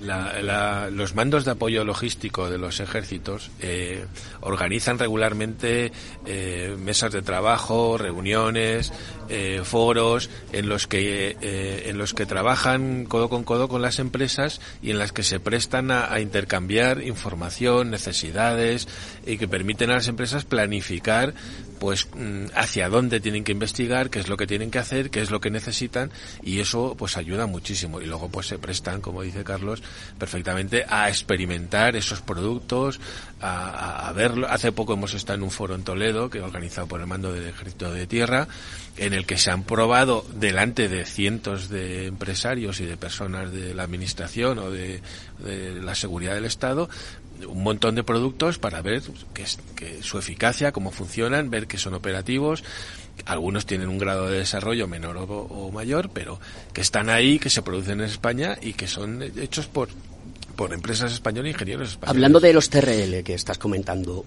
La, 0.00 0.88
los 0.90 1.14
mandos 1.14 1.44
de 1.44 1.50
apoyo 1.50 1.84
logístico 1.84 2.48
de 2.48 2.56
los 2.56 2.80
ejércitos 2.80 3.50
eh, 3.60 4.06
organizan 4.40 4.98
regularmente 4.98 5.92
eh, 6.26 6.76
mesas 6.78 7.12
de 7.12 7.22
trabajo, 7.22 7.98
reuniones, 7.98 8.92
eh, 9.28 9.60
foros 9.62 10.30
en 10.52 10.68
los 10.68 10.86
que 10.86 11.36
eh, 11.40 11.84
en 11.86 11.98
los 11.98 12.14
que 12.14 12.26
trabajan 12.26 13.04
codo 13.04 13.28
con 13.28 13.44
codo 13.44 13.68
con 13.68 13.82
las 13.82 13.98
empresas 13.98 14.60
y 14.82 14.90
en 14.90 14.98
las 14.98 15.12
que 15.12 15.22
se 15.22 15.38
prestan 15.38 15.90
a, 15.90 16.12
a 16.12 16.20
intercambiar 16.20 17.02
información, 17.02 17.90
necesidades 17.90 18.88
y 19.26 19.38
que 19.38 19.48
permiten 19.48 19.90
a 19.90 19.94
las 19.94 20.08
empresas 20.08 20.44
planificar 20.44 21.34
pues 21.80 22.08
hacia 22.54 22.90
dónde 22.90 23.20
tienen 23.20 23.42
que 23.42 23.52
investigar, 23.52 24.10
qué 24.10 24.20
es 24.20 24.28
lo 24.28 24.36
que 24.36 24.46
tienen 24.46 24.70
que 24.70 24.78
hacer, 24.78 25.10
qué 25.10 25.22
es 25.22 25.30
lo 25.30 25.40
que 25.40 25.50
necesitan 25.50 26.12
y 26.42 26.60
eso 26.60 26.94
pues 26.96 27.16
ayuda 27.16 27.46
muchísimo. 27.46 28.02
Y 28.02 28.06
luego 28.06 28.28
pues 28.28 28.46
se 28.48 28.58
prestan, 28.58 29.00
como 29.00 29.22
dice 29.22 29.44
Carlos, 29.44 29.82
perfectamente 30.18 30.84
a 30.88 31.08
experimentar 31.08 31.96
esos 31.96 32.20
productos, 32.20 33.00
a, 33.40 34.12
verlo. 34.14 34.48
Hace 34.48 34.72
poco 34.72 34.94
hemos 34.94 35.14
estado 35.14 35.38
en 35.38 35.42
un 35.44 35.50
foro 35.50 35.74
en 35.74 35.82
Toledo 35.82 36.28
que 36.28 36.40
organizado 36.40 36.86
por 36.86 37.00
el 37.00 37.06
mando 37.06 37.32
del 37.32 37.48
Ejército 37.48 37.92
de 37.92 38.06
Tierra 38.06 38.48
en 38.96 39.14
el 39.14 39.24
que 39.24 39.38
se 39.38 39.50
han 39.50 39.62
probado 39.62 40.26
delante 40.34 40.88
de 40.88 41.06
cientos 41.06 41.68
de 41.68 42.06
empresarios 42.06 42.80
y 42.80 42.86
de 42.86 42.96
personas 42.96 43.52
de 43.52 43.74
la 43.74 43.84
administración 43.84 44.58
o 44.58 44.70
de, 44.70 45.00
de 45.38 45.80
la 45.80 45.94
seguridad 45.94 46.34
del 46.34 46.44
Estado 46.44 46.90
un 47.46 47.62
montón 47.62 47.94
de 47.94 48.02
productos 48.02 48.58
para 48.58 48.82
ver 48.82 49.02
que, 49.34 49.44
que 49.76 50.02
su 50.02 50.18
eficacia, 50.18 50.72
cómo 50.72 50.90
funcionan, 50.90 51.50
ver 51.50 51.66
que 51.66 51.78
son 51.78 51.94
operativos. 51.94 52.64
Algunos 53.26 53.66
tienen 53.66 53.88
un 53.88 53.98
grado 53.98 54.28
de 54.28 54.38
desarrollo 54.38 54.86
menor 54.86 55.16
o, 55.16 55.24
o 55.24 55.72
mayor, 55.72 56.10
pero 56.10 56.40
que 56.72 56.80
están 56.80 57.08
ahí, 57.08 57.38
que 57.38 57.50
se 57.50 57.62
producen 57.62 58.00
en 58.00 58.06
España 58.06 58.56
y 58.60 58.74
que 58.74 58.86
son 58.86 59.22
hechos 59.22 59.66
por 59.66 59.88
por 60.60 60.74
empresas 60.74 61.10
españolas 61.10 61.46
e 61.46 61.52
ingenieros 61.52 61.88
españoles. 61.92 62.16
Hablando 62.16 62.38
de 62.38 62.52
los 62.52 62.68
TRL 62.68 63.22
que 63.24 63.32
estás 63.32 63.56
comentando, 63.56 64.26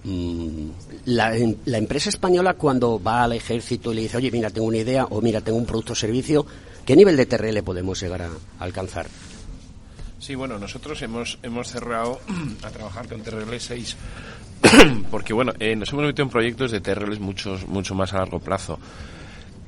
la, 1.04 1.32
la, 1.64 1.78
empresa 1.78 2.08
española 2.08 2.54
cuando 2.54 3.00
va 3.00 3.22
al 3.22 3.34
ejército 3.34 3.92
y 3.92 3.94
le 3.94 4.02
dice, 4.02 4.16
oye, 4.16 4.32
mira, 4.32 4.50
tengo 4.50 4.66
una 4.66 4.78
idea 4.78 5.04
o 5.04 5.20
mira, 5.20 5.42
tengo 5.42 5.58
un 5.58 5.64
producto 5.64 5.92
o 5.92 5.94
servicio, 5.94 6.44
¿qué 6.84 6.96
nivel 6.96 7.16
de 7.16 7.26
TRL 7.26 7.62
podemos 7.62 8.00
llegar 8.00 8.22
a, 8.22 8.30
a 8.30 8.64
alcanzar? 8.64 9.06
Sí, 10.18 10.34
bueno, 10.34 10.58
nosotros 10.58 11.00
hemos, 11.02 11.38
hemos 11.44 11.68
cerrado 11.68 12.18
a 12.64 12.70
trabajar 12.70 13.06
con 13.06 13.22
TRL 13.22 13.56
6 13.56 13.96
porque, 15.10 15.32
bueno, 15.32 15.52
eh, 15.58 15.76
nos 15.76 15.92
hemos 15.92 16.04
metido 16.04 16.24
en 16.24 16.30
proyectos 16.30 16.70
de 16.70 16.80
TRLs 16.80 17.20
muchos, 17.20 17.66
mucho 17.66 17.94
más 17.94 18.12
a 18.12 18.18
largo 18.18 18.40
plazo. 18.40 18.78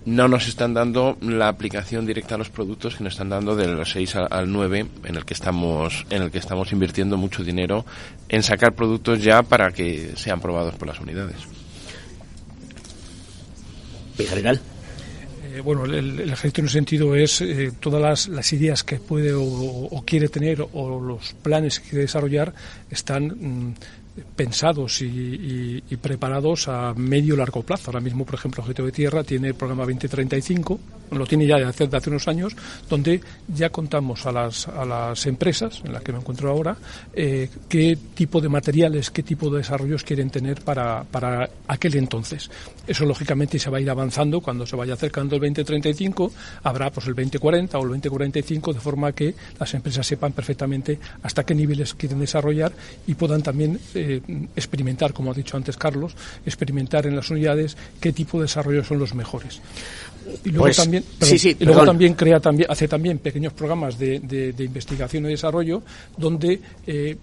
No 0.04 0.28
nos 0.28 0.46
están 0.46 0.72
dando 0.72 1.18
la 1.20 1.48
aplicación 1.48 2.06
directa 2.06 2.37
a 2.37 2.38
los 2.38 2.48
productos 2.48 2.94
que 2.94 3.02
nos 3.02 3.14
están 3.14 3.28
dando 3.28 3.56
del 3.56 3.85
6 3.85 4.16
al 4.30 4.52
9, 4.52 4.87
en 5.04 5.16
el 5.16 5.24
que 5.24 5.35
estamos, 5.35 6.06
en 6.11 6.22
el 6.22 6.30
que 6.30 6.38
estamos 6.38 6.70
invirtiendo 6.72 7.16
mucho 7.16 7.42
dinero 7.42 7.85
en 8.28 8.42
sacar 8.44 8.74
productos 8.74 9.20
ya 9.20 9.42
para 9.42 9.72
que 9.72 10.12
sean 10.16 10.40
probados 10.40 10.76
por 10.76 10.86
las 10.86 11.01
unidades. 11.01 11.36
En 14.18 14.26
general. 14.26 14.61
Eh, 15.42 15.61
bueno, 15.61 15.86
el, 15.86 16.20
el, 16.20 16.30
ejército 16.30 16.61
en 16.61 16.66
ese 16.66 16.74
sentido 16.74 17.14
es 17.16 17.40
eh, 17.40 17.72
todas 17.80 18.01
las, 18.01 18.28
las, 18.28 18.53
ideas 18.53 18.84
que 18.84 18.97
puede 18.97 19.32
o, 19.32 19.42
o, 19.42 20.05
quiere 20.05 20.28
tener 20.28 20.64
o 20.72 21.01
los 21.01 21.32
planes 21.42 21.80
que 21.80 21.90
quiere 21.90 22.03
desarrollar 22.03 22.55
están 22.90 23.26
mmm, 23.26 23.74
pensados 24.35 25.03
y, 25.03 25.83
y, 25.89 25.97
preparados 25.97 26.69
a 26.69 26.95
medio 26.95 27.37
largo 27.37 27.62
plazo. 27.62 27.91
Ahora 27.91 28.01
mismo, 28.01 28.25
por 28.25 28.37
ejemplo, 28.37 28.62
Objetivo 28.62 28.87
de 28.87 28.93
Tierra 28.93 29.25
tiene 29.25 29.49
el 29.49 29.55
programa 29.55 29.85
2035, 29.85 30.81
lo 31.11 31.27
tiene 31.27 31.47
ya 31.47 31.57
de 31.57 31.64
hace, 31.64 31.87
de 31.87 31.97
hace 31.97 32.11
unos 32.11 32.27
años, 32.29 32.55
donde 32.89 33.21
ya 33.49 33.71
contamos 33.71 34.27
a 34.27 34.33
las, 34.33 34.69
a 34.69 34.85
las 34.85 35.27
empresas, 35.27 35.83
en 35.85 35.93
las 35.93 36.03
que 36.03 36.12
me 36.12 36.19
encuentro 36.19 36.51
ahora, 36.51 36.77
eh, 37.12 37.49
qué 37.69 37.99
tipo 38.14 38.41
de 38.41 38.49
materiales, 38.49 39.11
qué 39.11 39.23
tipo 39.23 39.51
de 39.51 39.59
desarrollos 39.59 40.03
quieren 40.03 40.31
tener 40.31 40.62
para, 40.62 41.05
para 41.05 41.49
aquel 41.69 41.97
entonces. 41.97 42.51
Eso, 42.87 43.05
lógicamente, 43.05 43.59
se 43.59 43.71
va 43.71 43.79
a 43.79 43.81
ir 43.81 43.91
avanzando 43.91 44.41
cuando 44.41 44.67
se 44.67 44.77
vaya 44.77 44.95
acercando 44.95 45.37
el 45.37 45.43
2035, 45.43 46.33
habrá 46.62 46.91
pues 46.91 47.07
el 47.07 47.14
2040 47.14 47.79
o 47.79 47.83
el 47.83 47.89
2045, 47.89 48.73
de 48.73 48.81
forma 48.81 49.12
que 49.12 49.35
las 49.59 49.75
empresas 49.75 50.07
sepan 50.07 50.33
perfectamente 50.33 50.99
hasta 51.23 51.45
qué 51.45 51.55
niveles 51.55 51.95
quieren 51.95 52.21
desarrollar 52.21 52.73
y 53.07 53.14
puedan 53.14 53.43
también 53.43 53.79
eh, 53.95 54.05
experimentar, 54.54 55.12
como 55.12 55.30
ha 55.30 55.34
dicho 55.34 55.57
antes 55.57 55.76
Carlos, 55.76 56.14
experimentar 56.44 57.07
en 57.07 57.16
las 57.16 57.30
unidades 57.30 57.76
qué 58.00 58.12
tipo 58.12 58.38
de 58.38 58.44
desarrollo 58.44 58.84
son 58.84 58.98
los 58.98 59.14
mejores. 59.14 59.61
Y 60.44 60.50
luego 60.50 60.64
pues, 60.64 60.76
también, 60.76 61.04
perdón, 61.18 61.28
sí, 61.28 61.38
sí, 61.38 61.57
y 61.59 61.64
luego 61.64 61.84
también 61.84 62.14
crea 62.14 62.40
también 62.40 62.70
hace 62.70 62.88
también 62.88 63.18
pequeños 63.18 63.52
programas 63.52 63.98
de, 63.98 64.18
de, 64.20 64.52
de 64.52 64.64
investigación 64.64 65.26
y 65.26 65.30
desarrollo 65.30 65.82
donde 66.16 66.61
eh, 66.86 67.16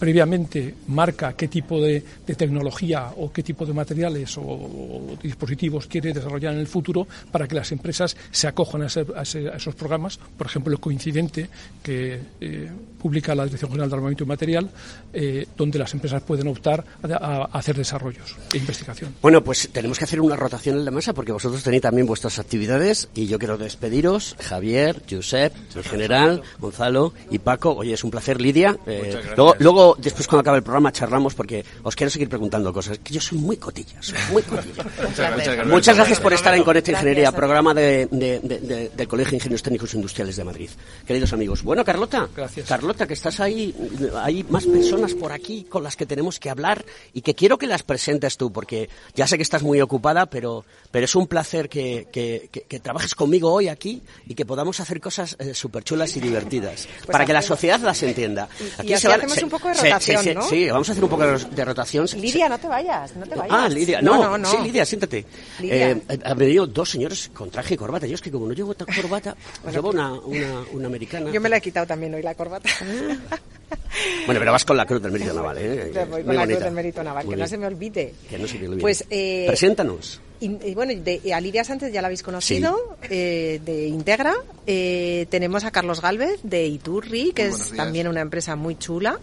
previamente 0.00 0.74
marca 0.88 1.34
qué 1.34 1.46
tipo 1.46 1.78
de, 1.80 2.02
de, 2.26 2.34
tecnología 2.34 3.12
o 3.18 3.30
qué 3.30 3.42
tipo 3.42 3.66
de 3.66 3.74
materiales 3.74 4.38
o, 4.38 4.42
o, 4.42 5.18
dispositivos 5.22 5.86
quiere 5.86 6.14
desarrollar 6.14 6.54
en 6.54 6.60
el 6.60 6.66
futuro 6.66 7.06
para 7.30 7.46
que 7.46 7.54
las 7.54 7.70
empresas 7.70 8.16
se 8.30 8.48
acojan 8.48 8.82
a, 8.82 8.86
ese, 8.86 9.04
a, 9.14 9.22
ese, 9.22 9.48
a 9.50 9.56
esos 9.56 9.74
programas. 9.74 10.16
Por 10.16 10.46
ejemplo, 10.46 10.72
el 10.72 10.80
coincidente 10.80 11.48
que 11.82 12.18
eh, 12.40 12.70
publica 13.00 13.34
la 13.34 13.44
Dirección 13.44 13.70
General 13.70 13.88
de 13.88 13.96
Armamento 13.96 14.24
y 14.24 14.26
Material, 14.26 14.70
eh, 15.12 15.46
donde 15.56 15.78
las 15.78 15.92
empresas 15.94 16.22
pueden 16.22 16.48
optar 16.48 16.84
a, 17.02 17.16
a, 17.16 17.44
hacer 17.58 17.76
desarrollos 17.76 18.36
e 18.52 18.58
investigación. 18.58 19.14
Bueno, 19.22 19.42
pues 19.42 19.68
tenemos 19.72 19.98
que 19.98 20.04
hacer 20.04 20.20
una 20.20 20.36
rotación 20.36 20.76
en 20.76 20.84
la 20.84 20.90
mesa 20.90 21.12
porque 21.12 21.32
vosotros 21.32 21.62
tenéis 21.62 21.82
también 21.82 22.06
vuestras 22.06 22.38
actividades 22.38 23.08
y 23.14 23.26
yo 23.26 23.38
quiero 23.38 23.58
despediros. 23.58 24.36
Javier, 24.40 25.02
Josep, 25.08 25.54
en 25.74 25.84
general, 25.84 26.42
Gonzalo 26.58 27.12
y 27.30 27.38
Paco. 27.38 27.72
Oye, 27.72 27.94
es 27.94 28.04
un 28.04 28.10
placer, 28.10 28.40
Lidia. 28.40 28.76
Eh, 28.86 29.16
luego, 29.36 29.54
luego 29.58 29.96
después 29.98 30.26
cuando 30.26 30.40
acabe 30.40 30.58
el 30.58 30.62
programa 30.62 30.92
charlamos 30.92 31.34
porque 31.34 31.64
os 31.82 31.96
quiero 31.96 32.10
seguir 32.10 32.28
preguntando 32.28 32.72
cosas. 32.72 32.98
Que 32.98 33.14
yo 33.14 33.20
soy 33.20 33.38
muy 33.38 33.56
cotilla, 33.56 34.02
soy 34.02 34.18
muy 34.30 34.42
cotilla. 34.42 34.84
muchas, 35.02 35.34
gracias. 35.34 35.66
muchas, 35.66 35.96
gracias. 35.96 36.20
por 36.20 36.32
estar 36.32 36.54
en 36.54 36.64
Conecta 36.64 36.90
Ingeniería, 36.90 37.32
programa 37.32 37.74
de, 37.74 38.08
de, 38.10 38.40
de, 38.40 38.90
del 38.94 39.08
Colegio 39.08 39.30
de 39.30 39.36
Ingenieros 39.36 39.62
Técnicos 39.62 39.94
Industriales 39.94 40.36
de 40.36 40.44
Madrid. 40.44 40.70
Queridos 41.06 41.32
amigos. 41.32 41.62
Bueno, 41.62 41.84
Carlota. 41.84 42.28
Gracias. 42.34 42.68
Carlota, 42.68 42.89
que 42.94 43.14
estás 43.14 43.40
ahí, 43.40 43.74
hay 44.16 44.44
más 44.44 44.66
personas 44.66 45.14
por 45.14 45.32
aquí 45.32 45.64
con 45.64 45.82
las 45.82 45.96
que 45.96 46.06
tenemos 46.06 46.38
que 46.38 46.50
hablar 46.50 46.84
y 47.12 47.22
que 47.22 47.34
quiero 47.34 47.58
que 47.58 47.66
las 47.66 47.82
presentes 47.82 48.36
tú 48.36 48.52
porque 48.52 48.88
ya 49.14 49.26
sé 49.26 49.36
que 49.36 49.42
estás 49.42 49.62
muy 49.62 49.80
ocupada, 49.80 50.26
pero, 50.26 50.64
pero 50.90 51.04
es 51.04 51.14
un 51.14 51.26
placer 51.26 51.68
que, 51.68 52.08
que, 52.12 52.48
que, 52.52 52.62
que 52.62 52.80
trabajes 52.80 53.14
conmigo 53.14 53.52
hoy 53.52 53.68
aquí 53.68 54.02
y 54.26 54.34
que 54.34 54.44
podamos 54.44 54.80
hacer 54.80 55.00
cosas 55.00 55.36
eh, 55.38 55.54
súper 55.54 55.84
chulas 55.84 56.16
y 56.16 56.20
divertidas 56.20 56.86
pues 56.86 57.06
para 57.06 57.24
que 57.24 57.32
la 57.32 57.42
sociedad 57.42 57.80
las 57.80 58.02
entienda. 58.02 58.48
Aquí 58.78 58.92
y 58.92 58.96
se 58.96 59.08
hacemos 59.08 59.34
se, 59.34 59.44
un 59.44 59.50
poco 59.50 59.68
de 59.68 59.74
rotación, 59.74 60.24
se, 60.24 60.34
¿no? 60.34 60.42
Sí, 60.42 60.68
vamos 60.68 60.88
a 60.88 60.92
hacer 60.92 61.04
un 61.04 61.10
poco 61.10 61.26
de 61.26 61.64
rotación. 61.64 62.06
Lidia, 62.16 62.48
no 62.48 62.58
te 62.58 62.68
vayas, 62.68 63.16
no 63.16 63.26
te 63.26 63.34
vayas. 63.34 63.56
Ah, 63.56 63.68
Lidia, 63.68 64.00
no, 64.02 64.16
no, 64.16 64.30
no, 64.30 64.38
no. 64.38 64.50
sí, 64.50 64.58
Lidia, 64.62 64.84
siéntate. 64.84 65.24
Lidia. 65.60 65.90
Eh, 65.90 66.02
han 66.24 66.38
venido 66.38 66.66
dos 66.66 66.90
señores 66.90 67.30
con 67.32 67.50
traje 67.50 67.74
y 67.74 67.76
corbata. 67.76 68.06
Yo 68.06 68.14
es 68.14 68.20
que 68.20 68.30
como 68.30 68.46
no 68.46 68.52
llevo 68.52 68.74
corbata, 68.74 69.36
bueno, 69.62 69.76
llevo 69.76 69.90
una, 69.90 70.12
una, 70.12 70.64
una, 70.72 70.86
americana. 70.86 71.30
Yo 71.30 71.40
me 71.40 71.48
la 71.48 71.58
he 71.58 71.60
quitado 71.60 71.86
también 71.86 72.14
hoy 72.14 72.22
la 72.22 72.34
corbata. 72.34 72.68
bueno, 74.26 74.40
pero 74.40 74.52
vas 74.52 74.64
con 74.64 74.76
la 74.76 74.86
Cruz 74.86 75.02
del 75.02 75.12
Mérito 75.12 75.34
Naval, 75.34 75.58
¿eh? 75.58 75.90
Voy 76.08 76.22
con 76.22 76.26
Muy 76.26 76.34
la 76.34 76.40
bonita. 76.42 76.46
Cruz 76.46 76.64
del 76.64 76.72
Mérito 76.74 77.02
Naval, 77.02 77.24
Muy 77.24 77.32
que 77.32 77.36
bien. 77.36 77.44
no 77.44 77.48
se 77.48 77.58
me 77.58 77.66
olvide. 77.66 78.14
Que 78.28 78.38
no 78.38 78.46
se 78.48 78.58
me 78.58 78.66
olvide. 78.68 78.80
Pues, 78.80 79.04
eh, 79.10 79.44
Preséntanos. 79.46 80.20
Y, 80.40 80.70
y 80.70 80.74
bueno, 80.74 80.92
de, 81.02 81.34
a 81.34 81.40
Lidia 81.40 81.64
Sánchez 81.64 81.92
ya 81.92 82.00
la 82.00 82.06
habéis 82.08 82.22
conocido, 82.22 82.96
sí. 83.02 83.08
eh, 83.10 83.60
de 83.64 83.86
Integra. 83.88 84.34
Eh, 84.66 85.26
tenemos 85.28 85.64
a 85.64 85.70
Carlos 85.70 86.00
Galvez, 86.00 86.40
de 86.42 86.66
Iturri, 86.66 87.32
que 87.32 87.48
es 87.48 87.72
también 87.72 88.08
una 88.08 88.22
empresa 88.22 88.56
muy 88.56 88.76
chula. 88.76 89.18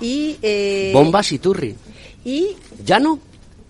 Y, 0.00 0.38
eh, 0.42 0.90
Bombas 0.94 1.30
Iturri. 1.32 1.74
Y... 2.24 2.56
¿Ya 2.84 2.98
no? 2.98 3.18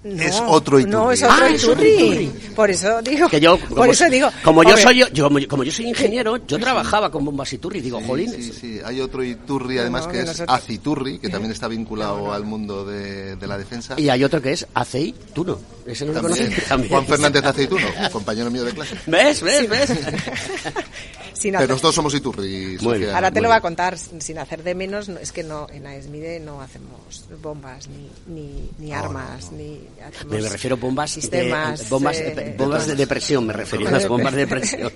No, 0.04 0.22
es 0.22 0.42
otro 0.46 0.78
Iturri. 0.78 0.92
No, 0.92 1.10
es 1.10 1.22
otro 1.22 1.44
ah, 1.46 1.50
Iturri. 1.50 1.54
Es 1.54 1.64
otro 1.64 1.84
Iturri. 1.86 2.26
Por 2.54 2.70
eso 2.70 3.02
digo. 3.02 3.28
Que 3.28 3.40
yo, 3.40 3.58
por 3.58 3.88
eso 3.88 4.10
digo. 4.10 4.30
Como 4.42 4.62
yo 4.62 4.76
soy 4.76 4.98
yo, 4.98 5.08
yo, 5.08 5.30
como 5.48 5.64
yo 5.64 5.72
soy 5.72 5.88
ingeniero, 5.88 6.36
yo 6.46 6.58
trabajaba 6.58 7.10
con 7.10 7.24
bombas 7.24 7.50
Iturri. 7.54 7.80
Digo, 7.80 7.98
sí, 8.00 8.06
jolín. 8.06 8.30
Sí, 8.30 8.52
sí, 8.52 8.80
hay 8.84 9.00
otro 9.00 9.24
Iturri 9.24 9.78
además 9.78 10.06
no, 10.06 10.12
que, 10.12 10.18
que 10.18 10.22
es 10.22 10.26
nosotros... 10.28 10.58
Aciturri, 10.58 11.18
que 11.18 11.30
también 11.30 11.52
está 11.52 11.68
vinculado 11.68 12.18
no, 12.18 12.32
al 12.34 12.44
mundo 12.44 12.84
de, 12.84 13.36
de, 13.36 13.46
la 13.46 13.56
defensa. 13.56 13.94
Y 13.96 14.10
hay 14.10 14.22
otro 14.22 14.42
que 14.42 14.52
es 14.52 14.66
Aceituno. 14.74 15.58
Ese 15.86 16.04
no 16.04 16.12
lo 16.12 16.20
también, 16.20 16.46
conoces. 16.46 16.64
También. 16.68 16.90
Juan 16.90 17.06
Fernández 17.06 17.44
Aceituno, 17.44 17.86
compañero 18.12 18.50
mío 18.50 18.64
de 18.64 18.72
clase. 18.72 18.96
¿Ves? 19.06 19.42
¿Ves? 19.42 19.60
Sí. 19.60 19.66
¿Ves? 19.66 19.90
sin 21.34 21.54
hacer... 21.54 21.66
Pero 21.66 21.74
nosotros 21.74 21.94
somos 21.94 22.14
Iturri. 22.14 22.78
Sofía. 22.78 23.14
Ahora 23.14 23.30
te 23.30 23.40
lo 23.40 23.48
va 23.48 23.56
a 23.56 23.60
contar 23.60 23.98
sin 23.98 24.38
hacer 24.38 24.62
de 24.62 24.74
menos. 24.74 25.08
Es 25.08 25.32
que 25.32 25.42
no 25.42 25.66
en 25.70 25.86
AESMIDE 25.86 26.40
no 26.40 26.60
hacemos 26.60 27.26
bombas 27.42 27.88
ni, 27.88 28.10
ni, 28.26 28.70
ni 28.78 28.92
armas 28.92 29.52
ni 29.52 29.80
hacemos 30.04 30.34
me 30.34 30.48
refiero 30.48 30.76
bombas 30.76 31.10
sistemas 31.10 31.80
de, 31.80 31.88
bombas, 31.88 32.18
eh, 32.18 32.54
bombas 32.56 32.86
de 32.86 32.94
depresión 32.94 33.46
me 33.46 33.52
refería 33.52 33.90
las 33.90 34.08
bombas 34.08 34.32
de 34.34 34.40
depresión 34.40 34.92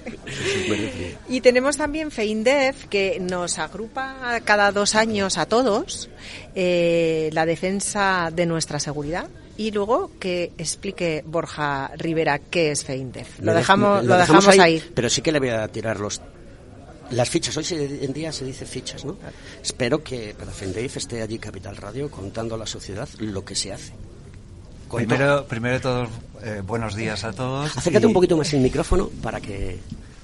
y 1.29 1.41
tenemos 1.41 1.77
también 1.77 2.11
FEINDEF 2.11 2.87
que 2.87 3.19
nos 3.21 3.59
agrupa 3.59 4.41
cada 4.45 4.73
dos 4.73 4.95
años 4.95 5.39
a 5.39 5.47
todos 5.47 6.11
eh, 6.55 7.31
la 7.33 7.47
defensa 7.47 8.31
de 8.33 8.47
nuestra 8.47 8.81
seguridad 8.81 9.29
y 9.59 9.73
luego 9.73 10.13
que 10.19 10.53
explique 10.57 11.23
Borja 11.27 11.91
Rivera 11.97 12.39
qué 12.39 12.71
es 12.71 12.85
FEINDEF. 12.85 13.41
Lo 13.41 13.53
dejamos, 13.53 14.05
lo, 14.05 14.11
lo 14.11 14.17
dejamos, 14.17 14.47
dejamos 14.47 14.65
ahí, 14.65 14.77
ahí, 14.77 14.91
Pero 14.95 15.11
sí 15.11 15.21
que 15.21 15.33
le 15.33 15.41
voy 15.41 15.51
a 15.51 15.69
tirar 15.69 16.01
los 16.01 16.23
las 17.11 17.31
fichas, 17.31 17.57
hoy 17.57 17.67
en 17.71 18.13
día 18.13 18.33
se 18.33 18.45
dice 18.45 18.67
fichas, 18.67 19.05
¿no? 19.05 19.17
Espero 19.63 20.03
que 20.03 20.35
para 20.39 20.53
FEINDEF 20.53 20.99
esté 20.99 21.23
allí 21.23 21.39
Capital 21.39 21.77
Radio 21.77 22.11
contando 22.11 22.55
a 22.55 22.59
la 22.59 22.67
sociedad 22.67 23.09
lo 23.19 23.45
que 23.45 23.55
se 23.55 23.73
hace. 23.73 23.93
Primero, 24.95 25.45
primero 25.47 25.75
de 25.75 25.81
todo, 25.81 26.09
eh, 26.43 26.63
buenos 26.65 26.95
días 26.95 27.25
a 27.25 27.33
todos. 27.33 27.77
Acércate 27.77 28.05
y... 28.05 28.09
un 28.09 28.13
poquito 28.13 28.37
más 28.37 28.53
el 28.53 28.61
micrófono 28.61 29.09
para 29.23 29.41
que... 29.41 29.79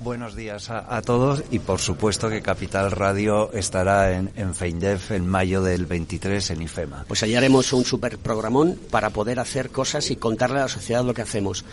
Buenos 0.05 0.37
días 0.37 0.69
a, 0.69 0.95
a, 0.95 1.01
todos 1.01 1.43
y 1.51 1.61
por 1.61 1.81
supuesto 1.81 2.29
que 2.29 2.43
Capital 2.43 2.91
Radio 2.91 3.51
estará 3.55 4.13
en, 4.13 4.31
en 4.37 4.55
FEINDEF 4.55 5.13
en 5.13 5.27
mayo 5.27 5.63
del 5.63 5.87
23 5.87 6.51
en 6.51 6.61
IFEMA. 6.61 7.07
Pues 7.09 7.23
allí 7.23 7.35
haremos 7.35 7.73
un 7.73 7.87
super 7.87 8.19
programón 8.19 8.79
para 8.91 9.09
poder 9.09 9.41
hacer 9.41 9.71
cosas 9.71 10.11
y 10.11 10.17
contarle 10.17 10.59
a 10.59 10.65
la 10.65 10.69
sociedad 10.69 11.03
lo 11.03 11.15
que 11.15 11.23
hacemos. 11.23 11.65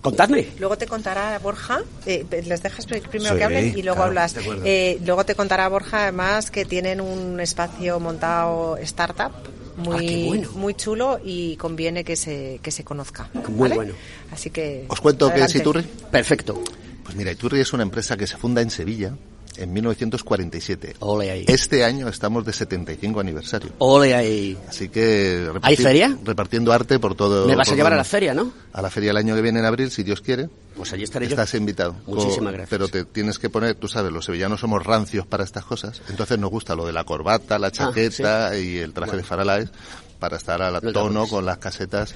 Contadme. 0.00 0.46
Luego 0.58 0.78
te 0.78 0.86
contará 0.86 1.38
Borja, 1.38 1.82
eh, 2.06 2.24
les 2.30 2.62
dejas 2.62 2.86
primero 2.86 3.34
sí, 3.34 3.38
que 3.38 3.44
hablen 3.44 3.78
y 3.78 3.82
luego 3.82 3.96
claro, 3.96 4.08
hablas. 4.08 4.36
Eh, 4.64 4.98
luego 5.04 5.26
te 5.26 5.34
contará 5.34 5.68
Borja 5.68 6.04
además 6.04 6.50
que 6.50 6.64
tienen 6.64 7.02
un 7.02 7.38
espacio 7.40 8.00
montado 8.00 8.78
startup 8.78 9.32
muy 9.76 10.24
ah, 10.24 10.26
bueno. 10.28 10.50
muy 10.54 10.74
chulo 10.74 11.20
y 11.22 11.56
conviene 11.56 12.04
que 12.04 12.16
se 12.16 12.58
que 12.62 12.70
se 12.70 12.84
conozca. 12.84 13.28
Muy 13.34 13.68
¿vale? 13.68 13.74
bueno. 13.74 13.94
Así 14.32 14.48
que 14.48 14.86
os 14.88 15.00
cuento 15.02 15.30
qué 15.30 15.42
es 15.42 15.54
Iturri. 15.54 15.82
Perfecto. 16.10 16.62
Pues 17.04 17.16
mira, 17.16 17.30
Iturri 17.30 17.60
es 17.60 17.72
una 17.72 17.82
empresa 17.82 18.16
que 18.16 18.26
se 18.26 18.36
funda 18.36 18.62
en 18.62 18.70
Sevilla 18.70 19.14
en 19.56 19.72
1947. 19.72 20.96
Ole 21.00 21.30
ahí. 21.30 21.44
Este 21.46 21.84
año 21.84 22.08
estamos 22.08 22.44
de 22.44 22.52
75 22.52 23.20
aniversario. 23.20 23.70
Ole 23.78 24.14
ahí. 24.14 24.58
Así 24.68 24.88
que 24.88 25.48
¿Hay 25.62 25.76
feria? 25.76 26.16
repartiendo 26.24 26.72
arte 26.72 26.98
por 26.98 27.14
todo. 27.14 27.46
Me 27.46 27.54
vas 27.54 27.70
a 27.70 27.74
llevar 27.74 27.92
a 27.92 27.96
la 27.96 28.04
feria, 28.04 28.34
¿no? 28.34 28.52
A 28.72 28.82
la 28.82 28.90
feria 28.90 29.10
el 29.10 29.16
año 29.16 29.34
que 29.34 29.42
viene 29.42 29.60
en 29.60 29.64
abril, 29.66 29.90
si 29.90 30.02
Dios 30.02 30.20
quiere. 30.20 30.48
Pues 30.76 30.92
allí 30.92 31.04
estaré 31.04 31.26
Estás 31.26 31.52
yo. 31.52 31.58
invitado. 31.58 31.94
Muchísimas 32.06 32.52
gracias. 32.52 32.70
Pero 32.70 32.88
te 32.88 33.04
tienes 33.04 33.38
que 33.38 33.48
poner, 33.48 33.76
tú 33.76 33.86
sabes, 33.86 34.12
los 34.12 34.24
sevillanos 34.24 34.60
somos 34.60 34.84
rancios 34.84 35.26
para 35.26 35.44
estas 35.44 35.64
cosas. 35.64 36.02
Entonces 36.08 36.38
nos 36.38 36.50
gusta 36.50 36.74
lo 36.74 36.86
de 36.86 36.92
la 36.92 37.04
corbata, 37.04 37.58
la 37.58 37.70
chaqueta 37.70 38.48
ah, 38.48 38.54
¿sí? 38.54 38.70
y 38.70 38.78
el 38.78 38.92
traje 38.92 39.12
bueno. 39.12 39.22
de 39.22 39.28
faralaes 39.28 39.70
para 40.18 40.36
estar 40.36 40.62
a 40.62 40.70
la 40.70 40.80
no 40.80 40.92
tono 40.92 41.26
con 41.28 41.44
las 41.44 41.58
casetas. 41.58 42.14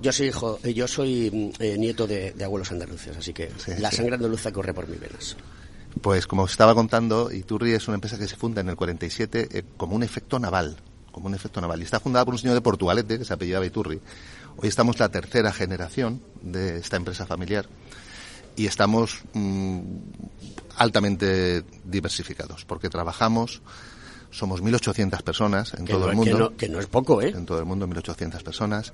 Yo 0.00 0.12
soy 0.12 0.28
hijo, 0.28 0.60
yo 0.62 0.86
soy 0.86 1.52
eh, 1.58 1.76
nieto 1.76 2.06
de, 2.06 2.32
de, 2.32 2.44
abuelos 2.44 2.70
andaluces, 2.70 3.16
así 3.16 3.32
que 3.32 3.50
sí, 3.58 3.72
la 3.78 3.90
sí. 3.90 3.96
sangre 3.96 4.14
andaluza 4.14 4.52
corre 4.52 4.72
por 4.72 4.86
mis 4.86 5.00
venas. 5.00 5.36
Pues 6.00 6.26
como 6.26 6.42
os 6.42 6.52
estaba 6.52 6.74
contando, 6.74 7.32
Iturri 7.32 7.72
es 7.72 7.88
una 7.88 7.96
empresa 7.96 8.18
que 8.18 8.28
se 8.28 8.36
funda 8.36 8.60
en 8.60 8.68
el 8.68 8.76
47 8.76 9.48
eh, 9.50 9.62
como 9.76 9.96
un 9.96 10.02
efecto 10.02 10.38
naval, 10.38 10.76
como 11.10 11.26
un 11.26 11.34
efecto 11.34 11.60
naval. 11.60 11.80
Y 11.80 11.84
está 11.84 11.98
fundada 11.98 12.24
por 12.24 12.34
un 12.34 12.38
señor 12.38 12.54
de 12.54 12.60
Portugalete 12.60 13.18
que 13.18 13.24
se 13.24 13.34
apellidaba 13.34 13.66
Iturri. 13.66 14.00
Hoy 14.56 14.68
estamos 14.68 14.98
la 14.98 15.08
tercera 15.08 15.52
generación 15.52 16.20
de 16.42 16.78
esta 16.78 16.96
empresa 16.96 17.26
familiar 17.26 17.66
y 18.54 18.66
estamos 18.66 19.22
mmm, 19.32 19.80
altamente 20.76 21.64
diversificados 21.84 22.64
porque 22.64 22.90
trabajamos 22.90 23.62
Somos 24.30 24.62
1.800 24.62 25.22
personas 25.22 25.72
en 25.74 25.86
Que 25.86 25.92
todo 25.94 26.04
no- 26.06 26.10
el 26.10 26.16
mundo. 26.16 26.32
que 26.32 26.38
no- 26.38 26.56
que 26.56 26.68
no 26.68 26.78
es 26.80 26.86
poco, 26.86 27.22
¿eh? 27.22 27.30
En 27.34 27.46
todo 27.46 27.58
el 27.58 27.64
mundo, 27.64 27.86
1.800 27.86 28.42
personas. 28.42 28.92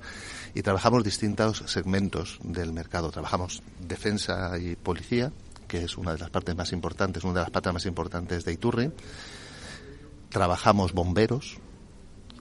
Y 0.53 0.61
trabajamos 0.61 1.03
distintos 1.03 1.63
segmentos 1.67 2.39
del 2.43 2.71
mercado. 2.71 3.11
Trabajamos 3.11 3.61
defensa 3.79 4.57
y 4.57 4.75
policía, 4.77 5.31
que 5.67 5.83
es 5.83 5.97
una 5.97 6.13
de 6.13 6.19
las 6.19 6.29
partes 6.29 6.55
más 6.55 6.71
importantes, 6.71 7.23
una 7.25 7.33
de 7.33 7.39
las 7.41 7.49
patas 7.51 7.73
más 7.73 7.85
importantes 7.85 8.45
de 8.45 8.53
Iturri. 8.53 8.91
Trabajamos 10.29 10.93
bomberos, 10.93 11.57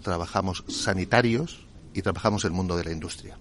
trabajamos 0.02 0.64
sanitarios 0.68 1.66
y 1.94 2.02
trabajamos 2.02 2.44
el 2.44 2.50
mundo 2.52 2.76
de 2.76 2.84
la 2.84 2.92
industria. 2.92 3.38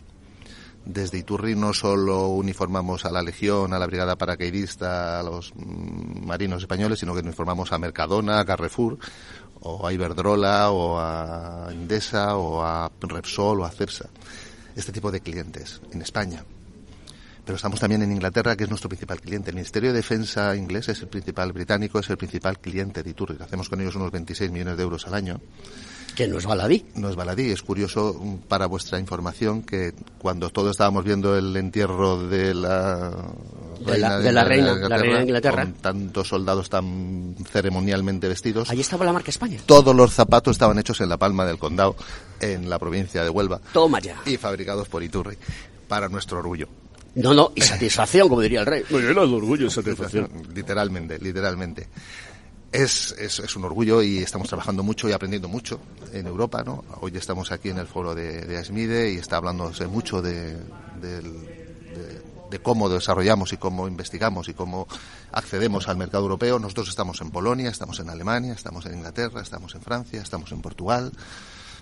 Desde 0.86 1.18
Iturri 1.18 1.56
no 1.56 1.74
solo 1.74 2.28
uniformamos 2.28 3.06
a 3.06 3.12
la 3.12 3.22
Legión, 3.24 3.74
a 3.74 3.80
la 3.80 3.88
Brigada 3.88 4.18
Paracaidista, 4.18 5.20
a 5.20 5.24
los 5.24 5.54
mm, 5.56 6.26
marinos 6.26 6.62
españoles, 6.62 7.00
sino 7.00 7.14
que 7.14 7.22
uniformamos 7.22 7.72
a 7.72 7.78
Mercadona, 7.78 8.40
a 8.42 8.46
Carrefour, 8.46 8.98
o 9.64 9.88
a 9.88 9.94
Iberdrola, 9.94 10.72
o 10.72 11.00
a 11.00 11.70
Endesa, 11.72 12.36
o 12.36 12.62
a 12.62 12.92
Repsol, 13.02 13.62
o 13.62 13.66
a 13.66 13.72
Cepsa. 13.72 14.10
Este 14.76 14.92
tipo 14.92 15.12
de 15.12 15.22
clientes 15.22 15.82
en 15.92 16.02
España. 16.02 16.44
Pero 17.46 17.56
estamos 17.58 17.80
también 17.80 18.02
en 18.02 18.12
Inglaterra, 18.12 18.56
que 18.56 18.64
es 18.64 18.70
nuestro 18.70 18.90
principal 18.90 19.20
cliente. 19.20 19.52
El 19.52 19.56
Ministerio 19.56 19.92
de 19.92 19.98
Defensa 19.98 20.56
inglés 20.56 20.90
es 20.90 21.02
el 21.02 21.08
principal, 21.08 21.52
británico 21.52 22.00
es 22.00 22.10
el 22.10 22.18
principal 22.18 22.60
cliente 22.60 23.04
de 23.04 23.10
Iturri. 23.10 23.38
Hacemos 23.40 23.70
con 23.70 23.82
ellos 23.82 23.96
unos 23.96 24.12
26 24.12 24.52
millones 24.52 24.78
de 24.78 24.84
euros 24.84 25.06
al 25.08 25.14
año. 25.14 25.40
Que 26.16 26.28
no 26.28 26.38
es 26.38 26.46
baladí. 26.46 26.86
No 26.96 27.10
es 27.10 27.16
baladí. 27.16 27.50
Es 27.52 27.62
curioso 27.64 28.14
mm, 28.20 28.36
para 28.48 28.68
vuestra 28.68 29.00
información 29.00 29.64
que 29.64 29.94
cuando 30.20 30.50
todos 30.50 30.72
estábamos 30.72 31.04
viendo 31.04 31.36
el 31.38 31.56
entierro 31.58 32.28
de 32.28 32.54
la 32.54 33.12
De 33.86 33.98
la- 33.98 34.20
de 34.20 34.32
la 34.32 34.44
reina- 34.44 34.76
la 34.76 34.98
reina 34.98 35.18
de 35.18 35.24
Inglaterra. 35.24 35.64
con 35.64 35.74
tantos 35.74 36.28
soldados 36.28 36.70
tan 36.70 37.36
ceremonialmente 37.52 38.28
vestidos, 38.28 38.70
Ahí 38.70 38.80
estaba 38.82 39.06
la 39.06 39.14
marca 39.14 39.32
España. 39.32 39.60
todos 39.66 39.96
los 39.96 40.14
zapatos 40.14 40.52
estaban 40.56 40.78
hechos 40.80 41.02
en 41.02 41.10
la 41.10 41.18
Palma 41.18 41.46
del 41.46 41.58
Condado, 41.58 41.96
en 42.40 42.70
la 42.70 42.78
provincia 42.80 43.24
de 43.24 43.30
Huelva. 43.30 43.60
Toma 43.74 44.00
ya. 44.00 44.16
Y 44.26 44.38
fabricados 44.38 44.88
por 44.88 45.02
Iturri, 45.04 45.38
para 45.88 46.10
nuestro 46.10 46.40
orgullo. 46.40 46.68
No, 47.16 47.34
no, 47.34 47.52
y 47.56 47.62
satisfacción, 47.62 48.28
como 48.28 48.42
diría 48.42 48.62
el 48.62 48.66
rey. 48.66 48.84
Llena 48.90 49.22
de 49.22 49.34
orgullo 49.36 49.68
y 49.68 49.70
satisfacción. 49.70 50.30
Literalmente, 50.56 51.20
literalmente. 51.20 51.88
Es, 52.74 53.14
es, 53.20 53.38
es 53.40 53.56
un 53.56 53.66
orgullo 53.66 54.02
y 54.02 54.18
estamos 54.18 54.48
trabajando 54.48 54.82
mucho 54.82 55.08
y 55.08 55.12
aprendiendo 55.12 55.48
mucho 55.48 55.80
en 56.12 56.26
Europa, 56.26 56.64
¿no? 56.64 56.84
Hoy 57.02 57.16
estamos 57.16 57.52
aquí 57.52 57.70
en 57.70 57.78
el 57.78 57.86
foro 57.86 58.16
de, 58.16 58.42
de 58.42 58.58
ASMIDE 58.58 59.12
y 59.14 59.18
está 59.18 59.38
hablándose 59.38 59.86
mucho 59.88 60.22
de, 60.24 60.54
de- 61.00 61.22
de 62.50 62.60
cómo 62.60 62.88
desarrollamos 62.88 63.52
y 63.54 63.58
cómo 63.58 63.88
investigamos 63.88 64.48
y 64.48 64.54
cómo 64.54 64.88
accedemos 65.32 65.88
al 65.88 65.98
mercado 65.98 66.24
europeo. 66.24 66.60
Nosotros 66.60 66.88
estamos 66.90 67.20
en 67.22 67.32
Polonia, 67.32 67.70
estamos 67.72 68.00
en 68.00 68.10
Alemania, 68.12 68.54
estamos 68.54 68.86
en 68.86 68.94
Inglaterra, 68.96 69.42
estamos 69.42 69.74
en 69.74 69.82
Francia, 69.82 70.22
estamos 70.22 70.52
en 70.52 70.62
Portugal, 70.62 71.12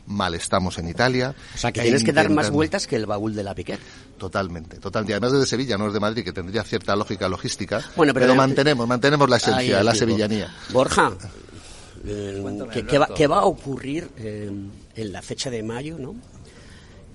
mal 0.08 0.34
estamos 0.36 0.78
en 0.78 0.88
Italia. 0.90 1.34
O 1.56 1.58
sea, 1.58 1.72
que 1.72 1.80
E 1.82 1.84
tienes 1.84 2.04
que 2.04 2.12
dar 2.14 2.30
más 2.30 2.50
vueltas 2.50 2.88
que 2.88 2.96
el 2.96 3.06
baúl 3.06 3.34
de 3.36 3.44
la 3.44 3.54
Piquet. 3.56 3.80
Totalmente, 4.18 4.78
totalmente. 4.78 5.12
Y 5.12 5.14
además 5.14 5.32
desde 5.34 5.46
Sevilla, 5.46 5.78
no 5.78 5.88
es 5.88 5.94
de 5.94 6.00
Madrid, 6.00 6.24
que 6.24 6.34
tendría 6.34 6.64
cierta 6.64 6.96
lógica 6.96 7.28
logística. 7.30 7.82
Bueno, 7.96 8.14
pero- 8.14 8.36
mantenemos, 8.36 8.88
mantenemos 8.88 9.30
la 9.30 9.38
esencia, 9.38 9.84
la 9.84 9.92
tipo. 9.94 10.06
sevillanía. 10.06 10.54
Borja, 10.72 11.12
eh, 12.06 12.44
¿qué, 12.74 12.86
qué 12.86 12.98
va, 12.98 13.08
qué 13.16 13.28
va 13.28 13.40
a 13.40 13.46
ocurrir 13.46 14.10
eh, 14.18 14.52
en 14.96 15.12
la 15.12 15.22
fecha 15.22 15.50
de 15.50 15.64
mayo, 15.64 15.98
no? 15.98 16.16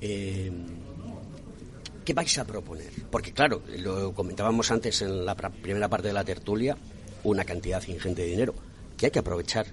Eh, 0.00 0.52
¿Qué 2.04 2.14
vais 2.14 2.38
a 2.38 2.44
proponer? 2.44 2.90
Porque 3.10 3.32
claro, 3.32 3.62
lo 3.78 4.12
comentábamos 4.14 4.70
antes 4.70 5.02
en 5.02 5.24
la 5.24 5.34
primera 5.34 5.88
parte 5.88 6.08
de 6.08 6.14
la 6.14 6.22
tertulia, 6.22 6.76
una 7.24 7.44
cantidad 7.44 7.82
ingente 7.88 8.22
de 8.22 8.28
dinero 8.28 8.54
que 8.96 9.06
hay 9.06 9.12
que 9.12 9.18
aprovechar 9.18 9.66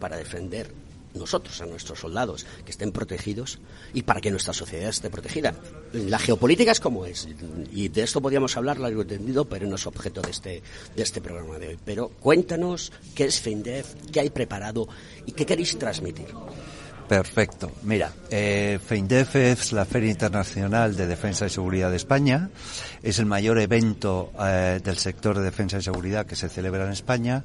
para 0.00 0.16
defender 0.16 0.72
nosotros, 1.16 1.60
a 1.60 1.66
nuestros 1.66 2.00
soldados, 2.00 2.46
que 2.64 2.70
estén 2.70 2.92
protegidos 2.92 3.58
y 3.94 4.02
para 4.02 4.20
que 4.20 4.30
nuestra 4.30 4.52
sociedad 4.52 4.88
esté 4.88 5.10
protegida. 5.10 5.54
La 5.92 6.18
geopolítica 6.18 6.72
es 6.72 6.80
como 6.80 7.06
es, 7.06 7.28
y 7.72 7.88
de 7.88 8.02
esto 8.02 8.20
podríamos 8.20 8.56
hablar 8.56 8.78
largo 8.78 9.02
y 9.02 9.06
tendido, 9.06 9.44
pero 9.44 9.66
no 9.66 9.76
es 9.76 9.86
objeto 9.86 10.22
de 10.22 10.30
este, 10.30 10.62
de 10.94 11.02
este 11.02 11.20
programa 11.20 11.58
de 11.58 11.68
hoy. 11.68 11.78
Pero 11.84 12.08
cuéntanos 12.08 12.92
qué 13.14 13.24
es 13.24 13.40
FINDEF, 13.40 13.94
qué 14.12 14.20
hay 14.20 14.30
preparado 14.30 14.88
y 15.24 15.32
qué 15.32 15.46
queréis 15.46 15.78
transmitir. 15.78 16.26
Perfecto. 17.08 17.70
Mira, 17.82 18.12
eh, 18.30 18.80
FEINDEF 18.84 19.36
es 19.36 19.72
la 19.72 19.84
Feria 19.84 20.10
Internacional 20.10 20.96
de 20.96 21.06
Defensa 21.06 21.46
y 21.46 21.50
Seguridad 21.50 21.90
de 21.90 21.96
España. 21.96 22.50
Es 23.02 23.20
el 23.20 23.26
mayor 23.26 23.60
evento 23.60 24.32
eh, 24.40 24.80
del 24.82 24.96
sector 24.96 25.38
de 25.38 25.44
defensa 25.44 25.78
y 25.78 25.82
seguridad 25.82 26.26
que 26.26 26.34
se 26.34 26.48
celebra 26.48 26.84
en 26.84 26.90
España 26.90 27.44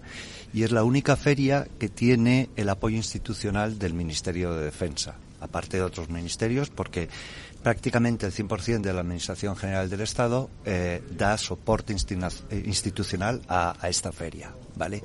y 0.53 0.63
es 0.63 0.71
la 0.71 0.83
única 0.83 1.15
feria 1.15 1.67
que 1.79 1.89
tiene 1.89 2.49
el 2.55 2.69
apoyo 2.69 2.97
institucional 2.97 3.79
del 3.79 3.93
Ministerio 3.93 4.53
de 4.53 4.65
Defensa, 4.65 5.15
aparte 5.39 5.77
de 5.77 5.83
otros 5.83 6.09
ministerios, 6.09 6.69
porque 6.69 7.09
prácticamente 7.63 8.25
el 8.25 8.33
100% 8.33 8.81
de 8.81 8.93
la 8.93 9.01
Administración 9.01 9.55
General 9.55 9.89
del 9.89 10.01
Estado 10.01 10.49
eh, 10.65 11.01
da 11.17 11.37
soporte 11.37 11.93
institucional 11.93 13.41
a, 13.47 13.75
esta 13.83 14.11
feria, 14.11 14.51
¿vale? 14.75 15.03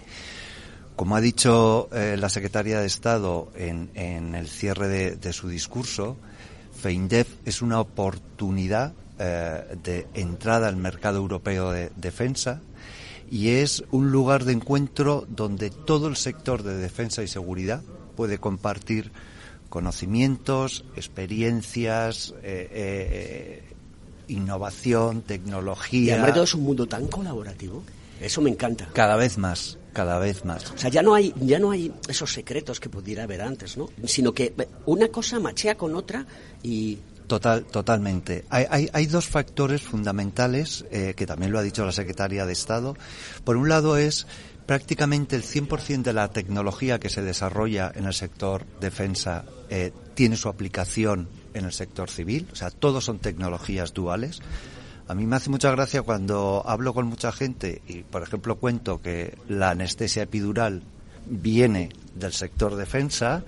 Como 0.97 1.15
ha 1.15 1.21
dicho 1.21 1.91
eh, 1.93 2.17
la 2.19 2.31
secretaria 2.31 2.81
de 2.81 2.87
Estado 2.87 3.53
en, 3.55 3.91
en 3.95 4.35
el 4.35 4.49
cierre 4.49 4.89
de, 4.89 5.17
de 5.17 5.33
su 5.33 5.49
discurso, 5.49 6.17
FEINDEF 6.81 7.29
es 7.45 7.63
una 7.63 7.81
oportunidad 7.81 8.95
eh, 9.19 9.77
de 9.83 10.07
entrada 10.15 10.69
al 10.69 10.77
mercado 10.77 11.17
europeo 11.17 11.71
de 11.71 11.91
defensa 11.97 12.61
y 13.31 13.49
es 13.51 13.85
un 13.91 14.11
lugar 14.11 14.45
de 14.45 14.53
encuentro 14.53 15.27
donde 15.29 15.71
todo 15.71 16.09
el 16.09 16.17
sector 16.17 16.63
de 16.63 16.77
defensa 16.77 17.23
y 17.23 17.29
seguridad 17.29 17.83
puede 18.17 18.39
compartir 18.39 19.13
conocimientos, 19.69 20.85
experiencias, 20.97 22.35
eh, 22.43 22.69
eh, 22.73 23.63
innovación, 24.29 25.19
Y 25.19 25.21
tecnología. 25.23 26.15
además 26.15 26.35
todo 26.35 26.45
es 26.45 26.55
un 26.55 26.63
mundo 26.63 26.87
tan 26.87 27.07
colaborativo. 27.09 27.83
Eso 28.21 28.41
me 28.41 28.51
encanta. 28.51 28.89
Cada 28.95 29.17
vez 29.17 29.37
más, 29.37 29.79
cada 29.93 30.19
vez 30.19 30.45
más. 30.45 30.71
O 30.73 30.79
sea, 30.79 30.89
ya 30.89 31.03
no 31.03 31.15
hay, 31.15 31.35
ya 31.41 31.59
no 31.59 31.71
hay 31.71 31.93
esos 32.09 32.33
secretos 32.33 32.81
que 32.81 32.89
pudiera 32.89 33.25
haber 33.25 33.43
antes, 33.43 33.77
¿no? 33.77 33.91
Sino 34.05 34.33
que 34.33 34.55
una 34.87 35.09
cosa 35.09 35.39
machea 35.39 35.77
con 35.77 35.95
otra 35.95 36.25
y 36.63 36.99
Total, 37.27 37.65
totalmente. 37.65 38.45
Hay, 38.51 38.67
hay, 38.71 38.89
hay 38.93 39.07
dos 39.07 39.27
factores 39.27 39.83
fundamentales 39.83 40.85
eh, 40.91 41.15
que 41.17 41.27
también 41.27 41.53
lo 41.53 41.59
ha 41.59 41.63
dicho 41.63 41.85
la 41.85 41.93
secretaria 41.93 42.47
de 42.47 42.53
Estado. 42.53 42.97
Por 43.45 43.57
un 43.57 43.69
lado 43.69 43.97
es 43.97 44.27
prácticamente 44.67 45.37
el 45.37 45.43
100% 45.43 46.03
de 46.03 46.13
la 46.13 46.29
tecnología 46.29 46.99
que 47.01 47.09
se 47.09 47.23
desarrolla 47.23 47.91
en 47.95 48.05
el 48.05 48.15
sector 48.15 48.67
defensa 48.81 49.45
eh, 49.71 49.93
tiene 50.15 50.37
su 50.37 50.49
aplicación 50.49 51.29
en 51.55 51.65
el 51.65 51.73
sector 51.73 52.11
civil. 52.11 52.49
O 52.53 52.57
sea, 52.57 52.71
todos 52.71 53.05
son 53.05 53.19
tecnologías 53.19 53.95
duales. 53.95 54.41
A 55.09 55.15
mí 55.15 55.27
me 55.27 55.37
hace 55.37 55.51
mucha 55.51 55.71
gracia 55.71 56.03
cuando 56.03 56.63
hablo 56.67 56.93
con 56.93 57.07
mucha 57.07 57.31
gente 57.31 57.81
y, 57.87 58.03
por 58.03 58.23
ejemplo, 58.23 58.57
cuento 58.57 59.01
que 59.01 59.39
la 59.49 59.71
anestesia 59.71 60.25
epidural 60.25 60.83
viene 61.27 61.91
del 62.15 62.33
sector 62.33 62.77
defensa, 62.77 63.45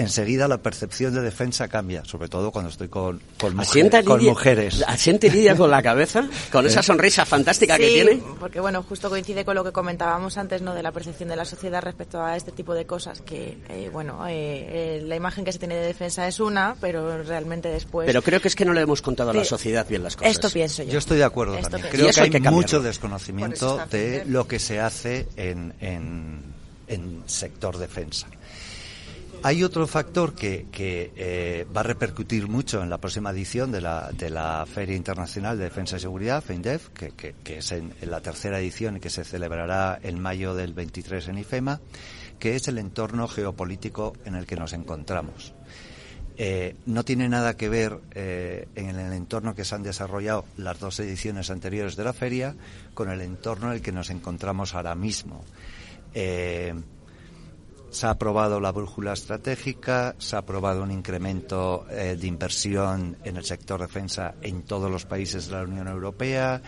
enseguida 0.00 0.48
la 0.48 0.58
percepción 0.58 1.14
de 1.14 1.20
defensa 1.22 1.68
cambia, 1.68 2.04
sobre 2.04 2.28
todo 2.28 2.50
cuando 2.50 2.70
estoy 2.70 2.88
con, 2.88 3.20
con, 3.38 3.54
mujer- 3.56 3.68
asienta 3.68 4.02
con 4.02 4.18
Lidia, 4.18 4.32
mujeres. 4.32 4.84
asiente 4.86 5.30
Lidia 5.30 5.56
con 5.56 5.70
la 5.70 5.82
cabeza, 5.82 6.28
con 6.52 6.66
esa 6.66 6.80
¿Eh? 6.80 6.82
sonrisa 6.82 7.24
fantástica 7.26 7.76
que 7.76 7.88
tiene. 7.88 8.22
porque 8.40 8.60
bueno, 8.60 8.82
justo 8.82 9.08
coincide 9.10 9.44
con 9.44 9.54
lo 9.54 9.64
que 9.64 9.72
comentábamos 9.72 10.38
antes, 10.38 10.62
¿no? 10.62 10.74
De 10.74 10.82
la 10.82 10.92
percepción 10.92 11.28
de 11.28 11.36
la 11.36 11.44
sociedad 11.44 11.82
respecto 11.82 12.22
a 12.22 12.36
este 12.36 12.52
tipo 12.52 12.74
de 12.74 12.86
cosas 12.86 13.20
que, 13.20 13.58
eh, 13.68 13.90
bueno, 13.92 14.26
eh, 14.28 14.98
eh, 14.98 15.02
la 15.04 15.16
imagen 15.16 15.44
que 15.44 15.52
se 15.52 15.58
tiene 15.58 15.74
de 15.76 15.86
defensa 15.86 16.26
es 16.28 16.40
una, 16.40 16.76
pero 16.80 17.22
realmente 17.22 17.68
después... 17.68 18.06
Pero 18.06 18.22
creo 18.22 18.40
que 18.40 18.48
es 18.48 18.54
que 18.56 18.64
no 18.64 18.72
le 18.72 18.80
hemos 18.80 19.02
contado 19.02 19.30
a 19.30 19.34
la 19.34 19.44
sociedad 19.44 19.86
bien 19.88 20.02
las 20.02 20.16
cosas. 20.16 20.30
Esto 20.32 20.50
pienso 20.50 20.82
yo. 20.82 20.92
Yo 20.92 20.98
estoy 20.98 21.18
de 21.18 21.24
acuerdo 21.24 21.54
Esto 21.56 21.70
también. 21.70 21.90
pienso. 21.90 22.04
Creo 22.04 22.14
que 22.14 22.20
hay 22.20 22.24
hay, 22.24 22.30
que 22.30 22.36
cambiarlo. 22.38 22.56
mucho 22.56 22.80
desconocimiento 22.82 23.80
de 23.90 24.24
lo 24.26 24.46
que 24.46 24.58
se 24.58 24.80
hace 24.80 25.26
en, 25.36 25.74
en, 25.80 26.42
en 26.86 27.22
sector 27.26 27.76
defensa. 27.78 28.26
Hay 29.44 29.62
otro 29.62 29.86
factor 29.86 30.34
que, 30.34 30.66
que 30.70 31.12
eh, 31.16 31.66
va 31.74 31.80
a 31.80 31.84
repercutir 31.84 32.48
mucho 32.48 32.82
en 32.82 32.90
la 32.90 32.98
próxima 32.98 33.30
edición 33.30 33.70
de 33.70 33.80
la, 33.80 34.10
de 34.12 34.30
la 34.30 34.66
Feria 34.66 34.96
Internacional 34.96 35.56
de 35.56 35.64
Defensa 35.64 35.96
y 35.96 36.00
Seguridad, 36.00 36.42
FEINDEF, 36.42 36.88
que, 36.90 37.10
que- 37.12 37.34
que 37.44 37.58
es 37.58 37.72
en, 37.72 37.94
en 38.00 38.10
la 38.10 38.20
tercera 38.20 38.58
edición 38.58 38.96
y 38.96 39.00
que 39.00 39.10
se 39.10 39.24
celebrará 39.24 40.00
en 40.02 40.20
mayo 40.20 40.54
del 40.54 40.74
23 40.74 41.28
en 41.28 41.38
IFEMA, 41.38 41.80
que 42.38 42.56
es 42.56 42.66
el 42.68 42.78
entorno 42.78 43.28
geopolítico 43.28 44.12
en 44.24 44.34
el 44.34 44.44
que 44.44 44.56
nos 44.56 44.72
encontramos. 44.72 45.54
Eh, 46.36 46.76
no 46.86 47.04
tiene 47.04 47.28
nada 47.28 47.56
que 47.56 47.68
ver 47.68 47.98
eh, 48.14 48.68
en 48.74 48.90
el 48.98 49.12
entorno 49.12 49.54
que 49.54 49.64
se 49.64 49.74
han 49.74 49.82
desarrollado 49.82 50.44
las 50.56 50.78
dos 50.80 50.98
ediciones 51.00 51.50
anteriores 51.50 51.96
de 51.96 52.04
la 52.04 52.12
feria 52.12 52.54
con 52.94 53.08
el 53.10 53.20
entorno 53.22 53.68
en 53.68 53.74
el 53.74 53.82
que 53.82 53.92
nos 53.92 54.10
encontramos 54.10 54.74
ahora 54.74 54.94
mismo. 54.94 55.44
Eh, 56.14 56.74
se 57.90 58.06
ha 58.06 58.10
aprobado 58.10 58.60
la 58.60 58.72
brújula 58.72 59.12
estratégica, 59.12 60.14
se 60.18 60.36
ha 60.36 60.40
aprobado 60.40 60.82
un 60.82 60.90
incremento 60.90 61.86
eh, 61.90 62.16
de 62.18 62.26
inversión 62.26 63.16
en 63.24 63.36
el 63.36 63.44
sector 63.44 63.80
defensa 63.80 64.34
en 64.42 64.62
todos 64.62 64.90
los 64.90 65.06
países 65.06 65.46
de 65.46 65.52
la 65.54 65.62
Unión 65.62 65.88
Europea. 65.88 66.60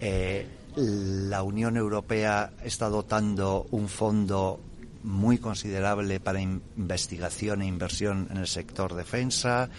Eh, 0.00 0.46
la 0.76 1.42
Unión 1.42 1.76
Europea 1.76 2.52
está 2.64 2.88
dotando 2.88 3.66
un 3.70 3.88
fondo 3.88 4.60
muy 5.02 5.38
considerable 5.38 6.20
para 6.20 6.40
investigación 6.40 7.62
e 7.62 7.66
inversión 7.66 8.28
en 8.30 8.38
el 8.38 8.46
sector 8.48 8.94
defensa. 8.94 9.70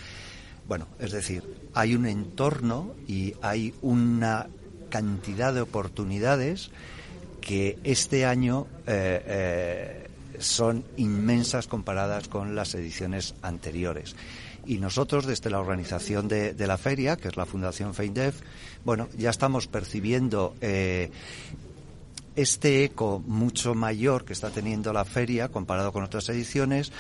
Bueno, 0.68 0.88
es 1.00 1.12
decir, 1.12 1.44
hay 1.74 1.96
un 1.96 2.06
entorno 2.06 2.96
y 3.08 3.36
hay 3.42 3.74
una 3.82 4.48
cantidad 4.90 5.54
de 5.54 5.62
oportunidades 5.62 6.72
que 7.42 7.78
este 7.84 8.26
año 8.26 8.68
eh, 8.88 10.07
son 10.40 10.84
inmensas 10.98 11.68
comparadas 11.68 12.28
con 12.28 12.56
las 12.56 12.74
ediciones 12.76 13.36
anteriores. 13.42 14.16
Y 14.66 14.80
nosotros, 14.80 15.26
desde 15.26 15.50
la 15.50 15.60
organización 15.60 16.28
de, 16.28 16.54
la 16.68 16.78
feria, 16.78 17.16
que 17.16 17.30
es 17.30 17.38
la 17.38 17.46
Fundación 17.46 17.94
FEINDEF, 17.94 18.42
bueno, 18.84 19.08
ya 19.18 19.30
estamos 19.30 19.68
percibiendo 19.68 20.56
eh, 20.60 21.10
este 22.36 22.84
eco 22.84 23.24
mucho 23.26 23.76
mayor 23.76 24.26
que 24.26 24.34
está 24.34 24.50
teniendo 24.50 24.92
la 24.92 25.06
feria 25.06 25.48
comparado 25.50 25.94
con 25.94 26.04
otras 26.04 26.28
ediciones 26.30 26.92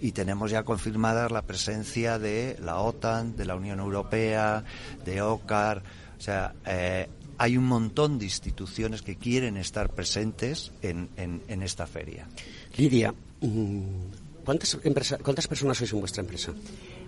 y 0.00 0.12
tenemos 0.12 0.50
ya 0.50 0.62
confirmada 0.62 1.28
la 1.28 1.42
presencia 1.42 2.18
de 2.18 2.56
la 2.60 2.78
OTAN, 2.78 3.36
de 3.36 3.44
la 3.44 3.56
Unión 3.56 3.80
Europea, 3.80 4.64
de 5.04 5.20
OCAR, 5.20 5.82
o 6.16 6.20
sea, 6.20 6.54
eh, 6.64 7.08
hay 7.38 7.56
un 7.56 7.64
montón 7.64 8.18
de 8.18 8.24
instituciones 8.24 9.02
que 9.02 9.16
quieren 9.16 9.56
estar 9.56 9.90
presentes 9.90 10.72
en, 10.82 11.08
en, 11.16 11.62
esta 11.62 11.86
feria. 11.86 12.26
Lidia, 12.76 13.14
mm, 13.40 13.80
¿cuántas, 14.44 14.78
¿cuántas 15.22 15.46
personas 15.46 15.78
sois 15.78 15.92
en 15.92 16.00
vuestra 16.00 16.22
empresa? 16.22 16.52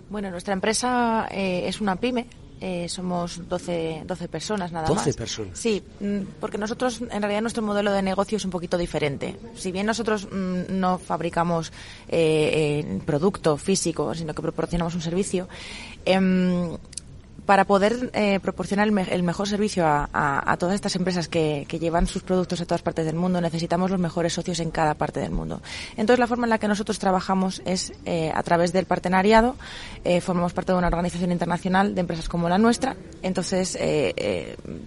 Bueno, 0.09 0.31
nuestra 0.31 0.53
empresa 0.53 1.27
eh, 1.31 1.67
es 1.67 1.81
una 1.81 1.95
pyme, 1.95 2.25
eh, 2.61 2.89
somos 2.89 3.47
12, 3.47 4.03
12 4.05 4.27
personas 4.27 4.71
nada 4.71 4.89
más. 4.89 5.05
12 5.05 5.13
personas. 5.17 5.57
Sí, 5.57 5.81
mm, 5.99 6.39
porque 6.41 6.57
nosotros, 6.57 6.99
en 6.99 7.21
realidad, 7.21 7.41
nuestro 7.41 7.63
modelo 7.63 7.91
de 7.91 8.01
negocio 8.01 8.37
es 8.37 8.43
un 8.43 8.51
poquito 8.51 8.77
diferente. 8.77 9.37
Si 9.55 9.71
bien 9.71 9.85
nosotros 9.85 10.27
mm, 10.29 10.77
no 10.77 10.97
fabricamos 10.97 11.71
eh, 12.09 12.99
producto 13.05 13.55
físico, 13.55 14.13
sino 14.13 14.33
que 14.33 14.41
proporcionamos 14.41 14.93
un 14.93 15.01
servicio, 15.01 15.47
em, 16.05 16.77
para 17.49 17.65
poder 17.65 18.11
eh, 18.13 18.39
proporcionar 18.39 18.87
el, 18.87 19.23
mejor 19.23 19.47
servicio 19.47 19.83
a, 19.83 20.55
todas 20.59 20.75
estas 20.75 20.95
empresas 20.95 21.27
que, 21.27 21.65
llevan 21.81 22.05
sus 22.05 22.21
productos 22.21 22.61
a 22.61 22.65
todas 22.65 22.83
partes 22.83 23.07
del 23.07 23.15
mundo, 23.15 23.41
necesitamos 23.41 23.89
los 23.89 23.99
mejores 23.99 24.33
socios 24.33 24.59
en 24.59 24.69
cada 24.69 24.93
parte 24.93 25.19
del 25.19 25.31
mundo. 25.31 25.59
Entonces, 25.97 26.19
la 26.19 26.27
forma 26.27 26.45
en 26.45 26.51
la 26.51 26.59
que 26.59 26.67
nosotros 26.67 26.99
trabajamos 26.99 27.63
es 27.65 27.91
eh, 28.05 28.31
a 28.35 28.43
través 28.43 28.71
del 28.71 28.85
partenariado. 28.85 29.55
Eh, 30.03 30.21
formamos 30.21 30.53
parte 30.53 30.73
de 30.73 30.77
una 30.77 30.89
organización 30.89 31.31
internacional 31.31 31.95
de 31.95 32.01
empresas 32.01 32.29
como 32.29 32.49
la 32.49 32.59
nuestra. 32.59 32.95
Entonces, 33.23 33.75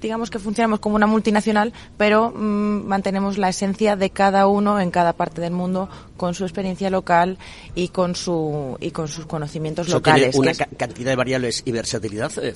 digamos 0.01 0.31
que 0.31 0.39
funcionamos 0.39 0.79
como 0.79 0.95
una 0.95 1.09
multinacional, 1.09 1.73
pero 1.97 2.31
mm, 2.31 2.87
mantenemos 2.87 3.39
la 3.39 3.49
esencia 3.49 3.97
de 3.97 4.11
cada 4.11 4.47
uno 4.47 4.79
en 4.79 4.93
cada 4.93 5.15
parte 5.15 5.41
del 5.41 5.53
mundo 5.53 5.89
con 6.23 6.35
su 6.35 6.45
experiencia 6.45 6.89
local 6.89 7.37
y 7.75 7.89
con 7.89 8.15
su 8.15 8.77
y 8.79 8.93
con 8.93 9.09
sus 9.09 9.27
conocimientos 9.27 9.89
locales. 9.89 10.31
Tiene 10.31 10.53
una 10.53 10.67
cantidad 10.77 11.11
de 11.11 11.17
variables 11.17 11.65
y 11.65 11.73
versatilidad 11.73 12.31
eh, 12.41 12.55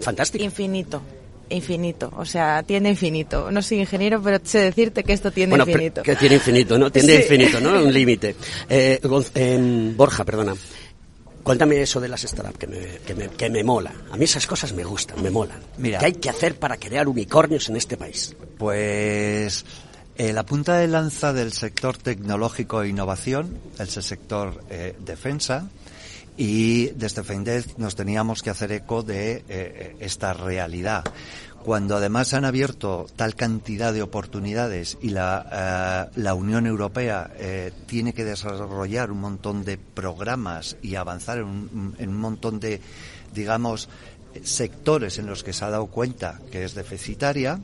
fantástico. 0.00 0.44
Infinito 0.44 1.02
infinito, 1.50 2.12
o 2.16 2.24
sea, 2.24 2.62
tiene 2.62 2.90
infinito. 2.90 3.50
No 3.50 3.62
soy 3.62 3.80
ingeniero, 3.80 4.22
pero 4.22 4.38
sé 4.44 4.60
decirte 4.60 5.02
que 5.02 5.12
esto 5.12 5.32
tiene 5.32 5.56
infinito. 5.56 6.04
Que 6.04 6.14
tiene 6.14 6.36
infinito, 6.36 6.78
¿no? 6.78 6.92
Tiene 6.92 7.14
infinito, 7.22 7.60
¿no? 7.60 7.82
Un 7.82 7.92
límite. 7.92 8.36
Eh, 8.68 9.00
em, 9.34 9.96
Borja, 9.96 10.24
perdona. 10.24 10.54
Cuéntame 11.42 11.82
eso 11.82 12.00
de 12.00 12.08
las 12.08 12.22
startups, 12.22 12.58
que 12.58 12.66
me, 12.68 12.78
que, 13.04 13.14
me, 13.14 13.28
que 13.28 13.50
me 13.50 13.64
mola. 13.64 13.92
A 14.12 14.16
mí 14.16 14.24
esas 14.24 14.46
cosas 14.46 14.72
me 14.72 14.84
gustan, 14.84 15.20
me 15.20 15.30
molan. 15.30 15.58
Mira, 15.78 15.98
¿Qué 15.98 16.06
hay 16.06 16.12
que 16.12 16.30
hacer 16.30 16.54
para 16.60 16.76
crear 16.76 17.08
unicornios 17.08 17.68
en 17.68 17.76
este 17.76 17.96
país? 17.96 18.34
Pues 18.56 19.64
eh, 20.16 20.32
la 20.32 20.44
punta 20.44 20.78
de 20.78 20.86
lanza 20.86 21.32
del 21.32 21.52
sector 21.52 21.96
tecnológico 21.96 22.82
e 22.82 22.88
innovación 22.88 23.58
es 23.78 23.96
el 23.96 24.02
sector 24.02 24.62
eh, 24.70 24.96
defensa 25.00 25.68
y 26.36 26.86
desde 26.90 27.24
FEINDEZ 27.24 27.78
nos 27.78 27.96
teníamos 27.96 28.42
que 28.42 28.50
hacer 28.50 28.70
eco 28.72 29.02
de 29.02 29.44
eh, 29.48 29.96
esta 30.00 30.32
realidad. 30.32 31.04
Cuando 31.64 31.96
además 31.96 32.34
han 32.34 32.44
abierto 32.44 33.06
tal 33.16 33.34
cantidad 33.34 33.92
de 33.92 34.02
oportunidades 34.02 34.98
y 35.00 35.10
la, 35.10 36.10
la 36.14 36.34
Unión 36.34 36.66
Europea 36.66 37.30
tiene 37.86 38.12
que 38.12 38.22
desarrollar 38.22 39.10
un 39.10 39.20
montón 39.20 39.64
de 39.64 39.78
programas 39.78 40.76
y 40.82 40.96
avanzar 40.96 41.38
en 41.38 41.44
un, 41.44 41.96
en 41.98 42.10
un 42.10 42.20
montón 42.20 42.60
de, 42.60 42.82
digamos, 43.32 43.88
sectores 44.42 45.18
en 45.18 45.24
los 45.24 45.42
que 45.42 45.54
se 45.54 45.64
ha 45.64 45.70
dado 45.70 45.86
cuenta 45.86 46.38
que 46.52 46.64
es 46.64 46.74
deficitaria, 46.74 47.60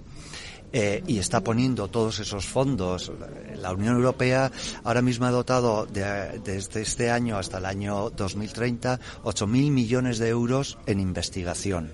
eh, 0.73 1.03
y 1.07 1.19
está 1.19 1.41
poniendo 1.41 1.89
todos 1.89 2.21
esos 2.21 2.47
fondos. 2.47 3.13
La 3.57 3.73
Unión 3.73 3.97
Europea 3.97 4.53
ahora 4.85 5.03
mismo 5.03 5.27
ha 5.27 5.31
dotado 5.31 5.87
desde 5.87 6.81
este 6.81 7.11
año 7.11 7.39
hasta 7.39 7.59
el 7.59 7.67
año 7.67 8.11
2030 8.11 9.01
8.000 9.25 9.71
millones 9.71 10.19
de 10.19 10.29
euros 10.29 10.79
en 10.87 11.01
investigación. 11.01 11.91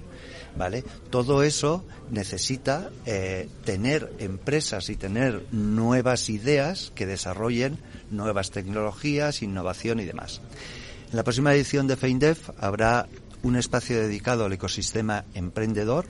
¿Vale? 0.57 0.85
Todo 1.11 1.43
eso 1.43 1.85
necesita 2.11 2.91
eh, 3.05 3.47
tener 3.65 4.15
empresas 4.19 4.89
y 4.89 4.97
tener 4.97 5.45
nuevas 5.53 6.31
ideas 6.31 6.93
que 6.95 7.05
desarrollen 7.05 7.79
nuevas 8.11 8.53
tecnologías, 8.53 9.43
innovación 9.43 10.01
y 10.01 10.07
demás. 10.07 10.41
En 11.11 11.17
la 11.17 11.25
próxima 11.25 11.55
edición 11.55 11.87
de 11.87 11.97
FEINDEF 11.97 12.51
habrá 12.59 13.07
un 13.43 13.57
espacio 13.57 14.01
dedicado 14.01 14.47
al 14.47 14.53
ecosistema 14.55 15.25
emprendedor, 15.35 16.07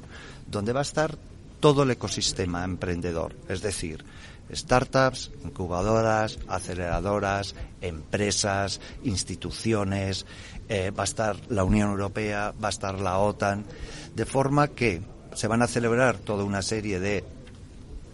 donde 0.46 0.72
va 0.72 0.80
a 0.80 0.82
estar 0.82 1.18
todo 1.60 1.82
el 1.82 1.90
ecosistema 1.90 2.64
emprendedor, 2.64 3.34
es 3.48 3.62
decir, 3.62 4.04
startups, 4.52 5.32
incubadoras, 5.44 6.38
aceleradoras, 6.48 7.54
empresas, 7.80 8.80
instituciones, 9.02 10.26
eh, 10.68 10.90
va 10.90 11.02
a 11.02 11.04
estar 11.04 11.36
la 11.48 11.64
Unión 11.64 11.90
Europea, 11.90 12.54
va 12.62 12.68
a 12.68 12.70
estar 12.70 13.00
la 13.00 13.18
OTAN, 13.18 13.64
de 14.14 14.24
forma 14.24 14.68
que 14.68 15.02
se 15.34 15.48
van 15.48 15.62
a 15.62 15.66
celebrar 15.66 16.18
toda 16.18 16.44
una 16.44 16.62
serie 16.62 17.00
de, 17.00 17.24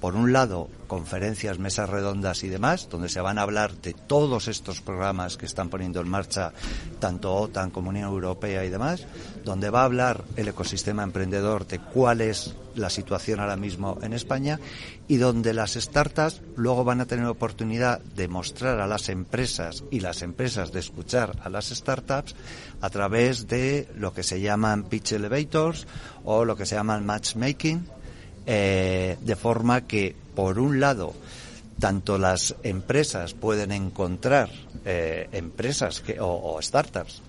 por 0.02 0.16
un 0.16 0.32
lado, 0.32 0.68
conferencias, 0.88 1.60
mesas 1.60 1.88
redondas 1.88 2.42
y 2.42 2.48
demás, 2.48 2.88
donde 2.90 3.08
se 3.08 3.20
van 3.20 3.38
a 3.38 3.42
hablar 3.42 3.76
de 3.76 3.94
todos 3.94 4.48
estos 4.48 4.80
programas 4.80 5.36
que 5.36 5.46
están 5.46 5.68
poniendo 5.68 6.00
en 6.00 6.08
marcha 6.08 6.52
tanto 6.98 7.32
OTAN 7.32 7.70
como 7.70 7.90
Unión 7.90 8.08
Europea 8.08 8.64
y 8.64 8.68
demás, 8.68 9.06
donde 9.44 9.70
va 9.70 9.82
a 9.82 9.84
hablar 9.84 10.24
el 10.34 10.48
ecosistema 10.48 11.04
emprendedor 11.04 11.68
de 11.68 11.78
cuál 11.78 12.20
es 12.20 12.56
la 12.74 12.90
situación 12.90 13.38
ahora 13.38 13.56
mismo 13.56 13.96
en 14.02 14.12
España 14.12 14.58
y 15.06 15.18
donde 15.18 15.54
las 15.54 15.74
startups 15.74 16.40
luego 16.56 16.82
van 16.82 17.00
a 17.00 17.06
tener 17.06 17.26
oportunidad 17.26 18.00
de 18.00 18.26
mostrar 18.26 18.80
a 18.80 18.88
las 18.88 19.08
empresas 19.08 19.84
y 19.92 20.00
las 20.00 20.22
empresas 20.22 20.72
de 20.72 20.80
escuchar 20.80 21.38
a 21.44 21.48
las 21.48 21.68
startups 21.68 22.34
a 22.80 22.90
través 22.90 23.46
de 23.46 23.88
lo 23.96 24.12
que 24.12 24.24
se 24.24 24.40
llaman 24.40 24.82
pitch 24.82 25.12
elevators 25.12 25.86
o 26.24 26.44
lo 26.44 26.56
que 26.56 26.66
se 26.66 26.74
llaman 26.74 27.06
matchmaking, 27.06 27.86
eh, 28.46 29.16
de 29.20 29.36
forma 29.36 29.82
que 29.82 30.14
por 30.34 30.58
un 30.58 30.80
lado, 30.80 31.14
tanto 31.78 32.18
las 32.18 32.54
empresas 32.62 33.34
pueden 33.34 33.72
encontrar 33.72 34.50
eh, 34.84 35.28
empresas 35.32 36.00
que, 36.00 36.18
o 36.20 36.58
startups 36.60 37.22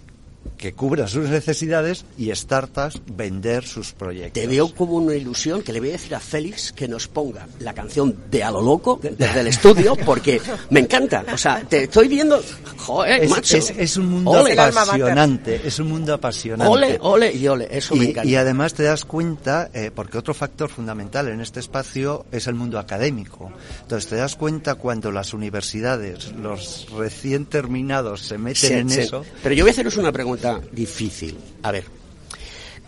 que 0.57 0.73
cubra 0.73 1.07
sus 1.07 1.29
necesidades 1.29 2.05
y 2.17 2.33
startups 2.33 3.01
vender 3.05 3.65
sus 3.65 3.93
proyectos. 3.93 4.41
Te 4.41 4.47
veo 4.47 4.73
como 4.73 4.93
una 4.93 5.15
ilusión 5.15 5.61
que 5.61 5.73
le 5.73 5.79
voy 5.79 5.89
a 5.89 5.91
decir 5.93 6.15
a 6.15 6.19
Félix 6.19 6.71
que 6.71 6.87
nos 6.87 7.07
ponga 7.07 7.47
la 7.59 7.73
canción 7.73 8.15
de 8.29 8.43
A 8.43 8.51
lo 8.51 8.61
loco 8.61 8.99
desde 9.01 9.39
el 9.41 9.47
estudio 9.47 9.95
porque 10.05 10.41
me 10.69 10.81
encanta. 10.81 11.25
O 11.33 11.37
sea, 11.37 11.61
te 11.67 11.83
estoy 11.83 12.07
viendo. 12.07 12.41
Joder, 12.77 13.23
es, 13.23 13.29
macho. 13.29 13.57
Es, 13.57 13.97
un 13.97 14.07
mundo 14.07 14.45
apasionante. 14.57 15.61
Es 15.65 15.79
un 15.79 15.89
mundo 15.89 16.13
apasionante. 16.13 16.71
Ole, 16.71 16.97
ole 17.01 17.33
y 17.33 17.47
ole. 17.47 17.67
Eso 17.71 17.95
y, 17.95 17.99
me 17.99 18.05
encanta. 18.05 18.29
Y 18.29 18.35
además 18.35 18.73
te 18.73 18.83
das 18.83 19.05
cuenta, 19.05 19.69
eh, 19.73 19.91
porque 19.93 20.17
otro 20.17 20.33
factor 20.33 20.69
fundamental 20.69 21.27
en 21.27 21.41
este 21.41 21.59
espacio 21.59 22.25
es 22.31 22.47
el 22.47 22.55
mundo 22.55 22.79
académico. 22.79 23.51
Entonces 23.81 24.09
te 24.09 24.15
das 24.15 24.35
cuenta 24.35 24.75
cuando 24.75 25.11
las 25.11 25.33
universidades, 25.33 26.31
los 26.33 26.87
recién 26.95 27.45
terminados 27.45 28.21
se 28.21 28.37
meten 28.37 28.91
en 28.91 28.91
eso. 28.91 29.25
Pero 29.41 29.55
yo 29.55 29.63
voy 29.63 29.69
a 29.69 29.73
haceros 29.73 29.97
una 29.97 30.11
pregunta 30.11 30.32
difícil. 30.71 31.37
A 31.61 31.71
ver, 31.71 31.85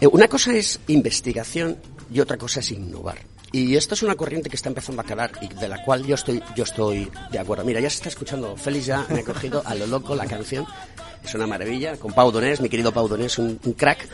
eh, 0.02 0.08
una 0.08 0.28
cosa 0.28 0.54
es 0.54 0.80
investigación 0.88 1.78
y 2.12 2.20
otra 2.20 2.38
cosa 2.38 2.60
es 2.60 2.72
innovar. 2.72 3.18
Y 3.52 3.78
esto 3.78 3.94
es 3.94 4.04
una 4.04 4.16
corriente 4.16 4.50
que 4.50 4.58
está 4.58 4.68
empezando 4.68 5.02
a 5.02 5.06
calar 5.06 5.32
y 5.42 5.48
de 5.48 5.70
la 5.70 5.82
cual 5.84 6.06
yo 6.06 6.16
estoy, 6.16 6.44
yo 6.58 6.66
estoy 6.66 7.10
de 7.32 7.40
acuerdo. 7.40 7.64
Mira, 7.64 7.80
ya 7.80 7.90
se 7.90 7.98
está 7.98 8.10
escuchando. 8.10 8.58
Félix 8.58 8.88
ya 8.88 9.06
me 9.10 9.22
ha 9.22 9.24
cogido 9.24 9.62
a 9.66 9.74
lo 9.76 9.88
loco 9.88 10.14
la 10.14 10.26
canción. 10.26 10.66
Es 11.26 11.34
una 11.34 11.48
maravilla. 11.48 11.98
Con 11.98 12.14
Pau 12.14 12.32
Donés, 12.32 12.62
mi 12.62 12.70
querido 12.70 12.94
Pau 12.94 13.08
Donés, 13.08 13.40
un, 13.40 13.58
crack. 13.76 14.08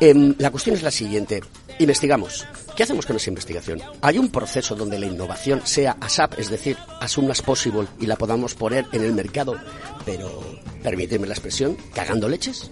Em, 0.00 0.34
la 0.38 0.50
cuestión 0.50 0.74
es 0.74 0.82
la 0.82 0.90
siguiente. 0.90 1.40
Investigamos. 1.78 2.44
¿Qué 2.76 2.82
hacemos 2.82 3.06
con 3.06 3.16
esa 3.16 3.30
investigación? 3.30 3.80
¿Hay 4.02 4.18
un 4.18 4.30
proceso 4.30 4.74
donde 4.74 4.98
la 4.98 5.06
innovación 5.06 5.62
sea 5.64 5.96
ASAP, 6.00 6.38
es 6.38 6.50
decir, 6.50 6.76
as 7.00 7.12
soon 7.12 7.30
as 7.30 7.40
possible, 7.40 7.86
y 8.00 8.06
la 8.06 8.16
podamos 8.16 8.54
poner 8.54 8.86
en 8.92 9.04
el 9.04 9.12
mercado, 9.12 9.56
pero, 10.04 10.42
permíteme 10.82 11.26
la 11.26 11.34
expresión, 11.34 11.76
cagando 11.94 12.28
leches? 12.28 12.70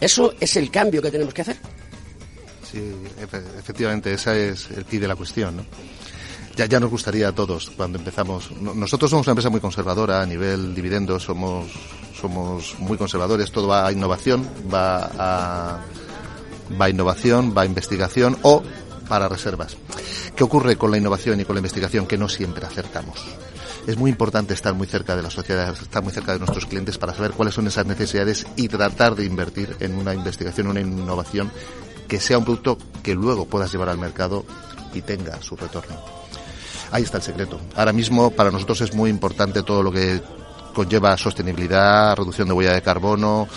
¿Eso 0.00 0.34
es 0.40 0.56
el 0.56 0.70
cambio 0.70 1.02
que 1.02 1.10
tenemos 1.10 1.34
que 1.34 1.42
hacer? 1.42 1.56
Sí, 2.70 2.82
efectivamente, 3.58 4.14
ese 4.14 4.48
es 4.48 4.70
el 4.70 4.84
key 4.86 4.98
de 4.98 5.08
la 5.08 5.16
cuestión. 5.16 5.58
¿no? 5.58 5.66
Ya, 6.56 6.66
ya 6.66 6.80
nos 6.80 6.90
gustaría 6.90 7.28
a 7.28 7.32
todos 7.32 7.70
cuando 7.76 7.98
empezamos. 7.98 8.50
Nosotros 8.60 9.10
somos 9.10 9.26
una 9.26 9.32
empresa 9.32 9.50
muy 9.50 9.60
conservadora 9.60 10.22
a 10.22 10.26
nivel 10.26 10.74
dividendos, 10.74 11.22
somos, 11.22 11.66
somos 12.18 12.76
muy 12.78 12.96
conservadores, 12.96 13.50
todo 13.50 13.68
va 13.68 13.86
a 13.86 13.92
innovación, 13.92 14.48
va 14.72 15.10
a, 15.18 15.80
va 16.80 16.84
a 16.84 16.90
innovación, 16.90 17.54
va 17.56 17.62
a 17.62 17.66
investigación 17.66 18.38
o 18.42 18.62
para 19.08 19.28
reservas. 19.28 19.76
¿Qué 20.34 20.44
ocurre 20.44 20.76
con 20.76 20.90
la 20.90 20.98
innovación 20.98 21.40
y 21.40 21.44
con 21.44 21.54
la 21.54 21.60
investigación? 21.60 22.06
Que 22.06 22.18
no 22.18 22.28
siempre 22.28 22.66
acertamos. 22.66 23.22
Es 23.86 23.98
muy 23.98 24.10
importante 24.10 24.54
estar 24.54 24.72
muy 24.72 24.86
cerca 24.86 25.14
de 25.14 25.22
la 25.22 25.30
sociedad, 25.30 25.70
estar 25.70 26.02
muy 26.02 26.12
cerca 26.12 26.32
de 26.32 26.38
nuestros 26.38 26.64
clientes 26.64 26.96
para 26.96 27.14
saber 27.14 27.32
cuáles 27.32 27.54
son 27.54 27.66
esas 27.66 27.84
necesidades 27.84 28.46
y 28.56 28.68
tratar 28.68 29.14
de 29.14 29.26
invertir 29.26 29.76
en 29.80 29.94
una 29.96 30.14
investigación, 30.14 30.68
una 30.68 30.80
innovación 30.80 31.50
que 32.08 32.18
sea 32.18 32.38
un 32.38 32.44
producto 32.44 32.78
que 33.02 33.14
luego 33.14 33.44
puedas 33.44 33.70
llevar 33.70 33.90
al 33.90 33.98
mercado 33.98 34.44
y 34.94 35.02
tenga 35.02 35.42
su 35.42 35.54
retorno. 35.56 36.23
Ahí 36.94 37.02
está 37.02 37.16
el 37.16 37.24
secreto. 37.24 37.58
Ahora 37.74 37.92
mismo 37.92 38.30
para 38.30 38.52
nosotros 38.52 38.80
es 38.82 38.94
muy 38.94 39.10
importante 39.10 39.64
todo 39.64 39.82
lo 39.82 39.90
que 39.90 40.20
conlleva 40.72 41.16
sostenibilidad, 41.16 42.14
reducción 42.14 42.46
de 42.46 42.54
huella 42.54 42.72
de 42.72 42.82
carbono, 42.82 43.48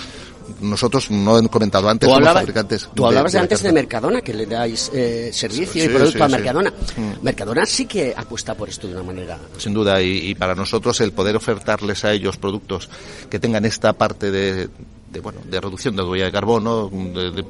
nosotros 0.62 1.12
no 1.12 1.38
he 1.38 1.48
comentado 1.48 1.88
antes, 1.88 2.10
somos 2.10 2.34
fabricantes. 2.34 2.90
Tú 2.96 3.06
hablabas 3.06 3.34
de, 3.34 3.40
antes 3.40 3.62
de 3.62 3.72
Mercadona, 3.72 4.22
que 4.22 4.34
le 4.34 4.48
dais 4.48 4.90
eh, 4.92 5.30
servicio 5.32 5.84
y 5.84 5.90
producto 5.90 6.24
a 6.24 6.28
Mercadona. 6.28 6.72
Mm. 6.72 7.24
Mercadona 7.24 7.66
sí 7.66 7.86
que 7.86 8.14
apuesta 8.16 8.56
por 8.56 8.70
esto 8.70 8.88
de 8.88 8.94
una 8.94 9.04
manera. 9.04 9.38
Sin 9.58 9.74
duda, 9.74 10.02
y, 10.02 10.34
para 10.36 10.56
nosotros 10.56 11.00
el 11.02 11.12
poder 11.12 11.36
ofertarles 11.36 12.06
a 12.06 12.14
ellos 12.14 12.38
productos 12.38 12.90
que 13.30 13.40
tengan 13.40 13.66
esta 13.66 13.94
parte 13.94 14.32
de, 14.32 14.70
bueno, 15.22 15.42
de 15.46 15.62
reducción 15.62 15.96
de 15.96 16.04
huella 16.04 16.26
de 16.26 16.32
carbono, 16.32 16.90
de, 16.90 17.46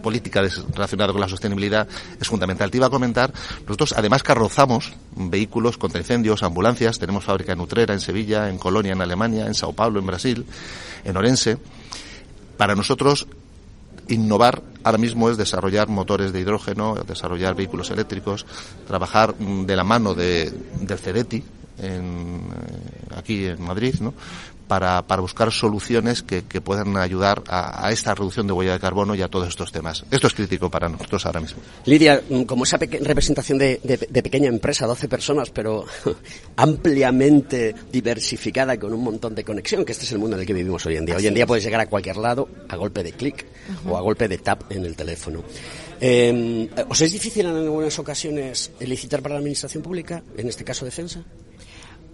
política 0.00 0.42
relacionada 0.72 1.12
con 1.12 1.20
la 1.20 1.28
sostenibilidad 1.28 1.86
es 2.20 2.28
fundamental. 2.28 2.70
Te 2.70 2.76
iba 2.76 2.86
a 2.86 2.90
comentar, 2.90 3.32
nosotros 3.66 3.94
además 3.96 4.22
carrozamos 4.22 4.92
vehículos 5.16 5.78
contra 5.78 6.00
incendios, 6.00 6.42
ambulancias, 6.42 6.98
tenemos 6.98 7.24
fábrica 7.24 7.52
en 7.52 7.60
Utrera, 7.60 7.94
en 7.94 8.00
Sevilla, 8.00 8.48
en 8.48 8.58
Colonia, 8.58 8.92
en 8.92 9.02
Alemania, 9.02 9.46
en 9.46 9.54
Sao 9.54 9.72
Paulo, 9.72 10.00
en 10.00 10.06
Brasil, 10.06 10.46
en 11.04 11.16
Orense 11.16 11.58
para 12.56 12.74
nosotros, 12.74 13.26
innovar 14.08 14.62
ahora 14.84 14.98
mismo 14.98 15.30
es 15.30 15.36
desarrollar 15.36 15.88
motores 15.88 16.32
de 16.32 16.40
hidrógeno, 16.40 16.94
desarrollar 17.06 17.54
vehículos 17.54 17.90
eléctricos, 17.90 18.44
trabajar 18.86 19.34
mm, 19.38 19.64
de 19.64 19.76
la 19.76 19.84
mano 19.84 20.14
de, 20.14 20.52
del 20.80 20.98
CEDETI, 20.98 21.42
en, 21.78 22.40
eh, 22.40 23.16
aquí 23.16 23.46
en 23.46 23.62
Madrid, 23.62 23.94
¿no? 24.00 24.12
Para, 24.70 25.02
para 25.02 25.20
buscar 25.20 25.50
soluciones 25.50 26.22
que, 26.22 26.44
que 26.44 26.60
puedan 26.60 26.96
ayudar 26.96 27.42
a, 27.48 27.88
a, 27.88 27.90
esta 27.90 28.14
reducción 28.14 28.46
de 28.46 28.52
huella 28.52 28.74
de 28.74 28.78
carbono 28.78 29.16
y 29.16 29.20
a 29.20 29.26
todos 29.26 29.48
estos 29.48 29.72
temas. 29.72 30.04
Esto 30.12 30.28
es 30.28 30.34
crítico 30.34 30.70
para 30.70 30.88
nosotros 30.88 31.26
ahora 31.26 31.40
mismo. 31.40 31.60
Lidia, 31.86 32.22
mm, 32.30 32.42
como 32.42 32.62
esa 32.62 32.76
representación 32.76 33.58
de, 33.58 33.80
de, 33.82 33.96
de, 33.96 34.22
pequeña 34.22 34.46
empresa, 34.46 34.86
12 34.86 35.08
personas, 35.08 35.50
pero 35.50 35.86
ampliamente 36.56 37.74
diversificada 37.90 38.78
con 38.78 38.94
un 38.94 39.02
montón 39.02 39.34
de 39.34 39.42
conexión, 39.42 39.84
que 39.84 39.90
este 39.90 40.04
es 40.04 40.12
el 40.12 40.20
mundo 40.20 40.36
en 40.36 40.42
el 40.42 40.46
que 40.46 40.54
vivimos 40.54 40.86
hoy 40.86 40.98
en 40.98 41.04
día. 41.04 41.16
Hoy 41.16 41.26
en 41.26 41.34
día 41.34 41.48
puedes 41.48 41.64
llegar 41.64 41.80
a 41.80 41.86
cualquier 41.86 42.18
lado 42.18 42.48
a 42.68 42.76
golpe 42.76 43.02
de 43.02 43.10
clic 43.10 43.44
uh 43.44 43.88
-huh. 43.88 43.90
o 43.90 43.96
a 43.96 44.00
golpe 44.02 44.28
de 44.28 44.38
tap 44.38 44.70
en 44.70 44.84
el 44.84 44.94
teléfono. 44.94 45.42
Eh, 46.00 46.70
¿Os 46.88 47.00
es 47.00 47.10
difícil 47.10 47.44
en 47.46 47.56
algunas 47.56 47.98
ocasiones 47.98 48.70
licitar 48.78 49.20
para 49.20 49.34
la 49.34 49.40
administración 49.40 49.82
pública, 49.82 50.22
en 50.36 50.46
este 50.46 50.62
caso 50.62 50.84
defensa? 50.84 51.24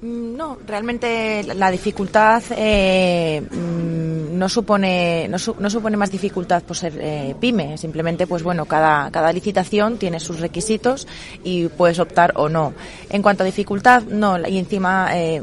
Mm, 0.03 0.37
no, 0.37 0.59
realmente 0.67 1.43
la 1.55 1.71
dificultad 1.71 2.43
eh, 2.51 3.41
mm, 3.41 4.37
no 4.37 4.47
supone 4.47 5.27
no, 5.27 5.39
su, 5.39 5.57
no, 5.59 5.71
supone 5.71 5.97
más 5.97 6.11
dificultad 6.11 6.63
por 6.63 6.77
ser 6.77 6.99
eh, 7.01 7.35
pyme. 7.41 7.79
Simplemente, 7.79 8.27
pues 8.27 8.43
bueno, 8.43 8.67
cada, 8.67 9.11
cada 9.11 9.33
licitación 9.33 9.97
tiene 9.97 10.21
sus 10.21 10.41
requisitos 10.41 11.09
y 11.43 11.69
puedes 11.69 11.99
optar 11.99 12.35
o 12.37 12.51
no. 12.51 12.75
En 13.09 13.23
cuanto 13.23 13.43
a 13.43 13.47
dificultad, 13.47 14.03
no. 14.03 14.37
Y 14.47 14.59
encima, 14.59 15.17
eh, 15.17 15.43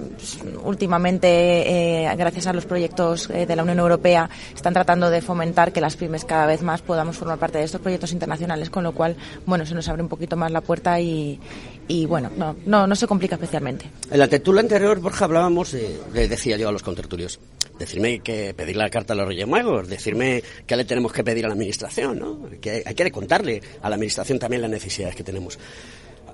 últimamente, 0.63 2.13
gracias 2.15 2.45
a 2.45 2.53
los 2.53 2.65
proyectos 2.65 3.27
de 3.27 3.55
la 3.55 3.63
Unión 3.63 3.79
Europea, 3.79 4.29
están 4.53 4.73
tratando 4.73 5.09
de 5.09 5.21
fomentar 5.21 5.71
que 5.71 5.81
las 5.81 5.95
pymes 5.95 6.25
cada 6.25 6.45
vez 6.45 6.61
más 6.61 6.83
podamos 6.83 7.17
formar 7.17 7.39
parte 7.39 7.57
de 7.57 7.63
estos 7.63 7.81
proyectos 7.81 8.11
internacionales, 8.11 8.69
con 8.69 8.83
lo 8.83 8.91
cual, 8.91 9.15
bueno, 9.47 9.65
se 9.65 9.73
nos 9.73 9.89
abre 9.89 10.03
un 10.03 10.09
poquito 10.09 10.37
más 10.37 10.51
la 10.51 10.61
puerta 10.61 10.99
y, 10.99 11.39
y 11.87 12.05
bueno, 12.05 12.31
no, 12.35 12.55
no, 12.65 12.87
no 12.87 12.95
se 12.95 13.07
complica 13.07 13.35
especialmente. 13.35 13.85
En 14.09 14.19
la 14.19 14.27
tertulia 14.27 14.61
anterior, 14.61 14.99
Borja, 14.99 15.25
hablábamos 15.25 15.71
de, 15.71 15.99
le 16.13 16.27
decía 16.27 16.57
yo 16.57 16.69
a 16.69 16.71
los 16.71 16.83
contertulios, 16.83 17.39
decirme 17.77 18.19
que 18.19 18.53
pedir 18.53 18.75
la 18.75 18.89
carta 18.89 19.13
a 19.13 19.15
los 19.15 19.27
Reyes 19.27 19.47
Magos, 19.47 19.87
decirme 19.87 20.43
qué 20.65 20.75
le 20.75 20.85
tenemos 20.85 21.11
que 21.11 21.23
pedir 21.23 21.45
a 21.45 21.49
la 21.49 21.53
Administración, 21.53 22.19
¿no? 22.19 22.49
Que 22.61 22.83
hay 22.85 22.95
que 22.95 23.11
contarle 23.11 23.61
a 23.81 23.89
la 23.89 23.95
Administración 23.95 24.39
también 24.39 24.61
las 24.61 24.71
necesidades 24.71 25.15
que 25.15 25.23
tenemos. 25.23 25.59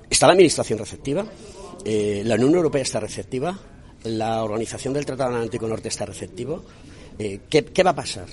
¿Está 0.10 0.28
la 0.28 0.34
Administración 0.34 0.80
receptiva? 0.80 1.26
Eh, 1.86 2.24
¿La 2.26 2.36
Unión 2.36 2.56
Europea 2.56 2.82
está 2.82 3.00
receptiva? 3.00 3.58
¿La 4.04 4.43
Organización 4.43 4.93
del 4.93 5.06
Tratado 5.06 5.36
Atlántico 5.36 5.68
Norte 5.68 5.89
está 5.89 6.06
receptiva? 6.06 6.60
Eh, 7.18 7.41
¿qué, 7.50 7.66
¿Qué 7.66 7.84
va 7.84 7.91
a 7.91 7.95
pasar? 7.95 8.28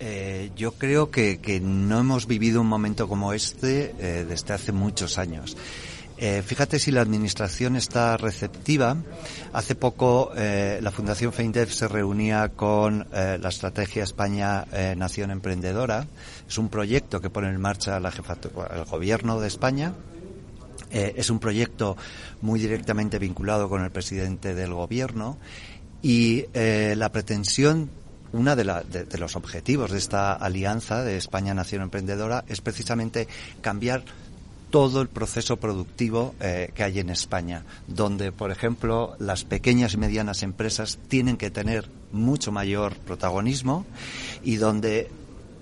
Eh, 0.00 0.50
yo 0.56 0.72
creo 0.72 1.10
que, 1.10 1.38
que, 1.38 1.60
no 1.60 2.00
hemos 2.00 2.26
vivido 2.26 2.60
un 2.60 2.66
momento 2.66 3.08
como 3.08 3.32
este 3.32 3.94
eh, 3.98 4.26
desde 4.28 4.54
hace 4.54 4.72
muchos 4.72 5.18
años. 5.18 5.56
Eh, 6.16 6.42
fíjate 6.46 6.78
si 6.78 6.90
la 6.92 7.00
administración 7.00 7.76
está 7.76 8.16
receptiva. 8.16 8.96
Hace 9.52 9.74
poco 9.74 10.32
eh, 10.36 10.78
la 10.80 10.90
Fundación 10.90 11.32
FEINDEF 11.32 11.72
se 11.72 11.88
reunía 11.88 12.50
con 12.50 13.06
eh, 13.12 13.38
la 13.40 13.48
Estrategia 13.48 14.04
España 14.04 14.64
Nación 14.96 15.30
Emprendedora. 15.30 16.06
Es 16.48 16.58
un 16.58 16.68
proyecto 16.68 17.20
que 17.20 17.30
pone 17.30 17.48
en 17.48 17.60
marcha 17.60 17.98
la 17.98 18.10
jefatura, 18.10 18.70
el 18.74 18.84
Gobierno 18.84 19.40
de 19.40 19.48
España. 19.48 19.94
es 20.90 21.30
un 21.30 21.40
proyecto 21.40 21.96
muy 22.40 22.60
directamente 22.60 23.18
vinculado 23.18 23.68
con 23.68 23.82
el 23.82 23.90
presidente 23.90 24.54
del 24.54 24.72
Gobierno 24.72 25.38
y 26.02 26.46
la 26.54 27.10
pretensión 27.10 27.90
la, 28.32 28.82
de, 28.82 29.04
de, 29.04 29.18
los 29.18 29.36
objetivos 29.36 29.90
de 29.90 29.98
esta 29.98 30.32
alianza 30.32 31.02
de 31.02 31.16
España 31.16 31.54
Nación 31.54 31.82
Emprendedora 31.82 32.44
es 32.48 32.60
precisamente 32.60 33.28
cambiar 33.60 34.02
todo 34.74 35.02
el 35.02 35.08
proceso 35.08 35.56
productivo 35.56 36.34
eh, 36.40 36.72
que 36.74 36.82
hay 36.82 36.98
en 36.98 37.08
España, 37.08 37.62
donde, 37.86 38.32
por 38.32 38.50
ejemplo, 38.50 39.14
las 39.20 39.44
pequeñas 39.44 39.94
y 39.94 39.98
medianas 39.98 40.42
empresas 40.42 40.98
tienen 41.06 41.36
que 41.36 41.48
tener 41.48 41.88
mucho 42.10 42.50
mayor 42.50 42.96
protagonismo 42.96 43.86
y 44.42 44.56
donde 44.56 45.12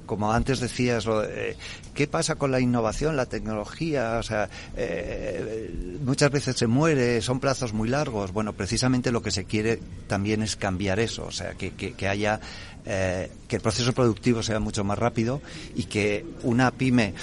como 0.06 0.32
antes 0.32 0.60
decías, 0.60 1.06
eh, 1.06 1.56
¿qué 1.92 2.06
pasa 2.06 2.36
con 2.36 2.50
la 2.50 2.60
innovación, 2.60 3.14
la 3.14 3.26
tecnología? 3.26 4.16
O 4.18 4.22
sea, 4.22 4.48
eh, 4.78 5.98
muchas 6.02 6.30
veces 6.30 6.56
se 6.56 6.66
muere, 6.66 7.20
son 7.20 7.38
plazos 7.38 7.74
muy 7.74 7.90
largos. 7.90 8.32
Bueno, 8.32 8.54
precisamente 8.54 9.12
lo 9.12 9.20
que 9.20 9.30
se 9.30 9.44
quiere 9.44 9.78
también 10.06 10.42
es 10.42 10.56
cambiar 10.56 10.98
eso, 11.00 11.26
o 11.26 11.32
sea, 11.32 11.52
que, 11.52 12.08
haya, 12.08 12.40
que 12.84 13.56
el 13.56 13.62
proceso 13.62 13.92
productivo 13.92 14.42
sea 14.42 14.58
mucho 14.58 14.84
más 14.84 14.98
rápido 14.98 15.42
y 15.74 15.84
que 15.84 16.24
una 16.42 16.70
pyme 16.70 17.14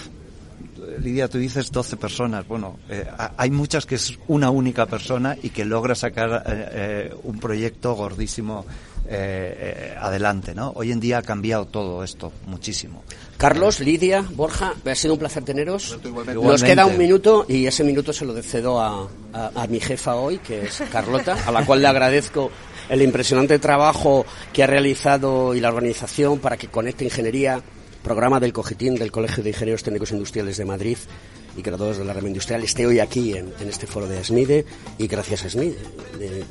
Lidia, 1.02 1.28
tú 1.28 1.38
dices 1.38 1.72
12 1.72 1.98
personas. 1.98 2.48
Bueno, 2.48 2.80
eh, 2.90 3.06
hay 3.38 3.52
muchas 3.52 3.86
que 3.86 3.96
es 3.96 4.18
una 4.28 4.50
única 4.50 4.86
persona 4.86 5.38
y 5.42 5.50
que 5.50 5.66
logra 5.66 5.96
sacar 5.96 6.44
eh, 6.46 6.70
eh, 6.72 7.16
un 7.24 7.40
proyecto 7.40 7.94
gordísimo 7.94 8.66
adelante, 10.00 10.54
¿no? 10.54 10.72
Hoy 10.76 10.92
en 10.92 11.00
día 11.00 11.18
ha 11.18 11.22
cambiado 11.24 11.66
todo 11.66 12.04
esto 12.04 12.32
muchísimo. 12.46 13.04
Carlos, 13.38 13.80
Lidia, 13.80 14.24
Borja, 14.36 14.76
ha 14.86 14.96
sido 14.96 15.16
un 15.16 15.20
placer 15.20 15.44
teneros. 15.44 15.98
Igualmente. 16.04 16.36
Nos 16.36 16.62
queda 16.62 16.86
un 16.86 16.96
minuto 16.96 17.44
y 17.50 17.66
ese 17.66 17.84
minuto 17.84 18.14
se 18.14 18.26
lo 18.26 18.40
cedo 18.44 18.80
a, 18.80 19.10
a, 19.34 19.64
a 19.64 19.66
mi 19.66 19.80
jefa 19.80 20.14
hoy, 20.14 20.38
que 20.38 20.66
es 20.66 20.84
Carlota, 20.92 21.36
a 21.44 21.52
la 21.52 21.66
cual 21.66 21.82
le 21.82 21.88
agradezco 21.88 22.52
el 22.90 23.02
impresionante 23.02 23.58
trabajo 23.58 24.28
que 24.54 24.64
ha 24.64 24.68
realizado 24.68 25.56
y 25.56 25.60
la 25.60 25.70
organización 25.70 26.38
para 26.38 26.58
que 26.58 26.68
Conecte 26.68 27.06
Ingeniería 27.06 27.64
programa 28.04 28.40
del 28.40 28.54
Cogitín 28.54 28.96
del 28.96 29.12
Colegio 29.12 29.44
de 29.44 29.50
Ingenieros 29.50 29.84
Técnicos 29.84 30.12
Industriales 30.12 30.58
de 30.58 30.66
Madrid 30.66 30.98
y 31.60 31.62
graduados 31.62 31.98
de 31.98 32.06
la 32.06 32.14
rama 32.14 32.30
industrial 32.30 32.64
esté 32.64 32.88
hoy 32.88 33.00
aquí 33.00 33.36
en, 33.36 33.54
en 33.60 33.68
este 33.68 33.86
foro 33.86 34.08
de 34.08 34.24
SMIDE 34.24 34.66
y 34.98 35.08
gracias 35.08 35.46
a 35.46 35.50
SMIDE. 35.50 35.78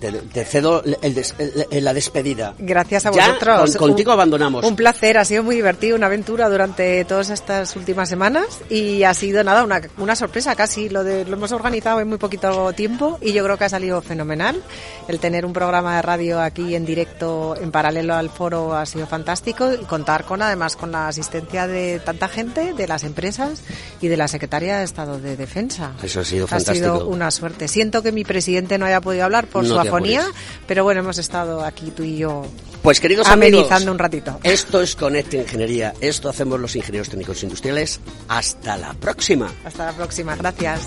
Te, 0.01 0.13
te 0.13 0.45
cedo 0.45 0.83
el 1.03 1.15
des, 1.15 1.35
el, 1.39 1.85
la 1.85 1.95
despedida. 1.95 2.55
Gracias 2.59 3.07
a 3.07 3.11
vosotros. 3.11 3.77
Con, 3.77 3.89
contigo 3.89 4.13
abandonamos. 4.13 4.65
Un 4.65 4.77
placer, 4.77 5.19
ha 5.19 5.25
sido 5.25 5.43
muy 5.43 5.57
divertido, 5.57 5.97
una 5.97 6.07
aventura 6.07 6.49
durante 6.49 7.05
todas 7.05 7.31
estas 7.31 7.75
últimas 7.77 8.09
semanas 8.09 8.61
y 8.71 9.03
ha 9.03 9.15
sido 9.15 9.43
nada, 9.43 9.65
una, 9.65 9.81
una 9.97 10.15
sorpresa 10.15 10.55
casi. 10.55 10.89
Lo, 10.89 11.05
de, 11.05 11.25
lo 11.25 11.37
hemos 11.37 11.53
organizado 11.53 12.01
en 12.01 12.09
muy 12.09 12.19
poquito 12.19 12.73
tiempo 12.73 13.19
y 13.21 13.33
yo 13.33 13.43
creo 13.45 13.57
que 13.57 13.65
ha 13.65 13.69
salido 13.69 14.01
fenomenal. 14.03 14.63
El 15.09 15.19
tener 15.21 15.47
un 15.47 15.53
programa 15.53 15.97
de 15.97 16.03
radio 16.03 16.41
aquí 16.41 16.75
en 16.75 16.85
directo 16.85 17.57
en 17.61 17.71
paralelo 17.71 18.15
al 18.15 18.31
foro 18.31 18.75
ha 18.75 18.85
sido 18.85 19.07
fantástico 19.07 19.73
y 19.73 19.85
contar 19.85 20.25
con 20.25 20.43
además 20.43 20.77
con 20.77 20.93
la 20.93 21.09
asistencia 21.09 21.67
de 21.67 21.99
tanta 22.01 22.29
gente, 22.29 22.75
de 22.75 22.87
las 22.87 23.05
empresas 23.05 23.63
y 24.01 24.09
de 24.09 24.17
la 24.17 24.29
secretaria 24.29 24.79
de 24.79 24.85
Estado 24.99 25.20
de 25.20 25.36
Defensa. 25.36 25.92
Eso 26.03 26.18
ha 26.18 26.24
sido 26.24 26.46
ha 26.46 26.49
fantástico. 26.49 26.92
Ha 26.92 26.99
sido 26.99 27.09
una 27.09 27.30
suerte. 27.30 27.68
Siento 27.68 28.03
que 28.03 28.11
mi 28.11 28.24
presidente 28.24 28.78
no 28.78 28.86
haya 28.86 29.01
podido 29.01 29.22
hablar 29.22 29.46
por 29.46 29.62
no 29.62 29.74
su 29.74 29.78
afonía, 29.78 30.26
pero 30.66 30.82
bueno, 30.82 31.03
hemos 31.03 31.18
estado 31.18 31.64
aquí 31.64 31.92
tú 31.92 32.03
y 32.03 32.16
yo 32.16 32.44
pues 32.82 32.99
queridos 32.99 33.28
amenizando 33.28 33.74
amigos, 33.76 33.92
un 33.92 33.99
ratito. 34.01 34.40
Esto 34.42 34.82
es 34.82 34.96
Conecte 34.96 35.36
Ingeniería, 35.36 35.94
esto 36.01 36.28
hacemos 36.28 36.59
los 36.59 36.74
ingenieros 36.74 37.11
técnicos 37.11 37.40
industriales. 37.44 38.01
Hasta 38.26 38.76
la 38.76 38.92
próxima. 38.94 39.49
Hasta 39.64 39.86
la 39.86 39.92
próxima, 39.92 40.34
gracias. 40.34 40.80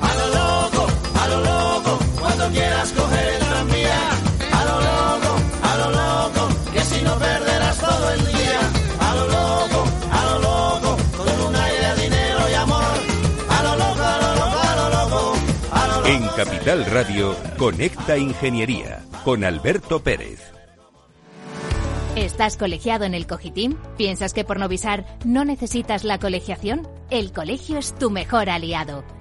A 0.00 0.14
lo 0.14 0.28
loco, 0.28 0.86
a 1.20 1.28
lo 1.28 1.40
loco, 1.40 1.98
cuando 2.18 2.48
quieras 2.48 2.92
coger 2.92 3.28
el 3.28 3.40
tranvía, 3.40 4.10
a 4.52 4.64
lo 4.64 4.80
loco, 4.80 5.36
a 5.64 5.76
lo 5.76 5.90
loco, 5.90 6.48
que 6.72 6.80
si 6.80 7.02
no 7.02 7.18
Capital 16.44 16.86
Radio, 16.86 17.36
Conecta 17.58 18.16
Ingeniería 18.16 19.04
con 19.26 19.44
Alberto 19.44 20.02
Pérez. 20.02 20.40
¿Estás 22.16 22.56
colegiado 22.56 23.04
en 23.04 23.12
el 23.12 23.26
Cogitim? 23.26 23.76
¿Piensas 23.98 24.32
que 24.32 24.42
por 24.42 24.58
Novisar 24.58 25.04
no 25.26 25.44
necesitas 25.44 26.02
la 26.02 26.18
colegiación? 26.18 26.88
El 27.10 27.32
colegio 27.32 27.76
es 27.76 27.94
tu 27.94 28.08
mejor 28.08 28.48
aliado. 28.48 29.04